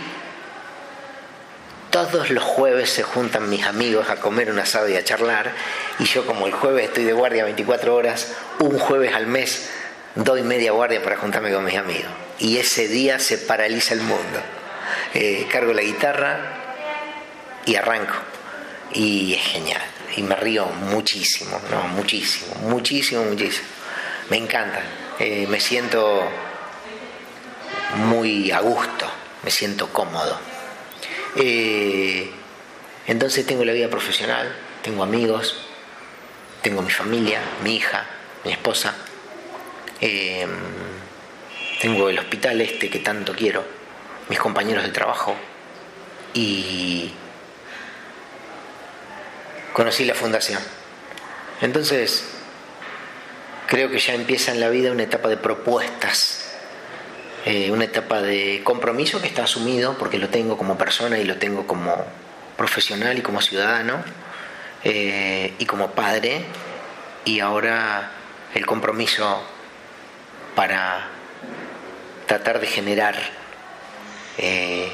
todos 1.94 2.30
los 2.30 2.42
jueves 2.42 2.90
se 2.90 3.04
juntan 3.04 3.48
mis 3.48 3.64
amigos 3.64 4.10
a 4.10 4.16
comer 4.16 4.50
un 4.50 4.58
asado 4.58 4.88
y 4.88 4.96
a 4.96 5.04
charlar, 5.04 5.52
y 6.00 6.04
yo 6.06 6.26
como 6.26 6.48
el 6.48 6.52
jueves 6.52 6.86
estoy 6.86 7.04
de 7.04 7.12
guardia 7.12 7.44
24 7.44 7.94
horas, 7.94 8.32
un 8.58 8.80
jueves 8.80 9.14
al 9.14 9.28
mes 9.28 9.70
doy 10.16 10.42
media 10.42 10.72
guardia 10.72 11.00
para 11.04 11.16
juntarme 11.16 11.52
con 11.52 11.64
mis 11.64 11.76
amigos. 11.76 12.10
Y 12.40 12.56
ese 12.58 12.88
día 12.88 13.20
se 13.20 13.38
paraliza 13.38 13.94
el 13.94 14.00
mundo. 14.00 14.40
Eh, 15.14 15.46
cargo 15.48 15.72
la 15.72 15.82
guitarra 15.82 16.38
y 17.64 17.76
arranco. 17.76 18.14
Y 18.92 19.34
es 19.34 19.42
genial. 19.42 19.82
Y 20.16 20.24
me 20.24 20.34
río 20.34 20.66
muchísimo, 20.66 21.60
no, 21.70 21.86
muchísimo, 21.90 22.56
muchísimo, 22.62 23.22
muchísimo. 23.22 23.68
Me 24.30 24.38
encanta. 24.38 24.82
Eh, 25.20 25.46
me 25.48 25.60
siento 25.60 26.24
muy 27.98 28.50
a 28.50 28.58
gusto, 28.58 29.06
me 29.44 29.52
siento 29.52 29.88
cómodo. 29.90 30.53
Eh, 31.36 32.30
entonces 33.06 33.46
tengo 33.46 33.64
la 33.64 33.72
vida 33.72 33.88
profesional, 33.88 34.54
tengo 34.82 35.02
amigos, 35.02 35.56
tengo 36.62 36.82
mi 36.82 36.90
familia, 36.90 37.40
mi 37.62 37.76
hija, 37.76 38.06
mi 38.44 38.52
esposa, 38.52 38.94
eh, 40.00 40.46
tengo 41.80 42.08
el 42.08 42.18
hospital 42.18 42.60
este 42.60 42.88
que 42.88 43.00
tanto 43.00 43.34
quiero, 43.34 43.64
mis 44.28 44.38
compañeros 44.38 44.84
de 44.84 44.90
trabajo. 44.90 45.36
Y 46.32 47.12
conocí 49.72 50.04
la 50.04 50.14
fundación. 50.14 50.60
Entonces, 51.60 52.24
creo 53.66 53.90
que 53.90 53.98
ya 53.98 54.14
empieza 54.14 54.52
en 54.52 54.60
la 54.60 54.68
vida 54.68 54.92
una 54.92 55.02
etapa 55.02 55.28
de 55.28 55.36
propuestas, 55.36 56.43
eh, 57.44 57.70
una 57.70 57.84
etapa 57.84 58.22
de 58.22 58.62
compromiso 58.64 59.20
que 59.20 59.28
está 59.28 59.44
asumido 59.44 59.98
porque 59.98 60.18
lo 60.18 60.30
tengo 60.30 60.56
como 60.56 60.78
persona 60.78 61.18
y 61.18 61.24
lo 61.24 61.36
tengo 61.36 61.66
como 61.66 61.94
profesional 62.56 63.18
y 63.18 63.22
como 63.22 63.42
ciudadano 63.42 64.02
eh, 64.82 65.52
y 65.58 65.66
como 65.66 65.90
padre 65.90 66.42
y 67.26 67.40
ahora 67.40 68.12
el 68.54 68.64
compromiso 68.64 69.42
para 70.54 71.08
tratar 72.26 72.60
de 72.60 72.66
generar 72.66 73.14
eh, 74.38 74.88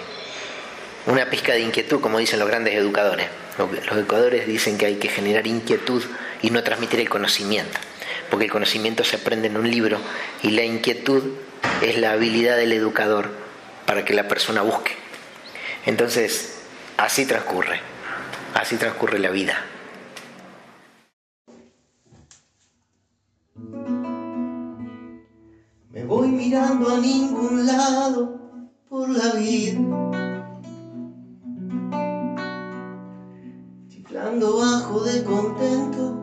una 1.07 1.30
pizca 1.30 1.53
de 1.53 1.61
inquietud, 1.61 2.01
como 2.01 2.18
dicen 2.18 2.38
los 2.38 2.48
grandes 2.48 2.74
educadores. 2.74 3.28
Los 3.59 3.96
educadores 3.96 4.46
dicen 4.46 4.78
que 4.78 4.86
hay 4.86 4.96
que 4.96 5.09
generar 5.09 5.46
inquietud 5.46 6.03
y 6.42 6.51
no 6.51 6.62
transmitir 6.62 7.01
el 7.01 7.09
conocimiento, 7.09 7.78
porque 8.30 8.46
el 8.46 8.51
conocimiento 8.51 9.05
se 9.05 9.16
aprende 9.16 9.48
en 9.48 9.57
un 9.57 9.70
libro 9.70 9.98
y 10.42 10.51
la 10.51 10.62
inquietud 10.62 11.22
es 11.83 11.99
la 11.99 12.13
habilidad 12.13 12.57
del 12.57 12.73
educador 12.73 13.31
para 13.87 14.05
que 14.05 14.15
la 14.15 14.29
persona 14.29 14.63
busque. 14.63 14.93
Entonces, 15.87 16.61
así 16.97 17.27
transcurre, 17.27 17.81
así 18.55 18.77
transcurre 18.77 19.19
la 19.19 19.31
vida. 19.31 19.65
Me 25.91 26.05
voy 26.05 26.29
mirando 26.29 26.95
a 26.95 26.99
ningún 26.99 27.67
lado 27.67 28.39
por 28.89 29.09
la 29.09 29.33
vida. 29.33 29.81
Chiflando 33.89 34.59
bajo 34.59 35.01
de 35.01 35.25
contento, 35.25 36.20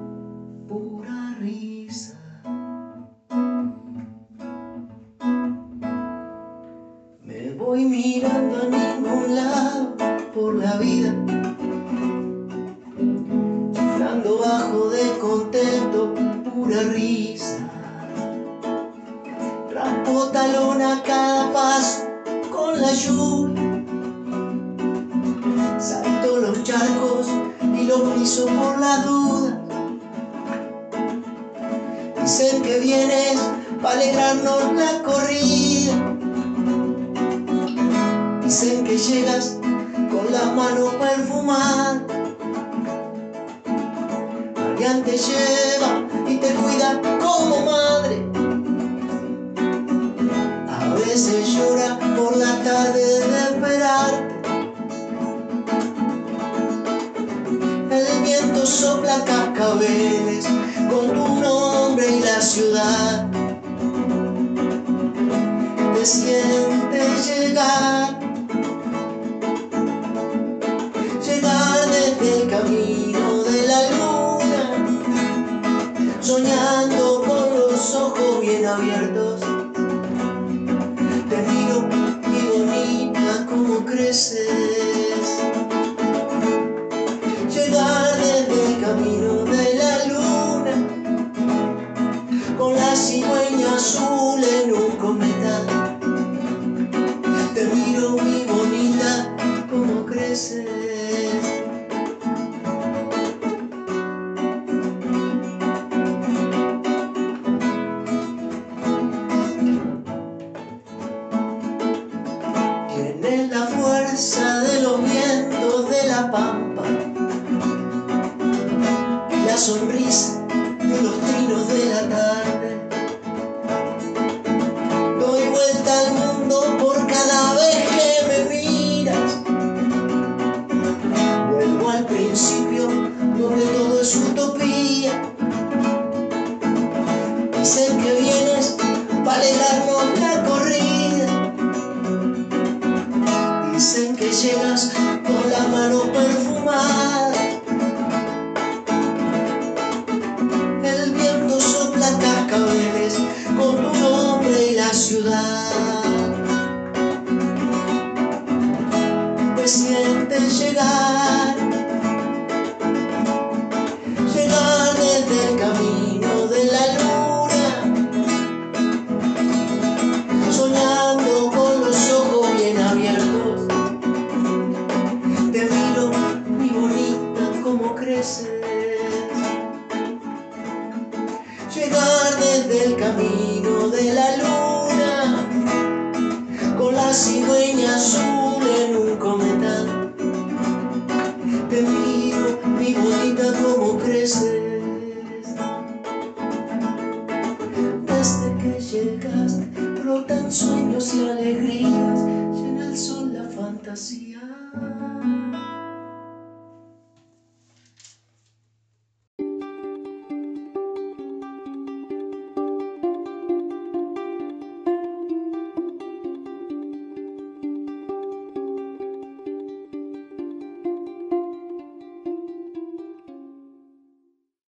por 10.38 10.54
la 10.54 10.78
vida. 10.78 11.57